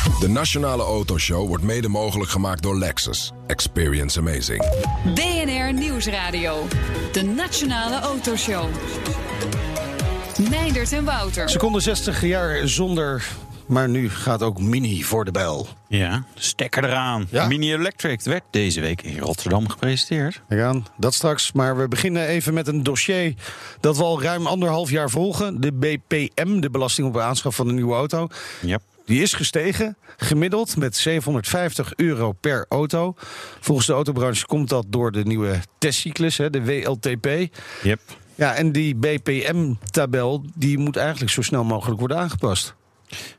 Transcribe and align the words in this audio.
De 0.00 0.28
Nationale 0.28 0.82
Autoshow 0.82 1.46
wordt 1.46 1.64
mede 1.64 1.88
mogelijk 1.88 2.30
gemaakt 2.30 2.62
door 2.62 2.78
Lexus. 2.78 3.32
Experience 3.46 4.18
amazing. 4.18 4.64
BNR 5.14 5.72
Nieuwsradio. 5.72 6.66
De 7.12 7.22
Nationale 7.22 8.00
Autoshow. 8.00 8.64
Meindert 10.50 10.92
en 10.92 11.04
Wouter. 11.04 11.48
Seconde 11.48 11.80
60 11.80 12.24
jaar 12.24 12.68
zonder. 12.68 13.24
Maar 13.66 13.88
nu 13.88 14.10
gaat 14.10 14.42
ook 14.42 14.60
Mini 14.60 15.02
voor 15.02 15.24
de 15.24 15.30
bel. 15.30 15.68
Ja, 15.88 16.24
stekker 16.34 16.84
eraan. 16.84 17.26
Ja. 17.30 17.46
Mini 17.46 17.74
Electric 17.74 18.22
werd 18.22 18.42
deze 18.50 18.80
week 18.80 19.02
in 19.02 19.18
Rotterdam 19.18 19.68
gepresenteerd. 19.68 20.42
We 20.48 20.56
gaan 20.56 20.86
dat 20.96 21.14
straks. 21.14 21.52
Maar 21.52 21.76
we 21.76 21.88
beginnen 21.88 22.26
even 22.26 22.54
met 22.54 22.66
een 22.68 22.82
dossier 22.82 23.34
dat 23.80 23.96
we 23.96 24.02
al 24.02 24.22
ruim 24.22 24.46
anderhalf 24.46 24.90
jaar 24.90 25.10
volgen. 25.10 25.60
De 25.60 25.72
BPM, 25.72 26.60
de 26.60 26.70
belasting 26.70 27.06
op 27.06 27.12
de 27.12 27.20
aanschaf 27.20 27.54
van 27.54 27.68
een 27.68 27.74
nieuwe 27.74 27.94
auto. 27.94 28.28
Ja. 28.60 28.78
Die 29.10 29.22
is 29.22 29.32
gestegen, 29.32 29.96
gemiddeld 30.16 30.76
met 30.76 30.96
750 30.96 31.92
euro 31.96 32.32
per 32.32 32.66
auto. 32.68 33.14
Volgens 33.60 33.86
de 33.86 33.92
autobranche 33.92 34.46
komt 34.46 34.68
dat 34.68 34.86
door 34.88 35.12
de 35.12 35.22
nieuwe 35.24 35.60
testcyclus, 35.78 36.36
hè, 36.36 36.50
de 36.50 36.64
WLTP. 36.64 37.26
Yep. 37.82 38.00
Ja, 38.34 38.54
en 38.54 38.72
die 38.72 38.94
BPM-tabel 38.94 40.44
die 40.54 40.78
moet 40.78 40.96
eigenlijk 40.96 41.32
zo 41.32 41.42
snel 41.42 41.64
mogelijk 41.64 41.98
worden 41.98 42.18
aangepast. 42.18 42.74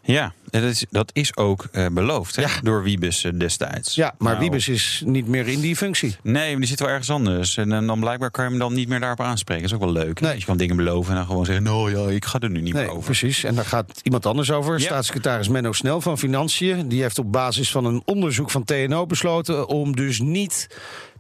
Ja, 0.02 0.34
dat 0.50 0.64
is, 0.64 0.86
dat 0.90 1.10
is 1.14 1.36
ook 1.38 1.68
eh, 1.72 1.86
beloofd 1.92 2.36
Ja. 2.36 2.50
door 2.62 2.84
Wiebes 2.84 3.24
eh, 3.24 3.32
destijds. 3.36 3.96
Ja, 3.96 4.14
maar 4.18 4.28
Nou, 4.34 4.44
Wiebes 4.44 4.68
is 4.68 5.04
niet 5.06 5.28
meer 5.28 5.48
in 5.48 5.60
die 5.60 5.76
functie. 5.76 6.16
Nee, 6.24 6.50
maar 6.52 6.60
die 6.60 6.68
zit 6.70 6.80
wel 6.80 6.90
ergens 6.90 7.10
anders. 7.10 7.58
En, 7.58 7.72
eh, 7.72 7.88
dan 7.88 8.00
blijkbaar 8.00 8.32
kan 8.32 8.44
je 8.44 8.50
hem 8.50 8.60
dan 8.60 8.74
niet 8.74 8.88
meer 8.88 9.00
daarop 9.00 9.22
aanspreken. 9.22 9.64
Dat 9.64 9.72
is 9.72 9.78
ook 9.78 9.94
wel 9.94 10.04
leuk. 10.04 10.20
Nee. 10.20 10.38
Je 10.38 10.46
kan 10.46 10.58
dingen 10.58 10.76
beloven 10.76 11.10
en 11.12 11.18
dan 11.18 11.26
gewoon 11.26 11.46
zeggen... 11.46 11.64
nou 11.64 11.98
ja, 11.98 12.16
ik 12.16 12.26
ga 12.26 12.40
er 12.40 12.50
nu 12.50 12.62
niet 12.62 12.74
meer 12.74 12.82
Nee, 12.84 12.92
over. 12.92 13.04
precies. 13.04 13.44
En 13.44 13.56
daar 13.56 13.66
gaat 13.66 14.00
iemand 14.04 14.26
anders 14.26 14.52
over. 14.52 14.80
Ja. 14.80 14.86
Staatssecretaris 14.86 15.48
Menno 15.48 15.72
Snel 15.72 16.02
van 16.02 16.18
Financiën. 16.18 16.88
Die 16.88 17.02
heeft 17.02 17.20
op 17.20 17.32
basis 17.32 17.72
van 17.72 17.86
een 17.86 18.02
onderzoek 18.06 18.50
van 18.52 18.64
TNO 18.64 19.06
besloten 19.06 19.68
om 19.68 19.96
dus 19.96 20.20
niet 20.20 20.68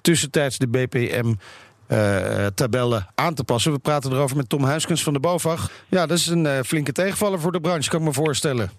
tussentijds 0.01 0.57
de 0.57 0.67
BPM. 0.67 1.33
Eh, 1.91 2.45
tabellen 2.45 3.07
aan 3.15 3.33
te 3.33 3.43
passen. 3.43 3.71
We 3.71 3.79
praten 3.79 4.11
erover 4.11 4.37
met 4.37 4.49
Tom 4.49 4.63
Huiskens 4.63 5.03
van 5.03 5.13
de 5.13 5.19
BOVAG. 5.19 5.71
Ja, 5.87 6.05
dat 6.05 6.17
is 6.17 6.27
een 6.27 6.45
eh, 6.45 6.59
flinke 6.65 6.91
tegenvaller 6.91 7.39
voor 7.39 7.51
de 7.51 7.61
branche, 7.61 7.89
kan 7.89 7.99
ik 7.99 8.05
me 8.05 8.13
voorstellen. 8.13 8.71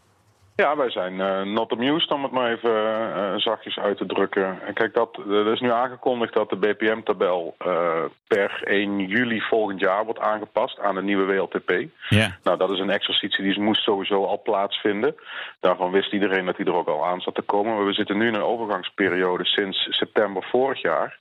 Ja, 0.56 0.76
wij 0.76 0.90
zijn 0.90 1.20
eh, 1.20 1.42
not 1.42 1.72
amused 1.72 2.10
om 2.10 2.22
het 2.22 2.32
maar 2.32 2.52
even 2.52 2.74
eh, 3.14 3.34
zachtjes 3.36 3.78
uit 3.78 3.96
te 3.96 4.06
drukken. 4.06 4.62
En 4.66 4.74
kijk, 4.74 4.94
dat, 4.94 5.16
er 5.16 5.52
is 5.52 5.60
nu 5.60 5.72
aangekondigd 5.72 6.34
dat 6.34 6.50
de 6.50 6.56
BPM-tabel 6.56 7.54
eh, 7.58 8.04
per 8.26 8.62
1 8.64 8.98
juli 8.98 9.40
volgend 9.40 9.80
jaar 9.80 10.04
wordt 10.04 10.20
aangepast 10.20 10.78
aan 10.80 10.94
de 10.94 11.02
nieuwe 11.02 11.34
WLTP. 11.34 11.72
Ja. 12.08 12.36
Nou, 12.42 12.58
dat 12.58 12.70
is 12.70 12.78
een 12.78 12.90
exercitie 12.90 13.44
die 13.44 13.60
moest 13.60 13.82
sowieso 13.82 14.24
al 14.24 14.42
plaatsvinden. 14.42 15.14
Daarvan 15.60 15.90
wist 15.90 16.12
iedereen 16.12 16.46
dat 16.46 16.56
die 16.56 16.66
er 16.66 16.74
ook 16.74 16.88
al 16.88 17.06
aan 17.06 17.20
zat 17.20 17.34
te 17.34 17.42
komen. 17.42 17.74
Maar 17.74 17.86
we 17.86 17.92
zitten 17.92 18.18
nu 18.18 18.26
in 18.26 18.34
een 18.34 18.42
overgangsperiode 18.42 19.44
sinds 19.44 19.86
september 19.90 20.42
vorig 20.42 20.82
jaar, 20.82 21.18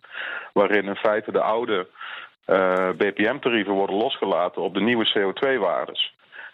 waarin 0.54 0.86
in 0.86 0.96
feite 0.96 1.32
de 1.32 1.42
oude 1.42 1.88
BPM-tarieven 2.98 3.74
worden 3.74 3.96
losgelaten 3.96 4.62
op 4.62 4.74
de 4.74 4.82
nieuwe 4.82 5.12
CO2-waardes. 5.18 6.14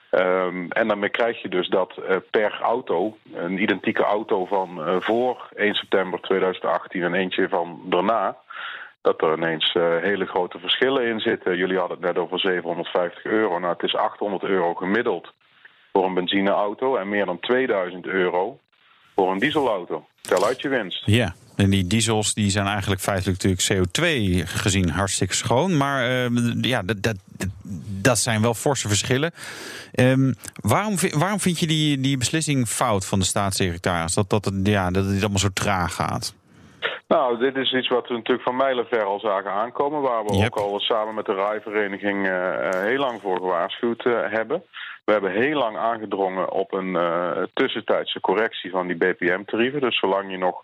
Ehm, 0.10 0.66
en 0.70 0.88
daarmee 0.88 1.10
krijg 1.10 1.42
je 1.42 1.50
dus 1.50 1.68
dat 1.68 1.98
eh, 1.98 2.16
per 2.32 2.60
auto, 2.62 3.18
een 3.34 3.62
identieke 3.62 4.04
auto 4.04 4.46
van 4.46 4.84
eh, 4.84 4.96
voor 5.00 5.50
1 5.56 5.74
september 5.74 6.20
2018 6.20 7.04
en 7.04 7.14
eentje 7.14 7.50
van 7.50 7.82
daarna, 7.86 8.38
dat 9.02 9.22
er 9.22 9.38
ineens 9.38 9.74
eh, 9.74 9.84
hele 10.02 10.26
grote 10.26 10.60
verschillen 10.60 11.08
in 11.08 11.20
zitten. 11.20 11.58
Jullie 11.58 11.78
hadden 11.78 11.98
het 11.98 12.06
net 12.06 12.18
over 12.18 12.40
750 12.40 13.24
euro. 13.24 13.60
Nou, 13.60 13.74
het 13.74 13.84
is 13.84 13.96
800 13.96 14.44
euro 14.44 14.74
gemiddeld 14.74 15.34
voor 15.92 16.06
een 16.06 16.14
benzineauto 16.14 16.96
en 16.96 17.10
meer 17.10 17.26
dan 17.26 17.40
2000 17.40 18.06
euro 18.06 18.60
voor 19.16 19.32
een 19.32 19.40
dieselauto. 19.40 20.08
Tel 20.22 20.46
uit 20.46 20.62
je 20.62 20.70
winst. 20.70 21.06
Ja, 21.06 21.34
en 21.56 21.70
die 21.70 21.88
diesels 21.88 22.34
die 22.34 22.50
zijn 22.50 22.68
eigenlijk 22.68 23.02
feitelijk 23.02 23.44
natuurlijk 23.44 23.90
CO2 23.90 24.04
gezien 24.48 24.90
hartstikke 24.90 25.34
schoon. 25.34 25.78
Maar 25.78 26.10
eh, 26.10 26.30
ja, 26.62 26.82
dat, 26.84 27.04
dat, 27.04 27.18
dat 28.02 28.18
zijn 28.18 28.42
wel 28.42 28.54
forse 28.54 28.88
verschillen. 28.88 29.32
Ehm, 29.92 30.34
waarom, 30.62 30.96
waarom 31.18 31.40
vind 31.40 31.60
je 31.60 31.68
die, 31.68 32.00
die 32.00 32.18
beslissing 32.18 32.68
fout 32.68 33.06
van 33.06 33.20
de 33.20 33.26
staatssecretaris? 33.26 34.14
Dat, 34.14 34.30
dat, 34.30 34.46
het- 34.46 34.68
ja, 34.68 34.92
dat 34.92 35.06
het 35.06 35.20
allemaal 35.20 35.38
zo 35.40 35.50
traag 35.54 35.94
gaat? 35.96 36.36
Nou, 37.08 37.38
dit 37.40 37.56
is 37.56 37.74
iets 37.74 37.88
wat 37.88 38.08
we 38.08 38.14
natuurlijk 38.14 38.46
van 38.48 38.56
mijlenver 38.56 39.04
al 39.04 39.20
zagen 39.20 39.52
aankomen. 39.52 40.02
Waar 40.02 40.24
we 40.26 40.34
Yep. 40.36 40.46
ook 40.58 40.58
al 40.72 40.80
samen 40.80 41.14
met 41.16 41.26
de 41.26 41.34
rijvereniging 41.34 42.28
eh, 42.28 42.82
heel 42.82 43.00
lang 43.00 43.22
voor 43.22 43.38
gewaarschuwd 43.38 44.06
eh, 44.06 44.14
hebben. 44.30 44.64
We 45.06 45.12
hebben 45.12 45.32
heel 45.32 45.58
lang 45.58 45.78
aangedrongen 45.78 46.52
op 46.52 46.74
een 46.74 46.96
eh, 46.96 47.32
tussentijdse 47.54 48.20
correctie 48.20 48.72
van 48.72 48.88
die 48.88 48.96
BPM-tarieven. 48.96 49.82
Dus 49.82 50.00
zolang 50.00 50.32
je 50.32 50.38
nog 50.38 50.64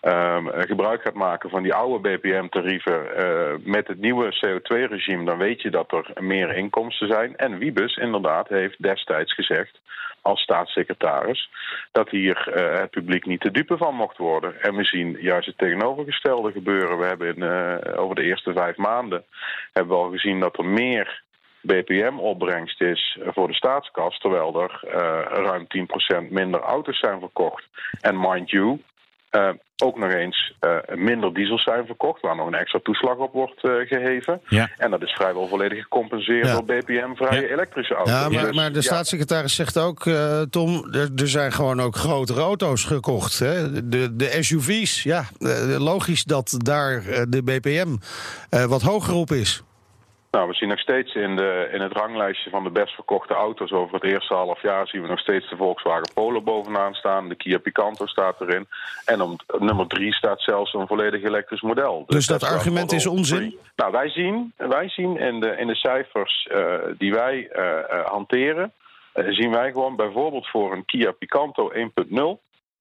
ehm, 0.00 0.48
eh, 0.48 0.62
gebruik 0.62 1.02
gaat 1.02 1.14
maken 1.14 1.50
van 1.50 1.62
die 1.62 1.74
oude 1.74 2.08
BPM-tarieven 2.08 3.16
eh, 3.16 3.54
met 3.64 3.86
het 3.86 4.00
nieuwe 4.00 4.34
CO2-regime, 4.34 5.24
dan 5.24 5.38
weet 5.38 5.62
je 5.62 5.70
dat 5.70 5.92
er 5.92 6.10
meer 6.22 6.56
inkomsten 6.56 7.08
zijn. 7.08 7.36
En 7.36 7.58
Wiebes 7.58 7.96
inderdaad 7.96 8.48
heeft 8.48 8.82
destijds 8.82 9.34
gezegd 9.34 9.80
als 10.26 10.40
staatssecretaris 10.40 11.50
dat 11.92 12.10
hier 12.10 12.48
eh, 12.48 12.80
het 12.80 12.90
publiek 12.90 13.26
niet 13.26 13.40
te 13.40 13.50
dupe 13.50 13.76
van 13.76 13.94
mocht 13.94 14.16
worden. 14.16 14.62
En 14.62 14.76
we 14.76 14.84
zien 14.84 15.16
juist 15.20 15.46
het 15.46 15.58
tegenovergestelde 15.58 16.52
gebeuren. 16.52 16.98
We 16.98 17.04
hebben 17.04 17.36
in, 17.36 17.42
eh, 17.42 18.02
over 18.02 18.14
de 18.14 18.22
eerste 18.22 18.52
vijf 18.52 18.76
maanden 18.76 19.24
hebben 19.72 19.96
we 19.96 20.02
al 20.02 20.10
gezien 20.10 20.40
dat 20.40 20.58
er 20.58 20.64
meer 20.64 21.22
BPM-opbrengst 21.60 22.80
is 22.80 23.18
voor 23.24 23.48
de 23.48 23.54
staatskas, 23.54 24.18
terwijl 24.18 24.62
er 24.62 24.80
ruim 25.28 25.66
10% 25.66 26.30
minder 26.30 26.60
auto's 26.60 26.98
zijn 26.98 27.20
verkocht. 27.20 27.64
En 28.00 28.20
mind 28.20 28.50
you, 28.50 28.80
eh, 29.36 29.48
ook 29.84 29.98
nog 29.98 30.10
eens 30.12 30.54
eh, 30.60 30.70
minder 30.94 31.34
diesels 31.34 31.62
zijn 31.62 31.86
verkocht, 31.86 32.20
waar 32.20 32.36
nog 32.36 32.46
een 32.46 32.54
extra 32.54 32.80
toeslag 32.82 33.16
op 33.16 33.32
wordt 33.32 33.64
eh, 33.64 33.72
geheven. 33.72 34.40
Ja. 34.48 34.70
En 34.76 34.90
dat 34.90 35.02
is 35.02 35.12
vrijwel 35.12 35.48
volledig 35.48 35.82
gecompenseerd 35.82 36.46
Ja. 36.46 36.52
door 36.52 36.64
BPM-vrije 36.64 37.40
Ja. 37.40 37.48
elektrische 37.48 37.94
auto's. 37.94 38.12
Ja, 38.14 38.28
maar, 38.28 38.44
Dus, 38.46 38.56
maar 38.56 38.72
de 38.72 38.82
staatssecretaris 38.82 39.54
zegt 39.54 39.78
ook, 39.78 40.02
Tom, 40.50 40.88
er, 40.92 41.08
er 41.16 41.28
zijn 41.28 41.52
gewoon 41.52 41.80
ook 41.80 41.96
grotere 41.96 42.40
auto's 42.40 42.84
gekocht. 42.84 43.38
Hè? 43.38 43.88
De, 43.88 44.16
de 44.16 44.42
SUV's, 44.42 45.02
ja, 45.02 45.24
logisch 45.78 46.24
dat 46.24 46.54
daar 46.58 47.02
de 47.28 47.42
BPM 47.42 47.96
wat 48.68 48.82
hoger 48.82 49.14
op 49.14 49.30
is. 49.30 49.62
Nou, 50.36 50.48
we 50.48 50.54
zien 50.54 50.68
nog 50.68 50.78
steeds 50.78 51.14
in, 51.14 51.36
de, 51.36 51.68
in 51.72 51.80
het 51.80 51.92
ranglijstje 51.92 52.50
van 52.50 52.64
de 52.64 52.70
best 52.70 52.94
verkochte 52.94 53.34
auto's 53.34 53.72
over 53.72 53.94
het 53.94 54.04
eerste 54.04 54.34
half 54.34 54.62
jaar 54.62 54.86
zien 54.88 55.02
we 55.02 55.08
nog 55.08 55.18
steeds 55.18 55.50
de 55.50 55.56
Volkswagen 55.56 56.08
Polo 56.14 56.42
bovenaan 56.42 56.94
staan. 56.94 57.28
De 57.28 57.34
Kia 57.34 57.58
Picanto 57.58 58.06
staat 58.06 58.40
erin. 58.40 58.66
En 59.04 59.20
op 59.20 59.40
nummer 59.58 59.86
drie 59.86 60.14
staat 60.14 60.40
zelfs 60.40 60.74
een 60.74 60.86
volledig 60.86 61.22
elektrisch 61.22 61.60
model. 61.60 62.04
Dus 62.06 62.26
dat 62.26 62.42
argument 62.42 62.92
is 62.92 63.06
onzin? 63.06 63.38
3. 63.38 63.58
Nou, 63.76 63.92
wij 63.92 64.08
zien, 64.08 64.52
wij 64.56 64.88
zien 64.88 65.18
in, 65.18 65.40
de, 65.40 65.56
in 65.56 65.66
de 65.66 65.74
cijfers 65.74 66.46
eh, 66.46 66.74
die 66.98 67.12
wij 67.12 67.48
eh, 67.48 67.78
eh, 67.78 68.06
hanteren, 68.06 68.72
zien 69.14 69.50
wij 69.50 69.70
gewoon 69.70 69.96
bijvoorbeeld 69.96 70.48
voor 70.48 70.72
een 70.72 70.84
Kia 70.84 71.12
Picanto 71.12 71.72
1.0 71.72 71.80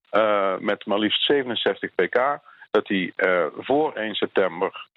eh, 0.10 0.58
met 0.60 0.86
maar 0.86 1.00
liefst 1.00 1.26
67 1.26 1.90
pk, 1.96 2.40
dat 2.72 2.86
die 2.86 3.14
voor 3.58 3.94
1 3.94 4.16
september, 4.16 4.88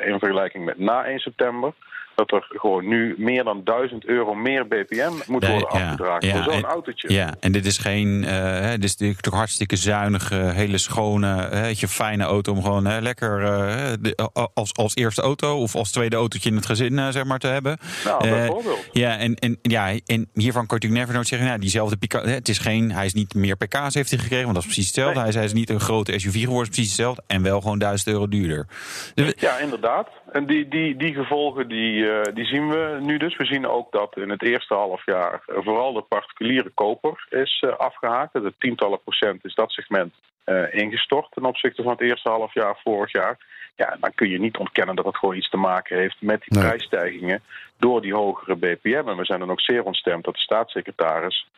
in 0.00 0.18
vergelijking 0.18 0.64
met 0.64 0.78
na 0.78 1.04
1 1.04 1.18
september, 1.18 1.72
dat 2.16 2.30
er 2.32 2.46
gewoon 2.48 2.88
nu 2.88 3.14
meer 3.18 3.44
dan 3.44 3.60
1000 3.64 4.04
euro 4.06 4.34
meer 4.34 4.66
BPM 4.68 5.12
moet 5.26 5.42
Nee, 5.42 5.50
worden 5.50 5.68
ja, 5.78 5.84
afgedragen 5.84 6.28
ja, 6.28 6.42
voor 6.44 6.52
zo'n 6.52 6.64
autootje. 6.64 7.12
Ja, 7.12 7.34
en 7.40 7.52
dit 7.52 7.66
is 7.66 7.78
geen, 7.78 8.24
eh, 8.24 8.70
dit 8.70 8.84
is 8.84 8.96
natuurlijk 8.96 9.34
hartstikke 9.34 9.76
zuinige, 9.76 10.34
hele 10.34 10.78
schone, 10.78 11.48
hè, 11.50 11.74
beetje 11.76 11.88
fijne 11.88 12.24
auto 12.24 12.52
om 12.52 12.62
gewoon 12.62 12.86
hè, 12.86 13.00
lekker 13.00 13.42
eh, 13.44 13.92
de- 14.00 14.30
als, 14.54 14.74
als 14.74 14.94
eerste 14.96 15.22
auto 15.22 15.56
of 15.60 15.74
als 15.74 15.90
tweede 15.92 16.16
autootje 16.16 16.50
in 16.50 16.56
het 16.56 16.66
gezin 16.66 16.98
eh, 16.98 17.08
zeg 17.08 17.24
maar 17.24 17.38
te 17.38 17.46
hebben. 17.46 17.78
Nou, 18.04 18.28
bijvoorbeeld. 18.28 18.88
ja, 18.92 19.18
en, 19.18 19.34
en, 19.34 19.58
ja, 19.62 19.88
en 20.06 20.28
hiervan 20.34 20.66
kan 20.66 20.78
je 20.78 20.86
natuurlijk 20.86 20.92
never 21.00 21.14
nooit 21.14 21.26
zeggen, 21.28 21.48
nou, 21.48 21.60
diezelfde 21.60 21.96
pika, 21.96 22.20
hè, 22.22 22.30
het 22.32 22.48
is 22.48 22.58
geen, 22.58 22.92
hij 22.92 23.04
is 23.04 23.14
niet 23.14 23.34
meer 23.34 23.56
pk's 23.56 23.94
heeft 23.94 24.10
hij 24.10 24.18
gekregen, 24.18 24.44
want 24.44 24.54
dat 24.54 24.64
is 24.64 24.72
precies 24.72 24.86
hetzelfde. 24.86 25.12
Nee. 25.14 25.20
Hij, 25.22 25.28
is, 25.28 25.34
hij 25.34 25.44
is 25.44 25.52
niet 25.52 25.70
een 25.70 25.80
grote 25.80 26.18
SUV 26.18 26.40
geworden, 26.40 26.72
precies 26.72 26.86
hetzelfde 26.90 27.22
en 27.26 27.42
wel 27.42 27.60
gewoon 27.60 27.78
1000 27.78 28.08
euro 28.08 28.28
duurder. 28.28 28.66
Dus 29.14 29.32
Ja, 29.36 29.58
inderdaad. 29.58 30.08
En 30.36 30.46
die, 30.46 30.68
die, 30.68 30.96
die 30.96 31.14
gevolgen 31.14 31.68
die, 31.68 32.10
eh, 32.10 32.34
die 32.34 32.44
zien 32.44 32.68
we 32.68 32.98
nu 33.00 33.16
dus. 33.18 33.36
We 33.36 33.44
zien 33.44 33.66
ook 33.66 33.92
dat 33.92 34.16
in 34.16 34.30
het 34.30 34.42
eerste 34.42 34.74
half 34.74 35.06
jaar 35.06 35.42
eh, 35.46 35.56
vooral 35.62 35.92
de 35.92 36.02
particuliere 36.02 36.70
koper 36.74 37.26
is 37.30 37.62
eh, 37.66 37.76
afgehaakt. 37.76 38.32
De 38.32 38.54
tientallen 38.58 39.02
procent 39.02 39.44
is 39.44 39.54
dat 39.54 39.70
segment 39.70 40.14
eh, 40.44 40.74
ingestort 40.74 41.26
ten 41.30 41.44
opzichte 41.44 41.82
van 41.82 41.92
het 41.92 42.00
eerste 42.00 42.28
half 42.28 42.54
jaar 42.54 42.80
vorig 42.84 43.12
jaar. 43.12 43.38
Ja, 43.76 43.96
dan 44.00 44.14
kun 44.14 44.28
je 44.28 44.38
niet 44.38 44.56
ontkennen 44.56 44.96
dat 44.96 45.04
het 45.04 45.16
gewoon 45.16 45.36
iets 45.36 45.50
te 45.50 45.56
maken 45.56 45.96
heeft 45.96 46.16
met 46.20 46.42
die 46.44 46.58
Nee. 46.58 46.68
prijsstijgingen 46.68 47.42
door 47.78 48.02
die 48.02 48.14
hogere 48.14 48.56
BPM. 48.56 49.08
En 49.08 49.16
we 49.16 49.24
zijn 49.24 49.40
dan 49.40 49.50
ook 49.50 49.60
zeer 49.60 49.82
ontstemd 49.82 50.24
dat 50.24 50.34
de 50.34 50.40
staatssecretaris 50.40 51.48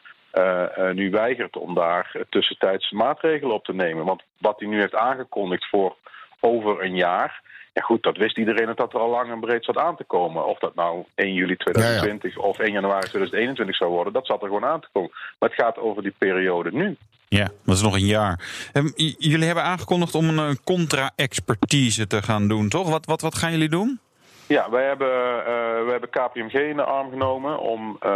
nu 0.93 1.11
weigert 1.11 1.57
om 1.57 1.75
daar 1.75 2.13
tussentijdse 2.29 2.95
maatregelen 2.95 3.55
op 3.55 3.65
te 3.65 3.75
nemen. 3.75 4.05
Want 4.05 4.23
wat 4.39 4.59
hij 4.59 4.69
nu 4.69 4.81
heeft 4.81 4.95
aangekondigd 4.95 5.69
voor 5.69 5.97
over 6.40 6.85
een 6.85 6.94
jaar. 6.94 7.43
Ja 7.73 7.82
goed, 7.82 8.02
dat 8.02 8.17
wist 8.17 8.38
iedereen 8.38 8.67
dat 8.67 8.76
dat 8.76 8.94
er 8.94 9.00
al 9.00 9.11
lang 9.11 9.31
en 9.31 9.40
breed 9.40 9.64
zat 9.64 9.76
aan 9.76 9.96
te 9.96 10.05
komen. 10.05 10.46
Of 10.46 10.58
dat 10.58 10.75
nou 10.75 11.05
1 11.14 11.35
juli 11.35 11.56
2020 11.56 12.37
of 12.38 12.58
1 12.58 12.73
januari 12.73 13.08
2021 13.08 13.76
zou 13.76 13.90
worden, 13.90 14.12
dat 14.12 14.26
zat 14.26 14.43
er 14.43 14.46
gewoon 14.46 14.64
aan 14.64 14.81
te 14.81 14.88
komen. 14.93 15.11
Maar 15.38 15.49
het 15.49 15.61
gaat 15.61 15.79
over 15.79 16.02
die 16.02 16.14
periode 16.19 16.73
nu. 16.73 16.96
Ja, 17.29 17.49
dat 17.64 17.75
is 17.75 17.82
nog 17.82 17.94
een 17.94 18.06
jaar. 18.06 18.40
Ehm, 18.73 18.88
jullie 19.19 19.46
hebben 19.46 19.64
aangekondigd 19.64 20.14
om 20.14 20.38
een 20.38 20.62
contra-expertise 20.64 22.06
te 22.06 22.23
gaan 22.23 22.49
doen, 22.49 22.69
toch? 22.69 22.90
Wat, 22.90 23.06
wat, 23.06 23.20
wat 23.20 23.35
gaan 23.35 23.52
jullie 23.52 23.69
doen? 23.69 24.00
Ja, 24.49 24.71
wij 24.71 24.85
hebben, 24.85 25.11
eh, 25.47 25.83
wij 25.83 25.91
hebben 25.91 26.11
KPMG 26.11 26.53
in 26.53 26.77
de 26.77 26.85
arm 26.85 27.11
genomen 27.11 27.59
om 27.59 27.97
eh, 28.00 28.11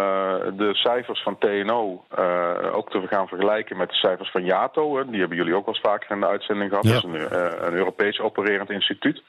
de 0.52 0.70
cijfers 0.74 1.22
van 1.22 1.38
TNO 1.38 2.04
eh, 2.10 2.74
ook 2.74 2.90
te 2.90 3.06
gaan 3.06 3.28
vergelijken 3.28 3.76
met 3.76 3.88
de 3.88 3.94
cijfers 3.94 4.30
van 4.30 4.44
JATO. 4.44 4.96
Hè. 4.96 5.10
Die 5.10 5.20
hebben 5.20 5.36
jullie 5.36 5.54
ook 5.54 5.64
wel 5.64 5.74
eens 5.74 5.84
vaker 5.84 6.10
in 6.10 6.20
de 6.20 6.26
uitzending 6.26 6.70
gehad. 6.70 6.84
Ja. 6.84 6.92
Dat 6.92 7.04
is 7.04 7.10
een, 7.10 7.66
een 7.66 7.74
Europees 7.74 8.20
opererend 8.20 8.70
instituut. 8.70 9.22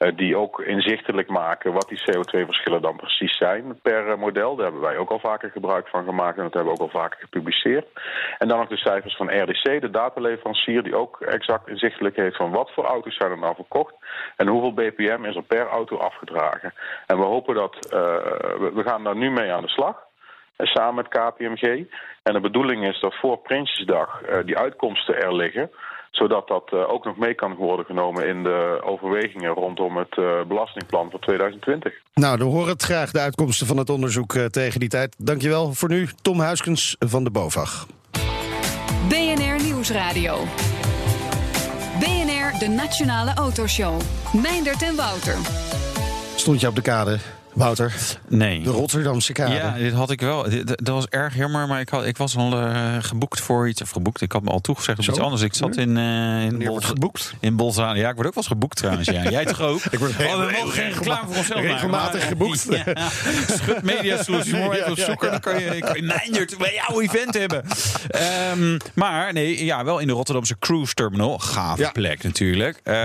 Eh, 0.00 0.16
die 0.16 0.36
ook 0.36 0.60
inzichtelijk 0.60 1.28
maken 1.28 1.72
wat 1.72 1.88
die 1.88 2.02
CO2-verschillen 2.02 2.82
dan 2.82 2.96
precies 2.96 3.36
zijn 3.36 3.80
per 3.82 4.10
eh, 4.10 4.18
model. 4.18 4.54
Daar 4.56 4.64
hebben 4.64 4.82
wij 4.82 4.96
ook 4.96 5.10
al 5.10 5.18
vaker 5.18 5.50
gebruik 5.50 5.88
van 5.88 6.04
gemaakt 6.04 6.36
en 6.36 6.42
dat 6.42 6.52
hebben 6.52 6.72
we 6.72 6.80
ook 6.80 6.92
al 6.92 7.00
vaker 7.00 7.20
gepubliceerd. 7.20 7.86
En 8.38 8.48
dan 8.48 8.58
nog 8.58 8.68
de 8.68 8.76
cijfers 8.76 9.16
van 9.16 9.42
RDC, 9.42 9.80
de 9.80 9.90
dataleverancier, 9.90 10.82
die 10.82 10.96
ook 10.96 11.20
exact 11.20 11.68
inzichtelijk 11.68 12.16
heeft 12.16 12.36
van 12.36 12.50
wat 12.50 12.70
voor 12.74 12.84
auto's 12.84 13.16
zijn 13.16 13.30
er 13.30 13.38
nou 13.38 13.54
verkocht 13.54 13.94
en 14.36 14.48
hoeveel 14.48 14.74
BPM 14.74 15.24
is 15.24 15.36
er 15.36 15.42
per 15.42 15.66
auto 15.66 15.96
afgedragen. 15.96 16.74
En 17.06 17.18
we 17.18 17.24
hopen 17.24 17.54
dat, 17.54 17.90
eh, 17.90 18.00
we, 18.74 18.82
gaan 18.84 19.04
daar 19.04 19.16
nu 19.16 19.30
mee 19.30 19.52
aan 19.52 19.62
de 19.62 19.68
slag. 19.68 19.96
Samen 20.56 20.94
met 20.94 21.08
KPMG. 21.08 21.86
En 22.22 22.32
de 22.32 22.40
bedoeling 22.40 22.86
is 22.86 23.00
dat 23.00 23.14
voor 23.14 23.38
Prinsjesdag 23.38 24.20
die 24.44 24.58
uitkomsten 24.58 25.22
er 25.22 25.34
liggen 25.34 25.70
zodat 26.10 26.48
dat 26.48 26.72
eh, 26.72 26.92
ook 26.92 27.04
nog 27.04 27.16
mee 27.16 27.34
kan 27.34 27.54
worden 27.54 27.86
genomen 27.86 28.26
in 28.26 28.42
de 28.42 28.80
overwegingen 28.84 29.54
rondom 29.54 29.96
het 29.96 30.18
eh, 30.18 30.42
belastingplan 30.48 31.10
voor 31.10 31.20
2020. 31.20 31.92
Nou, 32.14 32.38
dan 32.38 32.48
horen 32.48 32.68
het 32.68 32.82
graag 32.82 33.10
de 33.10 33.20
uitkomsten 33.20 33.66
van 33.66 33.76
het 33.76 33.90
onderzoek 33.90 34.34
eh, 34.34 34.44
tegen 34.44 34.80
die 34.80 34.88
tijd. 34.88 35.16
Dankjewel 35.18 35.72
voor 35.72 35.88
nu, 35.88 36.08
Tom 36.22 36.40
Huiskens 36.40 36.96
van 36.98 37.24
de 37.24 37.30
BOVAG. 37.30 37.86
BNR 39.08 39.62
Nieuwsradio. 39.62 40.36
BNR, 41.98 42.58
de 42.58 42.68
Nationale 42.68 43.34
Autoshow. 43.34 44.00
Meindert 44.42 44.82
en 44.82 44.96
Wouter. 44.96 45.36
Stond 46.36 46.60
je 46.60 46.68
op 46.68 46.74
de 46.74 46.82
kade, 46.82 47.18
Wouter? 47.54 47.92
Nee. 48.28 48.62
De 48.62 48.70
Rotterdamse 48.70 49.32
kade. 49.32 49.54
Ja, 49.54 49.72
dit 49.78 49.92
had 49.92 50.10
ik 50.10 50.20
wel. 50.20 50.42
Dit- 50.42 50.66
Dat 50.66 50.94
was 50.94 51.06
erg 51.06 51.36
jammer, 51.36 51.66
maar 51.66 51.80
ik, 51.80 51.88
had, 51.88 52.04
ik 52.06 52.16
was 52.16 52.36
al 52.36 52.52
eh, 52.60 52.96
geboekt 53.00 53.40
voor 53.40 53.68
iets. 53.68 53.82
Of 53.82 53.90
geboekt, 53.90 54.20
ik 54.20 54.32
had 54.32 54.42
me 54.42 54.50
al 54.50 54.60
toegezegd 54.60 54.98
op 54.98 55.04
Zo? 55.04 55.10
iets 55.10 55.20
anders. 55.20 55.42
Ik 55.42 55.54
zat 55.54 55.76
in, 55.76 55.96
eh 55.96 56.42
in, 56.42 56.58
Bolza- 56.58 56.86
geboekt? 56.86 57.34
in 57.40 57.56
Bolzano. 57.56 57.98
Ja, 57.98 58.08
ik 58.08 58.14
word 58.14 58.26
ook 58.26 58.34
wel 58.34 58.42
eens 58.42 58.52
geboekt 58.52 58.76
trouwens. 58.76 59.08
Ja. 59.08 59.30
Jij 59.30 59.44
toch 59.44 59.60
ook? 59.60 59.80
Ik 59.90 59.98
word 59.98 60.10
oh, 60.10 60.16
we 60.18 60.56
mogen 60.60 60.70
geen 60.72 60.92
reclame 60.92 61.26
voor 61.26 61.36
onszelf 61.36 61.60
maken, 61.60 61.72
regelmatig 61.72 62.18
maar- 62.20 62.28
geboekt. 62.28 62.66
Ja. 62.84 63.08
Schut 63.56 63.82
Media 63.82 64.02
Ja, 64.14 64.18
even 64.20 64.94
ja. 64.96 65.14
Dan 65.30 65.40
kan 65.40 65.60
je, 65.60 65.78
kan 65.80 65.94
je 65.96 66.02
Nijndert 66.02 66.58
bij 66.58 66.74
jouw 66.86 67.00
event 67.00 67.34
hebben. 67.34 67.64
Ehm, 68.08 68.78
maar 68.94 69.32
nee, 69.32 69.64
ja, 69.64 69.84
wel 69.84 69.98
in 69.98 70.06
de 70.06 70.12
Rotterdamse 70.12 70.56
Cruise 70.58 70.94
Terminal. 70.94 71.40
Ja. 71.76 71.90
plek 71.90 72.22
natuurlijk. 72.22 72.80
Ehm, 72.84 72.96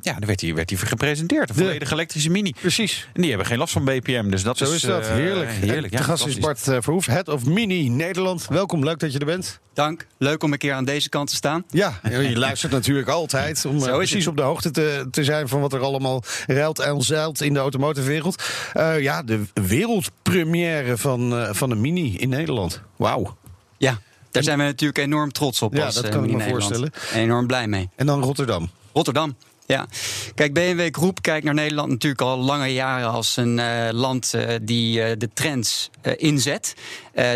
daar 0.02 0.26
werd 0.26 0.40
hij, 0.40 0.54
werd 0.54 0.70
hij 0.70 0.78
gepresenteerd. 0.78 1.48
Een 1.50 1.56
De- 1.56 1.62
volledige 1.62 1.92
elektrische 1.92 2.30
mini. 2.30 2.54
Precies. 2.60 3.08
En 3.12 3.20
die 3.20 3.30
hebben 3.30 3.46
geen 3.48 3.58
last 3.58 3.72
van 3.72 3.84
BPM, 3.98 4.30
dus 4.30 4.42
dat 4.42 4.56
Zo 4.58 4.72
is 4.72 4.80
dat. 4.82 5.02
eh, 5.06 5.08
Heerlijk. 5.12 5.50
heerlijk. 5.50 5.92
En 5.92 5.98
de 5.98 6.04
gast 6.04 6.26
is. 6.26 6.38
Bart 6.38 6.68
eh, 6.68 6.76
Verhoef, 6.80 7.06
Head 7.06 7.28
of 7.28 7.44
Mini 7.44 7.88
Nederland. 7.88 8.46
Welkom, 8.48 8.84
leuk 8.84 8.98
dat 8.98 9.12
je 9.12 9.18
er 9.18 9.24
bent. 9.26 9.60
Dank. 9.74 10.06
Leuk 10.18 10.42
om 10.42 10.52
een 10.52 10.58
keer 10.58 10.72
aan 10.72 10.84
deze 10.84 11.08
kant 11.08 11.28
te 11.28 11.34
staan. 11.34 11.64
Ja, 11.70 12.00
je 12.10 12.38
luistert 12.38 12.72
natuurlijk 12.72 13.08
altijd 13.08 13.64
om 13.64 13.76
eh, 13.76 13.82
Zo 13.82 13.88
is 13.90 13.96
precies 13.96 14.14
het. 14.18 14.26
op 14.28 14.36
de 14.36 14.42
hoogte 14.42 14.70
te, 14.70 15.06
te 15.10 15.24
zijn 15.24 15.48
van 15.48 15.60
wat 15.60 15.72
er 15.72 15.80
allemaal 15.80 16.22
ruilt 16.46 16.78
en 16.78 17.00
zeilt 17.02 17.40
in 17.40 17.52
de 17.52 17.58
automotive-wereld. 17.58 18.42
Eh, 18.72 19.00
ja, 19.00 19.22
de 19.22 19.42
wereldpremière 19.54 20.96
van, 20.96 21.36
eh, 21.36 21.48
van 21.52 21.70
een 21.70 21.80
Mini 21.80 22.16
in 22.16 22.28
Nederland. 22.28 22.80
Wauw. 22.96 23.36
Ja, 23.78 23.98
daar 24.30 24.42
zijn 24.42 24.58
we 24.58 24.64
natuurlijk 24.64 24.98
enorm 24.98 25.32
trots 25.32 25.62
op. 25.62 25.74
Ja, 25.74 25.84
als, 25.84 25.94
dat 25.94 26.04
eh, 26.04 26.10
kan 26.10 26.24
ik 26.24 26.30
me 26.30 26.36
Nederland. 26.36 26.62
voorstellen. 26.62 26.92
En 27.12 27.20
enorm 27.20 27.46
blij 27.46 27.66
mee. 27.66 27.88
En 27.96 28.06
dan 28.06 28.22
Rotterdam. 28.22 28.70
Rotterdam. 28.92 29.36
Ja, 29.70 29.86
kijk, 30.34 30.52
BMW 30.52 30.88
Groep 30.94 31.22
kijkt 31.22 31.44
naar 31.44 31.54
Nederland 31.54 31.88
natuurlijk 31.88 32.20
al 32.20 32.38
lange 32.38 32.72
jaren 32.72 33.10
als 33.10 33.36
een 33.36 33.58
eh, 33.58 33.88
land 33.92 34.34
eh, 34.34 34.54
die 34.62 35.02
eh, 35.02 35.18
de 35.18 35.28
trends 35.32 35.90
inzet. 36.16 36.74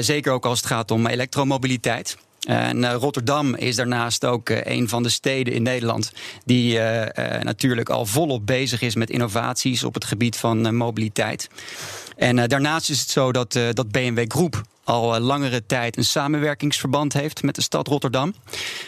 Zeker 0.00 0.32
ook 0.32 0.46
als 0.46 0.58
het 0.58 0.66
gaat 0.66 0.90
om 0.90 1.06
elektromobiliteit. 1.06 2.16
En 2.40 2.92
Rotterdam 2.92 3.54
is 3.54 3.76
daarnaast 3.76 4.24
ook 4.24 4.48
een 4.48 4.88
van 4.88 5.02
de 5.02 5.08
steden 5.08 5.54
in 5.54 5.62
Nederland 5.62 6.12
die 6.44 6.78
natuurlijk 7.42 7.88
al 7.88 8.06
volop 8.06 8.46
bezig 8.46 8.80
is 8.80 8.94
met 8.94 9.10
innovaties 9.10 9.84
op 9.84 9.94
het 9.94 10.04
gebied 10.04 10.36
van 10.36 10.76
mobiliteit. 10.76 11.48
En 12.16 12.48
daarnaast 12.48 12.90
is 12.90 13.00
het 13.00 13.10
zo 13.10 13.32
dat, 13.32 13.52
dat 13.72 13.90
BMW 13.90 14.24
Groep 14.28 14.62
al 14.84 15.14
eh, 15.14 15.20
langere 15.20 15.66
tijd 15.66 15.96
een 15.96 16.04
samenwerkingsverband 16.04 17.12
heeft 17.12 17.42
met 17.42 17.54
de 17.54 17.62
stad 17.62 17.86
Rotterdam. 17.86 18.34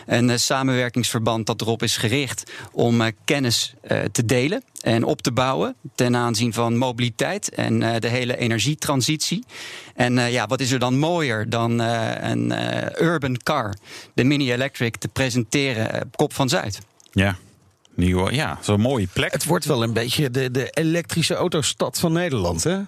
Een 0.07 0.31
eh, 0.31 0.37
samenwerkingsverband 0.37 1.47
dat 1.47 1.61
erop 1.61 1.83
is 1.83 1.97
gericht 1.97 2.51
om 2.73 3.01
eh, 3.01 3.13
kennis 3.25 3.75
eh, 3.81 3.99
te 4.13 4.25
delen 4.25 4.63
en 4.81 5.05
op 5.05 5.23
te 5.23 5.33
bouwen 5.33 5.77
ten 5.95 6.17
aanzien 6.17 6.53
van 6.53 6.77
mobiliteit 6.77 7.49
en 7.49 7.83
eh, 7.83 8.01
de 8.01 8.09
hele 8.09 8.37
energietransitie. 8.37 9.45
En 9.95 10.19
eh, 10.19 10.33
ja, 10.33 10.47
wat 10.47 10.61
is 10.61 10.71
er 10.71 10.79
dan 10.79 10.99
mooier 10.99 11.51
dan 11.51 11.81
eh, 11.81 12.31
een 12.31 12.53
eh, 12.53 13.07
urban 13.07 13.37
car, 13.43 13.75
de 14.15 14.25
Mini 14.25 14.53
Electric, 14.53 14.97
te 14.97 15.09
presenteren 15.09 16.03
op 16.03 16.17
Kop 16.17 16.33
van 16.35 16.49
Zuid? 16.49 16.79
Ja, 17.13 17.37
Nieuwe, 17.95 18.35
ja 18.35 18.59
zo'n 18.61 18.81
mooie 18.81 19.09
plek. 19.13 19.33
Het 19.33 19.45
wordt 19.45 19.65
wel 19.65 19.83
een 19.83 19.93
beetje 19.93 20.31
de, 20.31 20.51
de 20.51 20.71
elektrische 20.71 21.35
autostad 21.35 21.99
van 21.99 22.13
Nederland, 22.13 22.65
hè? 22.65 22.79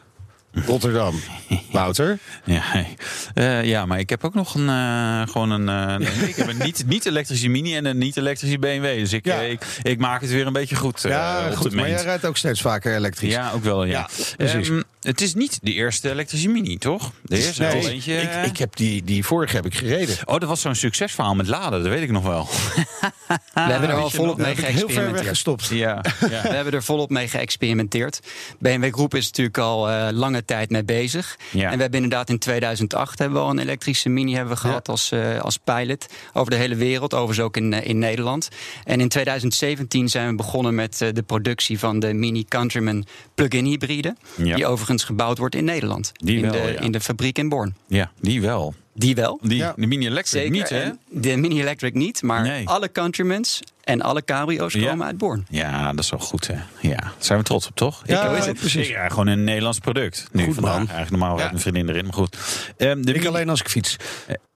Rotterdam. 0.52 1.14
Wouter? 1.72 2.18
Ja, 2.44 2.60
hey. 2.62 2.96
Eh, 3.34 3.64
ja, 3.64 3.86
maar 3.86 3.98
ik 3.98 4.10
heb 4.10 4.24
ook 4.24 4.34
nog 4.34 4.54
een, 4.54 4.68
eh, 4.68 5.22
gewoon 5.32 5.50
een, 5.50 5.68
eh, 5.68 5.96
nee, 6.08 6.28
ik 6.28 6.36
heb 6.36 6.48
een 6.48 6.58
niet, 6.58 6.84
niet 6.86 7.06
elektrische 7.06 7.48
Mini 7.48 7.76
en 7.76 7.84
een 7.84 7.98
niet 7.98 8.16
elektrische 8.16 8.58
BMW. 8.58 8.84
Dus 8.98 9.12
ik, 9.12 9.24
Ja. 9.24 9.40
ik, 9.40 9.60
ik 9.82 9.98
maak 9.98 10.20
het 10.20 10.30
weer 10.30 10.46
een 10.46 10.52
beetje 10.52 10.76
goed. 10.76 11.04
eh, 11.04 11.10
ja, 11.10 11.50
goed. 11.54 11.74
Maar 11.74 11.88
jij 11.88 12.02
rijdt 12.02 12.26
ook 12.26 12.36
steeds 12.36 12.60
vaker 12.60 12.94
elektrisch. 12.94 13.32
Ja, 13.32 13.50
ook 13.54 13.64
wel, 13.64 13.84
ja. 13.84 13.92
Ja, 13.92 14.08
precies. 14.36 14.68
Ehm, 14.68 14.82
het 15.00 15.20
is 15.20 15.34
niet 15.34 15.58
de 15.62 15.72
eerste 15.72 16.10
elektrische 16.10 16.48
Mini, 16.48 16.78
toch? 16.78 17.12
De 17.22 17.36
eerste 17.36 17.62
Nee, 17.62 17.82
al 17.82 17.88
eentje. 17.88 18.14
ik, 18.14 18.46
ik 18.46 18.56
heb 18.56 18.76
die, 18.76 19.04
die 19.04 19.24
vorige 19.24 19.56
heb 19.56 19.66
ik 19.66 19.74
gereden. 19.74 20.16
Oh, 20.24 20.38
dat 20.38 20.48
was 20.48 20.60
zo'n 20.60 20.74
succesverhaal 20.74 21.34
met 21.34 21.46
laden, 21.48 21.82
dat 21.82 21.92
weet 21.92 22.02
ik 22.02 22.10
nog 22.10 22.24
wel. 22.24 22.48
We 23.54 23.60
hebben 23.60 23.88
er 23.88 23.94
al 23.94 24.02
weet 24.02 24.10
je 24.10 24.16
volop 24.16 24.36
mee 24.36 24.46
heel 24.46 24.54
ver 24.56 24.64
geëxperimenteerd. 24.72 25.26
gestopt. 25.28 25.66
ja, 25.66 26.00
We 26.20 26.28
ja. 26.30 26.40
hebben 26.40 26.72
er 26.72 26.82
volop 26.82 27.10
mee 27.10 27.28
geëxperimenteerd. 27.28 28.20
BMW 28.58 28.92
Groep 28.92 29.14
is 29.14 29.26
natuurlijk 29.26 29.58
al 29.58 29.90
eh, 29.90 30.08
lange 30.38 30.44
tijd 30.44 30.70
mee 30.70 30.84
bezig. 30.84 31.38
Ja. 31.50 31.70
En 31.70 31.76
we 31.76 31.82
hebben 31.82 32.02
inderdaad 32.02 32.28
in 32.30 32.38
2008 32.38 33.18
hebben 33.18 33.38
we 33.38 33.44
al 33.44 33.50
een 33.50 33.58
elektrische 33.58 34.08
mini 34.08 34.34
hebben 34.34 34.54
we 34.54 34.60
gehad 34.60 34.88
als, 34.88 35.10
eh, 35.12 35.40
als 35.40 35.56
pilot. 35.58 36.06
Over 36.32 36.50
de 36.50 36.56
hele 36.56 36.74
wereld, 36.74 37.14
overigens 37.14 37.40
ook 37.46 37.56
in, 37.56 37.72
eh, 37.72 37.88
in 37.88 37.98
Nederland. 37.98 38.48
En 38.84 39.00
in 39.00 39.08
2017 39.08 40.08
zijn 40.08 40.28
we 40.28 40.34
begonnen 40.34 40.74
met 40.74 41.00
eh, 41.00 41.08
de 41.12 41.22
productie 41.22 41.78
van 41.78 42.00
de 42.00 42.12
Mini 42.14 42.44
Countryman 42.48 43.06
plug-in 43.34 43.64
hybride. 43.64 44.16
Ja. 44.36 44.54
Die 44.56 44.66
overigens 44.66 45.04
gebouwd 45.04 45.38
wordt 45.38 45.54
in 45.54 45.64
Nederland. 45.64 46.12
Die 46.14 46.36
in, 46.36 46.42
wel, 46.42 46.52
de, 46.52 46.58
ja. 46.72 46.80
in 46.80 46.92
de 46.92 47.00
fabriek 47.00 47.38
in 47.38 47.48
Born. 47.48 47.74
ja, 47.86 48.10
die 48.20 48.40
wel. 48.40 48.74
Die 48.94 49.14
wel. 49.14 49.38
Die, 49.42 49.56
Ja. 49.56 49.72
De 49.76 49.86
Mini 49.86 50.06
Electric 50.06 50.42
Zeker. 50.42 50.50
niet, 50.50 50.68
hè? 50.68 50.90
De 51.08 51.36
Mini 51.36 51.60
Electric 51.60 51.94
niet, 51.94 52.22
maar 52.22 52.42
Nee. 52.42 52.68
alle 52.68 52.92
Countrymans 52.92 53.60
en 53.88 54.00
alle 54.02 54.24
cabrio's 54.24 54.72
Ja. 54.72 54.88
komen 54.90 55.06
uit 55.06 55.18
Born. 55.18 55.46
Ja, 55.50 55.92
dat 55.92 56.04
is 56.04 56.10
wel 56.10 56.20
goed, 56.20 56.46
hè? 56.46 56.54
Ja, 56.80 56.96
daar 56.96 57.12
zijn 57.18 57.38
we 57.38 57.44
trots 57.44 57.66
op, 57.66 57.76
toch? 57.76 58.02
Ja, 58.06 58.30
is 58.36 58.46
het. 58.46 58.58
precies. 58.58 58.88
Rij 58.88 59.08
gewoon 59.10 59.26
een 59.26 59.44
Nederlands 59.44 59.78
product. 59.78 60.28
Nu 60.32 60.44
Goed, 60.44 60.54
vandaag. 60.54 60.72
man. 60.72 60.80
Eigenlijk 60.88 61.10
normaal 61.10 61.28
rijdt 61.38 61.42
Ja. 61.44 61.50
mijn 61.50 61.62
vriendin 61.62 61.88
erin, 61.88 62.04
maar 62.04 62.14
goed. 62.14 62.36
Ehm, 62.76 63.02
de 63.02 63.12
Ik 63.12 63.26
alleen 63.26 63.48
als 63.48 63.60
ik 63.60 63.68
fiets. 63.68 63.96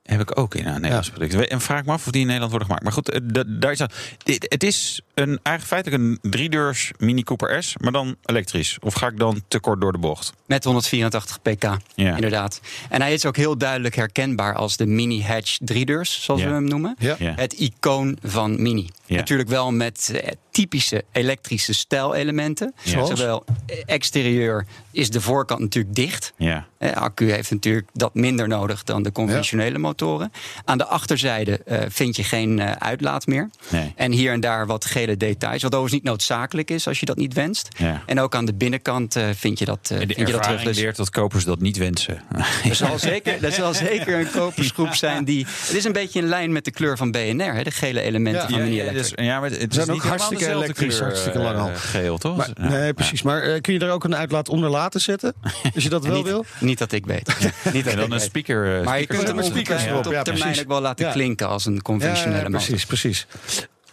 Heb 0.02 0.20
ik 0.20 0.38
ook 0.38 0.54
in 0.54 0.66
een 0.66 0.72
Nederlands 0.74 1.10
product. 1.10 1.48
En 1.48 1.60
vraag 1.60 1.84
me 1.84 1.92
af 1.92 2.06
of 2.06 2.12
die 2.12 2.20
in 2.20 2.26
Nederland 2.26 2.50
worden 2.50 2.68
gemaakt. 2.68 2.84
Maar 2.84 2.92
goed, 2.94 3.10
eh, 3.10 3.20
da- 3.24 3.44
daar 3.46 3.72
is 3.72 3.78
dat. 3.78 3.94
Dit- 4.22 4.46
Het 4.48 4.62
is 4.62 5.00
een, 5.14 5.26
eigenlijk 5.42 5.62
feitelijk 5.66 6.02
een 6.02 6.30
driedeurs 6.30 6.90
Mini 6.98 7.22
Cooper 7.22 7.62
S, 7.62 7.74
maar 7.80 7.92
dan 7.92 8.16
elektrisch. 8.24 8.78
Of 8.80 8.94
ga 8.94 9.06
ik 9.06 9.18
dan 9.18 9.42
te 9.48 9.60
kort 9.60 9.80
door 9.80 9.92
de 9.92 9.98
bocht? 9.98 10.32
Met 10.46 10.64
184 10.64 11.42
pk, 11.42 11.62
Ja. 11.94 12.14
inderdaad. 12.14 12.60
En 12.88 13.00
hij 13.00 13.12
is 13.12 13.26
ook 13.26 13.36
heel 13.36 13.58
duidelijk 13.58 13.94
herkenbaar 13.96 14.54
als 14.54 14.76
de 14.76 14.86
Mini 14.86 15.22
Hatch 15.22 15.56
driedeurs, 15.60 16.22
zoals 16.24 16.40
Ja. 16.40 16.46
we 16.48 16.52
hem 16.52 16.64
noemen. 16.64 16.96
Ja. 16.98 17.16
Ja. 17.18 17.32
Het 17.36 17.52
icoon 17.52 18.18
van 18.22 18.62
Mini. 18.62 18.88
Ja. 19.06 19.16
Natuurlijk 19.16 19.48
wel 19.48 19.72
met 19.72 20.10
eh, 20.14 20.28
typische 20.50 21.04
elektrische 21.12 21.74
stijlelementen. 21.74 22.74
Ja. 22.82 23.04
Zowel 23.04 23.44
exterieur 23.86 24.66
is 24.90 25.10
de 25.10 25.20
voorkant 25.20 25.60
natuurlijk 25.60 25.94
dicht. 25.94 26.32
Ja. 26.36 26.66
Accu 26.94 27.30
heeft 27.32 27.50
natuurlijk 27.50 27.88
dat 27.92 28.14
minder 28.14 28.48
nodig 28.48 28.82
dan 28.82 29.02
de 29.02 29.12
conventionele 29.12 29.78
motoren. 29.96 30.32
Aan 30.64 30.78
de 30.78 30.86
achterzijde 30.86 31.60
eh, 31.64 31.78
vind 31.88 32.16
je 32.16 32.24
geen 32.24 32.58
eh, 32.58 32.70
uitlaat 32.78 33.26
meer. 33.26 33.50
Nee. 33.68 33.92
En 33.96 34.12
hier 34.12 34.32
en 34.32 34.40
daar 34.40 34.66
wat 34.66 34.84
gele 34.84 35.16
details. 35.16 35.62
Wat 35.62 35.72
overigens 35.72 35.92
niet 36.02 36.10
noodzakelijk 36.10 36.70
is 36.70 36.86
als 36.88 37.00
je 37.00 37.06
dat 37.06 37.16
niet 37.16 37.34
wenst. 37.34 37.68
Ja. 37.78 38.02
En 38.06 38.20
ook 38.20 38.34
aan 38.34 38.44
de 38.44 38.54
binnenkant 38.54 39.16
eh, 39.16 39.24
vind 39.34 39.58
je 39.58 39.64
dat, 39.64 39.78
eh, 39.92 39.98
vind 39.98 40.08
je 40.08 40.14
dat 40.16 40.24
terug. 40.24 40.36
ervaring 40.38 40.68
Dus 40.68 40.78
leert 40.78 40.96
dat 40.96 41.10
kopers 41.10 41.44
dat 41.44 41.60
niet 41.60 41.76
wensen. 41.76 42.22
er 42.68 42.74
zal, 42.74 42.98
zeker, 42.98 43.44
er 43.44 43.52
zal 43.52 43.74
zeker 43.74 44.18
een 44.20 44.30
kopersgroep 44.30 44.94
zijn 45.04 45.24
die. 45.24 45.46
Het 45.66 45.76
is 45.76 45.84
een 45.84 45.92
beetje 45.92 46.18
in 46.20 46.26
lijn 46.26 46.52
met 46.52 46.64
de 46.64 46.70
kleur 46.70 46.96
van 46.96 47.10
BNR, 47.10 47.54
hè, 47.54 47.62
de 47.62 47.70
gele 47.70 48.00
elementen 48.00 48.42
Ja. 48.42 48.48
van 48.48 48.62
Mini 48.62 48.74
ja, 48.82 48.92
dus, 48.92 49.12
ja, 49.14 49.40
maar 49.40 49.50
het 49.50 49.60
is 49.70 49.74
zijn 49.74 49.90
niet 49.90 50.00
ook 50.02 50.08
hartstikke 50.08 50.48
elektrisch, 50.50 50.94
kleur, 50.96 51.02
hartstikke 51.08 51.38
lang 51.38 51.58
al. 51.58 51.70
geel, 51.74 52.18
toch? 52.18 52.36
Maar, 52.36 52.48
Ja. 52.54 52.68
nee, 52.68 52.92
precies. 52.92 53.22
Maar 53.22 53.42
eh, 53.42 53.60
kun 53.60 53.72
je 53.72 53.78
er 53.78 53.90
ook 53.90 54.04
een 54.04 54.16
uitlaat 54.16 54.48
onder 54.48 54.70
laten 54.70 55.00
zetten? 55.00 55.34
Als 55.74 55.82
je 55.84 55.88
dat 55.90 56.04
wel 56.06 56.16
niet, 56.16 56.24
wil? 56.26 56.44
niet 56.60 56.78
dat 56.78 56.92
ik 56.92 57.06
weet. 57.06 57.26
niet 57.28 57.44
dat 57.64 57.72
En 57.72 57.78
ik 57.78 57.84
dan 57.84 58.02
een 58.02 58.10
weet. 58.10 58.22
speaker. 58.22 58.56
Maar 58.84 58.98
je 58.98 59.04
speaker 59.04 59.06
kunt 59.06 59.26
hem 59.26 59.36
met 59.36 59.44
ongetwijfeld 59.82 60.06
erop, 60.06 60.06
op 60.06 60.12
ja, 60.12 60.22
termijn 60.44 60.60
ook 60.60 60.68
wel 60.72 60.80
laten 60.80 61.06
Ja. 61.06 61.12
klinken 61.12 61.48
als 61.48 61.66
een 61.66 61.74
Ja, 61.74 61.80
conventionele 61.80 62.36
ja, 62.42 62.48
motor. 62.48 62.66
precies, 62.66 62.86
precies. 62.86 63.26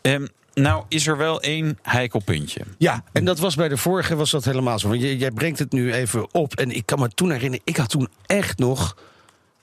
Ehm, 0.01 0.25
nou, 0.53 0.83
is 0.87 1.07
er 1.07 1.17
wel 1.17 1.41
één 1.41 1.77
heikel 1.81 2.19
puntje. 2.19 2.61
Ja, 2.77 3.03
en 3.11 3.25
dat 3.25 3.39
was 3.39 3.55
bij 3.55 3.67
de 3.69 3.77
vorige 3.77 4.15
was 4.15 4.31
dat 4.31 4.45
helemaal 4.45 4.79
zo. 4.79 4.87
Want 4.89 5.01
jij, 5.01 5.15
jij 5.15 5.31
brengt 5.31 5.59
het 5.59 5.71
nu 5.71 5.93
even 5.93 6.33
op. 6.33 6.53
En 6.55 6.71
ik 6.71 6.85
kan 6.85 6.99
me 6.99 7.09
toen 7.09 7.31
herinneren, 7.31 7.65
ik 7.65 7.77
had 7.77 7.89
toen 7.89 8.09
echt 8.25 8.57
nog 8.59 8.97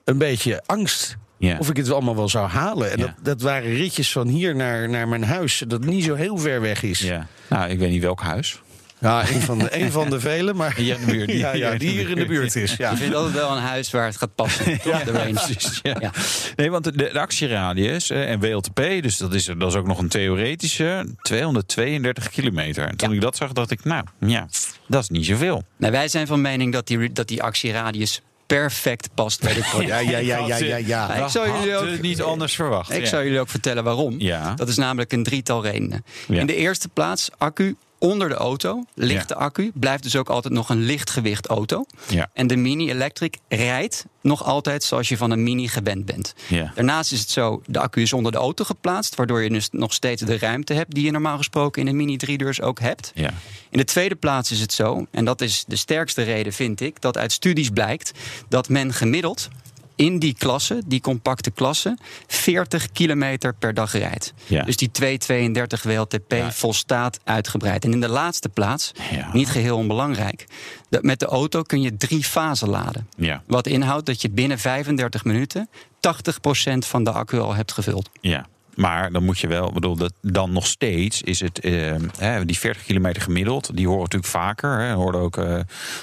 een 0.04 0.18
beetje 0.18 0.62
angst. 0.66 1.16
Ja. 1.38 1.58
Of 1.58 1.70
ik 1.70 1.76
het 1.76 1.90
allemaal 1.90 2.16
wel 2.16 2.28
zou 2.28 2.48
halen. 2.48 2.90
En 2.92 2.98
Ja. 2.98 3.04
dat, 3.04 3.14
dat 3.22 3.40
waren 3.40 3.74
ritjes 3.74 4.12
van 4.12 4.28
hier 4.28 4.56
naar, 4.56 4.88
naar 4.88 5.08
mijn 5.08 5.24
huis. 5.24 5.62
Dat 5.66 5.84
niet 5.84 6.04
zo 6.04 6.14
heel 6.14 6.36
ver 6.38 6.60
weg 6.60 6.82
is. 6.82 6.98
Ja. 7.00 7.26
Nou, 7.48 7.70
ik 7.70 7.78
weet 7.78 7.90
niet 7.90 8.02
welk 8.02 8.20
huis. 8.20 8.60
Ja, 9.00 9.28
een 9.28 9.40
van 9.40 9.58
de, 9.58 9.80
een 9.82 9.92
van 9.92 10.10
de 10.10 10.20
vele. 10.20 10.54
Maar 10.54 10.74
Hier 10.76 10.98
in 11.00 11.06
de 11.06 11.12
buurt. 11.12 11.32
ja, 11.32 11.54
ja, 11.54 11.74
die 11.74 11.90
hier 11.90 12.08
in 12.10 12.14
de 12.16 12.26
buurt 12.26 12.56
is. 12.56 12.76
Ja. 12.76 12.90
Je 12.90 12.96
vindt 12.96 13.14
altijd 13.14 13.34
wel 13.34 13.50
een 13.56 13.62
huis 13.62 13.90
waar 13.90 14.04
het 14.06 14.16
gaat 14.16 14.34
passen. 14.34 14.64
toch? 14.82 15.02
de 15.04 15.10
range. 15.10 15.54
Ja. 15.82 15.96
Ja. 16.00 16.10
Nee, 16.56 16.70
want 16.70 16.84
de, 16.84 16.92
de 16.92 17.20
actieradius 17.20 18.10
eh, 18.10 18.30
en 18.30 18.40
WLTP, 18.40 18.76
dus 19.02 19.16
dat 19.16 19.34
is, 19.34 19.44
dat 19.44 19.68
is 19.70 19.74
ook 19.74 19.86
nog 19.86 19.98
een 19.98 20.08
theoretische, 20.08 21.14
232 21.22 22.28
kilometer. 22.30 22.88
En 22.88 22.96
toen 22.96 23.12
ik 23.12 23.20
dat 23.20 23.36
zag, 23.36 23.52
dacht 23.52 23.70
ik, 23.70 23.84
nou 23.84 24.04
ja, 24.20 24.48
dat 24.88 25.02
is 25.02 25.08
niet 25.08 25.26
zoveel. 25.26 25.62
Nou, 25.76 25.92
wij 25.92 26.08
zijn 26.08 26.26
van 26.26 26.40
mening 26.40 26.72
dat 26.72 26.86
die, 26.86 27.12
dat 27.12 27.28
die 27.28 27.42
actieradius 27.42 28.20
perfect 28.46 29.08
past 29.14 29.40
bij 29.40 29.54
dit 29.54 29.68
product. 29.70 29.88
Ja, 29.88 29.98
ja, 29.98 30.18
ja, 30.18 30.46
ja, 30.46 30.56
ja, 30.56 30.76
ja. 30.76 31.14
Ik 31.14 31.28
zou 31.28 31.46
jullie 31.50 31.60
Hadden 31.72 31.78
ook- 31.88 31.92
het 31.94 32.02
niet 32.02 32.22
anders 32.22 32.54
verwacht. 32.54 32.90
Ik 32.92 33.00
Ja. 33.00 33.06
zou 33.06 33.24
jullie 33.24 33.40
ook 33.40 33.48
vertellen 33.48 33.84
waarom. 33.84 34.14
Ja. 34.20 34.54
Dat 34.54 34.68
is 34.68 34.76
namelijk 34.76 35.12
een 35.12 35.22
drietal 35.22 35.62
redenen. 35.62 36.04
Ja. 36.28 36.40
In 36.40 36.46
de 36.46 36.54
eerste 36.56 36.88
plaats, 36.88 37.28
accu 37.38 37.76
onder 38.06 38.28
de 38.28 38.34
auto. 38.34 38.84
Lichte 38.94 39.34
Ja. 39.34 39.40
accu. 39.40 39.70
Blijft 39.74 40.02
dus 40.02 40.16
ook 40.16 40.28
altijd 40.28 40.54
nog 40.54 40.68
een 40.68 40.82
lichtgewicht 40.82 41.46
auto. 41.46 41.84
Ja. 42.08 42.30
En 42.32 42.46
de 42.46 42.56
Mini 42.56 42.90
Electric 42.90 43.36
rijdt 43.48 44.06
nog 44.20 44.44
altijd 44.44 44.84
zoals 44.84 45.08
je 45.08 45.16
van 45.16 45.30
een 45.30 45.42
Mini 45.42 45.68
gewend 45.68 46.04
bent. 46.04 46.34
Ja. 46.48 46.72
Daarnaast 46.74 47.12
is 47.12 47.20
het 47.20 47.30
zo, 47.30 47.62
de 47.66 47.78
accu 47.78 48.02
is 48.02 48.12
onder 48.12 48.32
de 48.32 48.38
auto 48.38 48.64
geplaatst... 48.64 49.14
waardoor 49.14 49.42
je 49.42 49.48
dus 49.50 49.68
nog 49.70 49.92
steeds 49.92 50.22
de 50.22 50.38
ruimte 50.38 50.72
hebt... 50.72 50.94
die 50.94 51.04
je 51.04 51.10
normaal 51.10 51.36
gesproken 51.36 51.82
in 51.82 51.88
een 51.88 51.96
Mini 51.96 52.18
3-deurs 52.26 52.60
ook 52.60 52.80
hebt. 52.80 53.12
Ja. 53.14 53.30
In 53.70 53.78
de 53.78 53.84
tweede 53.84 54.14
plaats 54.14 54.50
is 54.50 54.60
het 54.60 54.72
zo, 54.72 55.06
en 55.10 55.24
dat 55.24 55.40
is 55.40 55.64
de 55.66 55.76
sterkste 55.76 56.22
reden, 56.22 56.52
vind 56.52 56.80
ik, 56.80 57.00
dat 57.00 57.16
uit 57.16 57.32
studies 57.32 57.68
blijkt 57.68 58.12
dat 58.48 58.68
men 58.68 58.92
gemiddeld 58.92 59.48
in 59.96 60.18
die 60.18 60.34
klasse, 60.38 60.82
die 60.86 61.00
compacte 61.00 61.50
klasse, 61.50 61.98
40 62.26 62.92
kilometer 62.92 63.54
per 63.54 63.74
dag 63.74 63.92
rijdt. 63.92 64.32
Ja. 64.46 64.62
Dus 64.62 64.76
die 64.76 64.90
232 64.90 65.82
WLTP 65.82 66.32
Ja. 66.32 66.52
volstaat 66.52 67.18
uitgebreid. 67.24 67.84
En 67.84 67.92
in 67.92 68.00
de 68.00 68.08
laatste 68.08 68.48
plaats, 68.48 68.92
Ja. 69.10 69.30
niet 69.32 69.48
geheel 69.50 69.76
onbelangrijk, 69.76 70.44
dat 70.88 71.02
met 71.02 71.20
de 71.20 71.26
auto 71.26 71.62
kun 71.62 71.80
je 71.82 71.96
drie 71.96 72.24
fasen 72.24 72.68
laden. 72.68 73.08
Wat 73.46 73.66
inhoudt 73.66 74.06
dat 74.06 74.22
je 74.22 74.30
binnen 74.30 74.58
35 74.58 75.24
minuten 75.24 75.68
80% 76.00 76.86
van 76.86 77.04
de 77.04 77.10
accu 77.12 77.38
al 77.38 77.54
hebt 77.54 77.72
gevuld. 77.72 78.10
Ja. 78.20 78.46
Maar 78.76 79.12
dan 79.12 79.24
moet 79.24 79.38
je 79.38 79.46
wel, 79.46 79.72
bedoel, 79.72 79.96
dat, 79.96 80.12
dan 80.22 80.52
nog 80.52 80.66
steeds 80.66 81.22
is 81.22 81.40
het 81.40 81.60
eh, 81.60 82.40
die 82.44 82.58
40 82.58 82.84
kilometer 82.84 83.22
gemiddeld. 83.22 83.76
Die 83.76 83.86
horen 83.86 84.02
natuurlijk 84.02 84.32
vaker. 84.32 84.78
Hè, 84.78 84.92
hoorden 84.92 85.20
ook 85.20 85.36
eh, 85.36 85.60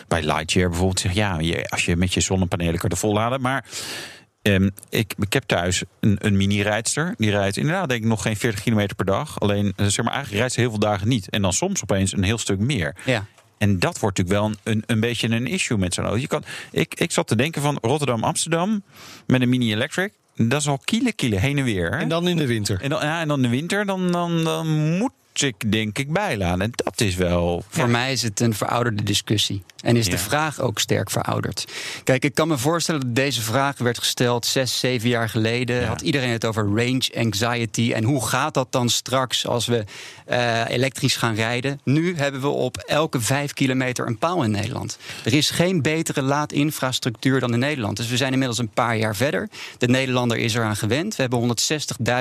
bij 0.08 0.24
Lightyear 0.24 0.70
bijvoorbeeld. 0.70 1.00
Zeg, 1.00 1.14
ja, 1.14 1.40
je, 1.40 1.70
als 1.70 1.86
je 1.86 1.96
met 1.96 2.14
je 2.14 2.20
zonnepanelen 2.20 2.80
kan 2.80 2.98
volladen. 2.98 3.42
Maar 3.42 3.66
ehm, 4.42 4.70
ik, 4.90 5.14
ik 5.18 5.34
heb 5.34 5.44
thuis 5.44 5.84
een, 6.00 6.18
een 6.20 6.38
mini-rijdster. 6.38 7.14
Die 7.18 7.30
rijdt 7.30 7.58
inderdaad, 7.58 7.90
denk 7.90 8.04
ik, 8.04 8.08
nog 8.08 8.22
geen 8.22 8.38
40 8.38 8.62
kilometer 8.64 8.96
per 8.96 9.06
dag. 9.06 9.40
Alleen, 9.40 9.74
eh, 9.76 9.86
zeg 9.86 10.06
maar, 10.06 10.14
eigenlijk 10.14 10.40
rijdt 10.40 10.54
ze 10.54 10.60
heel 10.60 10.70
veel 10.70 10.80
dagen 10.80 11.08
niet. 11.08 11.30
En 11.30 11.42
dan 11.42 11.54
soms 11.54 11.82
opeens 11.82 12.14
een 12.14 12.24
heel 12.24 12.38
stuk 12.38 12.60
meer. 12.60 12.96
Ja. 13.06 13.26
En 13.58 13.80
dat 13.80 14.00
wordt 14.00 14.18
natuurlijk 14.18 14.46
wel 14.46 14.58
een, 14.64 14.72
een, 14.74 14.84
een 14.86 15.00
beetje 15.00 15.30
een 15.30 15.48
issue 15.48 15.78
met 15.78 15.94
zo'n 15.94 16.06
auto. 16.06 16.20
Je 16.20 16.28
kan, 16.28 16.44
ik, 16.72 16.94
ik 16.94 17.12
zat 17.12 17.28
te 17.28 17.36
denken 17.36 17.62
van 17.62 17.78
Rotterdam-Amsterdam 17.82 18.84
met 19.28 19.42
een 19.42 19.50
mini-electric. 19.50 20.14
Dat 20.36 20.62
is 20.62 20.68
al 20.68 20.80
kiele 20.84 21.14
kiele 21.14 21.40
heen 21.40 21.58
en 21.58 21.64
weer. 21.64 21.92
hè? 21.92 21.98
En 21.98 22.10
dan 22.10 22.28
in 22.28 22.38
de 22.38 22.48
winter. 22.48 22.82
En 22.82 22.90
dan, 22.90 23.02
ja, 23.02 23.22
en 23.22 23.28
dan 23.28 23.42
de 23.42 23.50
winter, 23.50 23.86
dan, 23.86 24.12
dan, 24.12 24.44
dan 24.44 24.98
moet 24.98 25.12
ik 25.42 25.72
denk 25.72 25.98
ik 25.98 26.12
bijladen. 26.12 26.62
En 26.62 26.72
dat 26.76 27.02
is 27.02 27.16
wel... 27.16 27.64
Voor 27.70 27.90
mij 27.90 28.12
is 28.12 28.22
het 28.22 28.40
een 28.40 28.54
verouderde 28.54 29.04
discussie. 29.04 29.64
En 29.84 29.96
is 29.96 30.10
de 30.10 30.18
vraag 30.18 30.60
ook 30.60 30.80
sterk 30.80 31.10
verouderd. 31.10 31.68
Kijk, 32.04 32.24
ik 32.24 32.34
kan 32.34 32.48
me 32.48 32.58
voorstellen 32.58 33.02
dat 33.02 33.16
deze 33.16 33.42
vraag 33.42 33.78
werd 33.78 33.98
gesteld 33.98 34.46
zes, 34.46 34.80
zeven 34.80 35.10
jaar 35.10 35.30
geleden. 35.30 35.82
Ja. 35.82 35.88
Had 35.88 36.02
iedereen 36.02 36.30
het 36.30 36.46
over 36.46 36.64
range 36.66 37.12
anxiety. 37.18 37.92
En 37.94 38.04
hoe 38.04 38.28
gaat 38.28 38.54
dat 38.54 38.72
dan 38.72 38.90
straks 38.90 39.48
als 39.48 39.66
we 39.66 39.84
eh, 40.26 40.70
elektrisch 40.70 41.16
gaan 41.16 41.36
rijden? 41.36 41.80
Nu 41.84 42.16
hebben 42.16 42.42
we 42.42 42.48
op 42.48 42.78
elke 42.78 43.22
vijf 43.22 43.54
kilometer 43.54 44.08
een 44.08 44.18
paal 44.18 44.44
in 44.44 44.52
Nederland. 44.52 44.98
Er 45.24 45.34
is 45.34 45.50
geen 45.50 45.82
betere 45.82 46.22
laadinfrastructuur 46.22 47.40
dan 47.40 47.54
in 47.54 47.60
Nederland. 47.60 47.98
Dus 47.98 48.08
we 48.08 48.18
zijn 48.18 48.32
inmiddels 48.32 48.60
een 48.60 48.70
paar 48.70 48.98
jaar 48.98 49.16
verder. 49.16 49.50
De 49.78 49.88
Nederlander 49.88 50.38
is 50.38 50.56
eraan 50.56 50.76
gewend. 50.76 51.16
We 51.16 51.22
hebben 51.22 51.58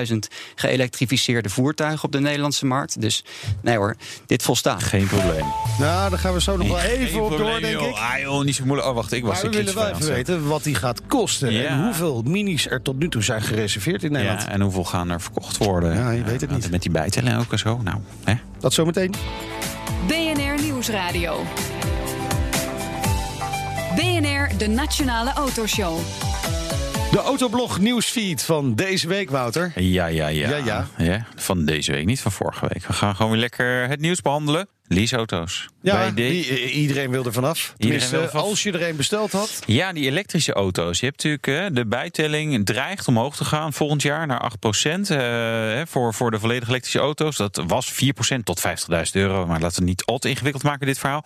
160.000 0.09 0.17
geëlektrificeerde 0.55 1.49
voertuigen 1.49 2.05
op 2.05 2.13
de 2.13 2.21
Nederlandse 2.21 2.67
markt. 2.67 3.01
Dus 3.03 3.25
nee 3.61 3.77
hoor, 3.77 3.97
dit 4.27 4.43
volstaat. 4.43 4.83
Geen 4.83 5.07
probleem. 5.07 5.45
Nou, 5.79 6.11
daar 6.11 6.19
gaan 6.19 6.33
we 6.33 6.41
zo 6.41 6.57
nog 6.57 6.69
wel 6.69 6.77
Geen 6.77 6.91
even 6.91 7.23
op 7.23 7.31
door, 7.37 7.61
denk 7.61 7.81
joh. 7.81 7.89
ik. 7.89 7.95
Ah, 7.95 8.19
joh, 8.21 8.45
niet 8.45 8.55
zo 8.55 8.65
moeilijk. 8.65 8.89
Oh, 8.89 8.95
wacht, 8.95 9.13
ik 9.13 9.25
was 9.25 9.43
Maar 9.43 9.51
we 9.51 9.57
willen 9.57 9.75
wel 9.75 9.89
even 9.89 10.07
weten 10.07 10.49
wat 10.49 10.65
die 10.65 10.75
gaat 10.75 11.01
kosten. 11.07 11.53
Ja. 11.53 11.65
En 11.69 11.83
hoeveel 11.85 12.23
minis 12.23 12.69
er 12.69 12.83
tot 12.83 12.99
nu 12.99 13.09
toe 13.09 13.23
zijn 13.23 13.43
gereserveerd 13.43 14.03
in 14.03 14.13
Nederland. 14.13 14.43
Ja, 14.43 14.49
en 14.49 14.61
hoeveel 14.61 14.85
gaan 14.85 15.11
er 15.11 15.21
verkocht 15.21 15.57
worden? 15.57 15.95
Ja, 15.95 16.11
je 16.11 16.23
weet 16.23 16.41
het 16.41 16.51
niet. 16.51 16.71
Met 16.71 16.83
die 16.83 16.91
bijtellen 16.91 17.39
ook 17.39 17.53
en 17.53 17.59
zo. 17.59 17.81
Nou, 17.85 17.97
hè? 18.25 18.35
Dat 18.61 18.73
zometeen. 18.73 19.15
BNR 20.07 20.63
Nieuwsradio. 20.63 21.41
BNR, 23.95 24.51
de 24.59 24.67
Nationale 24.69 25.33
Autoshow. 25.33 25.99
De 27.13 27.19
Autoblog 27.19 27.79
nieuwsfeed 27.79 28.43
van 28.43 28.75
deze 28.75 29.09
week, 29.09 29.31
Wouter. 29.31 29.73
Ja, 29.75 30.07
ja, 30.07 30.27
ja, 30.27 30.57
Ja, 30.57 30.87
ja. 30.99 31.27
Van 31.37 31.65
deze 31.65 31.93
week, 31.93 32.05
niet 32.07 32.21
van 32.21 32.33
vorige 32.33 32.67
week. 32.69 32.87
We 32.87 32.93
gaan 32.93 33.17
gewoon 33.17 33.31
weer 33.31 33.41
lekker 33.41 33.89
het 33.89 34.01
nieuws 34.01 34.21
behandelen. 34.21 34.69
Leaseauto's. 34.93 35.69
Ja, 35.83 35.95
Bij 35.97 36.09
de- 36.09 36.15
die- 36.15 36.53
i- 36.63 36.71
iedereen 36.73 37.11
wil 37.11 37.25
er 37.25 37.33
vanaf. 37.33 37.75
Wil 37.77 38.01
vanaf. 38.01 38.35
als 38.35 38.63
je 38.63 38.73
er 38.73 38.89
een 38.89 38.97
besteld 38.97 39.33
had. 39.33 39.63
Ja, 39.67 39.93
die 39.93 40.07
elektrische 40.07 40.53
auto's. 40.53 41.01
Je 41.01 41.07
hebt 41.07 41.17
natuurlijk 41.25 41.47
hè, 41.47 41.73
de 41.73 41.87
bijtelling 41.87 42.67
dreigt 42.67 43.09
omhoog 43.09 43.37
te 43.37 43.45
gaan 43.45 43.73
volgend 43.73 44.03
jaar 44.03 44.27
naar 44.27 44.41
8% 44.41 45.11
eh, 45.11 45.81
voor, 45.87 46.15
voor 46.15 46.31
de 46.31 46.39
volledig 46.39 46.69
elektrische 46.69 46.99
auto's. 46.99 47.37
Dat 47.37 47.63
was 47.67 47.93
4% 47.93 48.45
tot 48.45 48.61
50.000 48.61 49.17
euro. 49.17 49.47
Maar 49.47 49.61
laten 49.61 49.69
we 49.69 49.75
het 49.75 49.85
niet 49.85 50.05
al 50.05 50.19
te 50.19 50.29
ingewikkeld 50.29 50.63
maken, 50.65 50.87
dit 50.87 50.99
verhaal. 50.99 51.25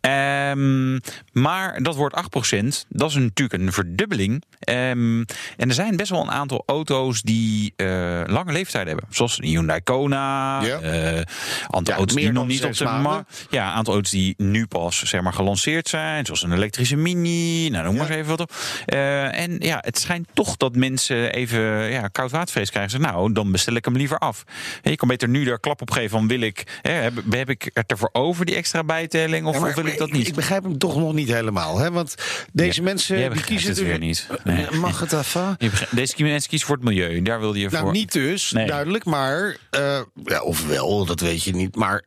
Ehm, 0.00 0.98
maar 1.32 1.82
dat 1.82 1.94
wordt 1.94 2.14
8%. 2.14 2.86
Dat 2.88 3.10
is 3.10 3.14
natuurlijk 3.16 3.62
een 3.62 3.72
verdubbeling. 3.72 4.42
Ehm, 4.58 5.18
en 5.56 5.68
er 5.68 5.72
zijn 5.74 5.96
best 5.96 6.10
wel 6.10 6.20
een 6.22 6.30
aantal 6.30 6.62
auto's 6.66 7.22
die 7.22 7.72
eh, 7.76 7.86
lange 8.26 8.52
leeftijd 8.52 8.86
hebben. 8.86 9.04
Zoals 9.10 9.38
een 9.38 9.44
Hyundai 9.44 9.80
Kona. 9.82 10.60
Ja. 10.62 10.78
eh, 10.78 11.22
andere 11.66 11.90
Ja, 11.90 11.96
auto's 11.96 12.14
meer 12.14 12.24
die 12.24 12.32
nog 12.32 12.46
niet 12.46 12.64
op 12.64 12.72
de. 12.72 12.84
Maar 13.08 13.24
ja, 13.50 13.66
een 13.68 13.72
aantal 13.74 13.94
auto's 13.94 14.10
die 14.10 14.34
nu 14.36 14.66
pas 14.66 14.98
zeg 15.02 15.20
maar, 15.20 15.32
gelanceerd 15.32 15.88
zijn, 15.88 16.24
zoals 16.24 16.42
een 16.42 16.52
elektrische 16.52 16.96
Mini, 16.96 17.68
nou, 17.68 17.84
noem 17.84 17.96
maar 17.96 18.06
eens 18.06 18.16
even 18.16 18.28
wat 18.28 18.40
op. 18.40 18.52
Eh, 18.86 19.38
en 19.40 19.56
ja, 19.58 19.78
het 19.80 19.98
schijnt 19.98 20.28
toch 20.34 20.56
dat 20.56 20.76
mensen 20.76 21.32
even 21.32 21.60
ja, 21.90 22.08
koud 22.08 22.30
watervrees 22.30 22.70
krijgen. 22.70 22.90
Ze, 22.90 22.98
nou, 22.98 23.32
dan 23.32 23.52
bestel 23.52 23.74
ik 23.74 23.84
hem 23.84 23.96
liever 23.96 24.18
af. 24.18 24.44
En 24.82 24.90
je 24.90 24.96
kan 24.96 25.08
beter 25.08 25.28
nu 25.28 25.44
daar 25.44 25.60
klap 25.60 25.80
op 25.82 25.90
geven 25.90 26.10
van 26.10 26.28
wil 26.28 26.40
ik, 26.40 26.78
hè, 26.82 26.92
heb, 26.92 27.12
heb 27.30 27.50
ik 27.50 27.70
het 27.72 27.90
ervoor 27.90 28.10
over, 28.12 28.44
die 28.46 28.54
extra 28.54 28.84
bijtelling, 28.84 29.46
of, 29.46 29.54
Ja, 29.54 29.60
maar 29.60 29.68
of 29.68 29.74
wil 29.74 29.86
ik 29.86 29.98
dat 29.98 30.12
niet? 30.12 30.26
Ik, 30.28 30.34
begrijp 30.34 30.62
hem 30.62 30.78
toch 30.78 30.96
nog 30.96 31.12
niet 31.12 31.28
helemaal. 31.28 31.78
Hè? 31.78 31.90
Want 31.90 32.14
deze 32.52 32.82
mensen 32.82 33.32
die 33.32 33.42
kiezen 33.44 33.68
het 33.68 33.78
weer 33.78 33.98
niet. 33.98 34.26
Nee. 34.44 34.70
Mag 34.70 35.00
het 35.00 35.12
even? 35.12 35.56
Deze 35.90 36.22
mensen 36.22 36.48
kiezen 36.48 36.66
voor 36.66 36.76
het 36.76 36.84
milieu, 36.84 37.22
daar 37.22 37.40
wilde 37.40 37.58
je 37.58 37.68
Nou, 37.68 37.82
voor. 37.84 37.92
niet 37.92 38.12
dus, 38.12 38.50
Nee. 38.52 38.66
duidelijk. 38.66 39.04
Maar, 39.04 39.56
eh 39.70 40.00
ja, 40.24 40.40
of 40.42 40.66
wel, 40.66 41.04
dat 41.04 41.20
weet 41.20 41.42
je 41.42 41.54
niet. 41.54 41.76
Maar 41.76 42.02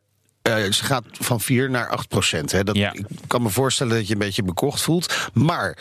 eh, 0.56 0.72
ze 0.72 0.84
gaat 0.84 1.04
van 1.12 1.40
4 1.40 1.70
naar 1.70 1.88
8 1.88 2.08
procent. 2.08 2.52
Hè. 2.52 2.64
Dat, 2.64 2.76
Ja. 2.76 2.92
Ik 2.92 3.04
kan 3.26 3.42
me 3.42 3.48
voorstellen 3.48 3.96
dat 3.96 4.06
je 4.06 4.12
een 4.12 4.18
beetje 4.18 4.42
bekocht 4.42 4.82
voelt. 4.82 5.30
Maar 5.34 5.78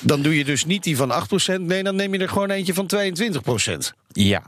dan 0.00 0.22
doe 0.22 0.36
je 0.36 0.44
dus 0.44 0.64
niet 0.64 0.82
die 0.82 0.96
van 0.96 1.10
8 1.10 1.28
procent. 1.28 1.66
Nee, 1.66 1.82
dan 1.82 1.96
neem 1.96 2.12
je 2.14 2.18
er 2.20 2.28
gewoon 2.28 2.50
eentje 2.50 2.74
van 2.74 2.86
22 2.86 3.42
procent. 3.42 3.92
Ja, 4.12 4.42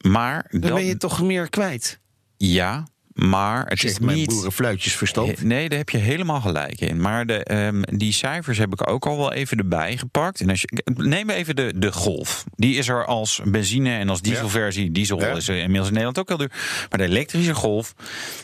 maar 0.00 0.46
Dan 0.50 0.60
ben 0.74 0.84
je 0.86 0.96
toch 0.96 1.22
meer 1.22 1.48
kwijt. 1.50 1.98
ja, 2.36 2.86
maar 3.18 3.64
het 3.64 3.72
is 3.72 3.80
Zegt 3.80 4.00
mijn 4.00 4.16
niet. 4.16 4.28
boerenfluitjesverstand. 4.28 5.42
Nee, 5.42 5.68
daar 5.68 5.78
heb 5.78 5.90
je 5.90 5.98
helemaal 5.98 6.40
gelijk 6.40 6.80
in. 6.80 7.00
Maar 7.00 7.26
de, 7.26 7.44
ehm, 7.44 7.82
die 7.82 8.12
cijfers 8.12 8.58
heb 8.58 8.72
ik 8.72 8.90
ook 8.90 9.06
al 9.06 9.16
wel 9.16 9.32
even 9.32 9.58
erbij 9.58 9.96
gepakt. 9.96 10.40
En 10.40 10.50
als 10.50 10.60
je, 10.60 10.82
neem 10.94 11.30
even 11.30 11.56
de, 11.56 11.72
de 11.76 11.92
Golf. 11.92 12.44
Die 12.56 12.76
is 12.76 12.88
er 12.88 13.04
als 13.06 13.40
benzine 13.44 13.90
en 13.96 14.08
als 14.08 14.20
dieselversie. 14.22 14.92
Diesel 14.92 15.20
Ja. 15.20 15.26
is 15.26 15.48
inmiddels 15.48 15.86
in 15.86 15.92
Nederland 15.92 16.18
ook 16.18 16.28
heel 16.28 16.36
duur. 16.36 16.52
Maar 16.90 16.98
de 16.98 17.04
elektrische 17.04 17.54
Golf 17.54 17.94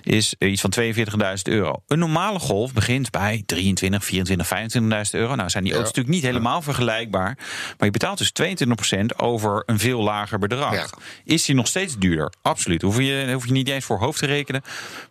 is 0.03 0.35
eh, 0.39 0.51
iets 0.51 0.61
van 0.61 0.73
42.000 0.81 1.43
euro. 1.43 1.83
Een 1.87 1.99
normale 1.99 2.39
Golf 2.39 2.73
begint 2.73 3.11
bij 3.11 3.43
23, 3.47 4.05
24, 4.05 4.47
25.000 4.47 5.21
euro. 5.21 5.35
Nou 5.35 5.51
zijn 5.51 5.65
die 5.65 5.73
auto's 5.73 5.91
natuurlijk 5.93 6.15
niet 6.15 6.25
helemaal 6.25 6.63
vergelijkbaar. 6.63 7.35
Maar 7.79 7.87
je 7.87 7.91
betaalt 7.91 8.19
dus 8.19 8.33
22% 8.33 9.17
over 9.17 9.63
een 9.67 9.79
veel 9.79 10.03
lager 10.03 10.39
bedrag. 10.39 10.75
Ja. 10.75 10.87
Is 11.25 11.45
die 11.45 11.55
nog 11.55 11.67
steeds 11.67 11.99
duurder? 11.99 12.33
Absoluut. 12.43 12.83
Hoef 12.83 12.99
je, 12.99 13.31
hoef 13.33 13.47
je 13.47 13.53
niet 13.53 13.69
eens 13.69 13.85
voor 13.85 13.99
hoofd 13.99 14.19
te 14.19 14.27
rekenen. 14.27 14.63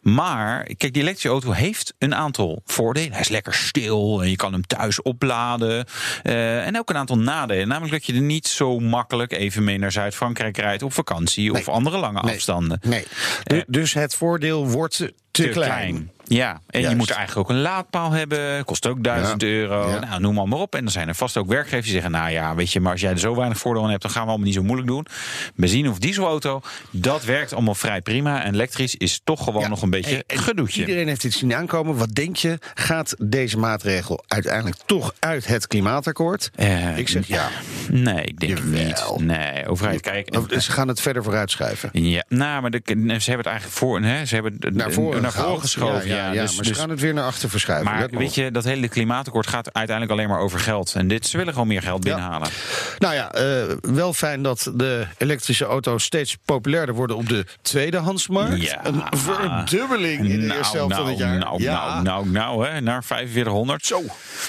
Maar 0.02 0.64
kijk, 0.64 0.94
die 0.94 1.02
elektrische 1.02 1.30
auto 1.30 1.52
heeft 1.52 1.94
een 1.98 2.16
aantal 2.16 2.62
voordelen. 2.66 3.12
Hij 3.12 3.20
is 3.22 3.30
lekker 3.30 3.54
stil 3.54 4.22
en 4.24 4.30
je 4.30 4.36
kan 4.36 4.54
hem 4.54 4.68
thuis 4.68 5.02
opladen. 5.02 5.86
Eh, 6.24 6.66
en 6.66 6.78
ook 6.80 6.90
een 6.90 6.98
aantal 6.98 7.18
nadelen. 7.18 7.68
Namelijk 7.68 7.92
dat 7.94 8.06
je 8.06 8.14
er 8.14 8.22
niet 8.22 8.48
zo 8.48 8.80
makkelijk 8.80 9.32
even 9.32 9.64
mee 9.64 9.78
naar 9.78 9.92
Zuid-Frankrijk 9.92 10.58
rijdt 10.58 10.84
op 10.84 10.94
vakantie 10.94 11.52
of 11.52 11.68
andere 11.70 11.98
lange 11.98 12.22
Nee. 12.22 12.34
afstanden. 12.36 12.80
Nee. 12.86 13.06
Du- 13.44 13.64
dus 13.68 13.94
het 13.94 14.16
voordeel 14.16 14.68
wordt 14.68 15.12
te, 15.34 15.44
Te 15.44 15.50
klein. 15.50 16.12
Ja, 16.28 16.62
en 16.70 16.82
je 16.82 16.96
moet 16.96 17.10
eigenlijk 17.12 17.50
ook 17.50 17.56
een 17.56 17.62
laadpaal 17.62 18.12
hebben. 18.12 18.66
Kost 18.66 18.88
ook 18.88 19.04
1000 19.04 19.42
Ja. 19.42 19.48
euro. 19.48 19.90
Ja. 19.90 20.00
Nou, 20.00 20.22
noem 20.22 20.34
maar, 20.34 20.48
maar 20.48 20.60
op. 20.60 20.76
En 20.76 20.82
dan 20.84 20.92
zijn 20.92 21.08
er 21.08 21.16
vast 21.16 21.38
ook 21.38 21.48
werkgevers 21.48 21.84
die 21.84 21.94
zeggen... 21.94 22.12
nou 22.12 22.30
ja, 22.32 22.56
weet 22.56 22.72
je, 22.72 22.80
maar 22.80 22.92
als 22.92 23.02
jij 23.02 23.12
er 23.12 23.20
zo 23.20 23.36
weinig 23.36 23.58
voordeel 23.58 23.84
aan 23.84 23.90
hebt... 23.90 24.02
dan 24.02 24.12
gaan 24.12 24.22
we 24.24 24.28
allemaal 24.28 24.46
niet 24.46 24.56
zo 24.56 24.64
moeilijk 24.64 24.88
doen. 24.88 25.06
Benzine 25.56 25.90
of 25.90 26.00
dieselauto, 26.00 26.62
dat 26.92 27.24
werkt 27.26 27.54
allemaal 27.54 27.76
vrij 27.76 28.02
prima. 28.02 28.44
En 28.44 28.54
elektrisch 28.54 28.96
is 28.96 29.22
toch 29.24 29.44
gewoon 29.44 29.62
Ja. 29.62 29.68
nog 29.68 29.82
een 29.82 29.90
beetje 29.90 30.16
En- 30.16 30.24
en 30.28 30.38
gedoetje. 30.40 30.80
Iedereen 30.82 31.08
heeft 31.08 31.22
dit 31.22 31.34
zien 31.34 31.54
aankomen. 31.56 31.96
Wat 31.96 32.16
denk 32.16 32.36
je? 32.36 32.60
Gaat 32.74 33.16
deze 33.20 33.58
maatregel 33.58 34.24
uiteindelijk 34.28 34.78
toch 34.86 35.14
uit 35.20 35.48
het 35.48 35.68
klimaatakkoord? 35.68 36.50
Eh, 36.56 36.98
ik 36.98 37.10
zeg 37.10 37.28
ja. 37.28 37.50
Nee, 37.90 38.24
ik 38.24 38.40
denk 38.40 38.58
Jawel. 38.58 38.84
niet. 39.18 39.26
Nee, 39.28 39.68
overheid, 39.68 40.02
kijk... 40.02 40.36
Ze 40.60 40.72
gaan 40.72 40.88
het 40.88 41.02
verder 41.02 41.24
vooruitschuiven. 41.24 41.90
Ja, 41.94 42.24
nou, 42.30 42.62
maar 42.62 42.72
de, 42.72 42.82
ze 42.86 42.94
hebben 43.04 43.38
het 43.38 43.46
eigenlijk 43.46 43.78
voor, 43.78 44.02
hè, 44.02 44.26
ze 44.26 44.34
hebben 44.34 44.58
Naar 44.74 44.92
voren, 44.92 45.22
naar 45.24 45.32
voren 45.44 45.60
geschoven. 45.62 46.08
Ja, 46.08 46.16
ja, 46.16 46.32
ja, 46.32 46.42
dus, 46.42 46.56
maar 46.56 46.66
ze 46.66 46.72
dus- 46.72 46.80
gaan 46.80 46.90
het 46.90 47.00
weer 47.00 47.14
naar 47.14 47.26
achter 47.26 47.50
verschuiven. 47.50 47.92
maar 47.92 48.10
weet 48.10 48.36
je, 48.36 48.52
dat 48.52 48.64
hele 48.64 48.88
klimaatakkoord 48.88 49.48
gaat 49.48 49.74
uiteindelijk 49.74 50.18
alleen 50.20 50.30
maar 50.30 50.40
over 50.40 50.60
geld. 50.60 50.94
En 50.96 51.08
dit, 51.08 51.28
ze 51.28 51.38
willen 51.38 51.54
gewoon 51.54 51.68
meer 51.68 51.82
geld 51.82 52.04
Ja. 52.04 52.14
binnenhalen. 52.14 52.50
Nou 53.00 53.14
ja, 53.14 53.32
eh, 53.34 53.64
wel 53.82 54.14
fijn 54.14 54.42
dat 54.44 54.72
de 54.76 55.08
elektrische 55.18 55.66
auto's 55.66 56.04
steeds 56.04 56.38
populairder 56.46 56.96
worden 56.96 57.16
op 57.16 57.30
de 57.30 57.46
tweedehandsmarkt. 57.62 58.62
Ja. 58.62 58.86
Een 58.86 59.04
verdubbeling 59.12 60.30
in 60.30 60.48
de 60.48 60.56
eerste 60.56 60.78
helft 60.78 60.96
van 60.96 61.08
het 61.08 61.18
jaar. 61.18 61.38
nou, 61.38 61.62
ja. 61.62 62.02
nou, 62.02 62.04
nou, 62.04 62.30
nou, 62.30 62.68
hè, 62.68 62.82
naar 62.82 63.04
4500. 63.04 63.86
Zo. 63.86 64.02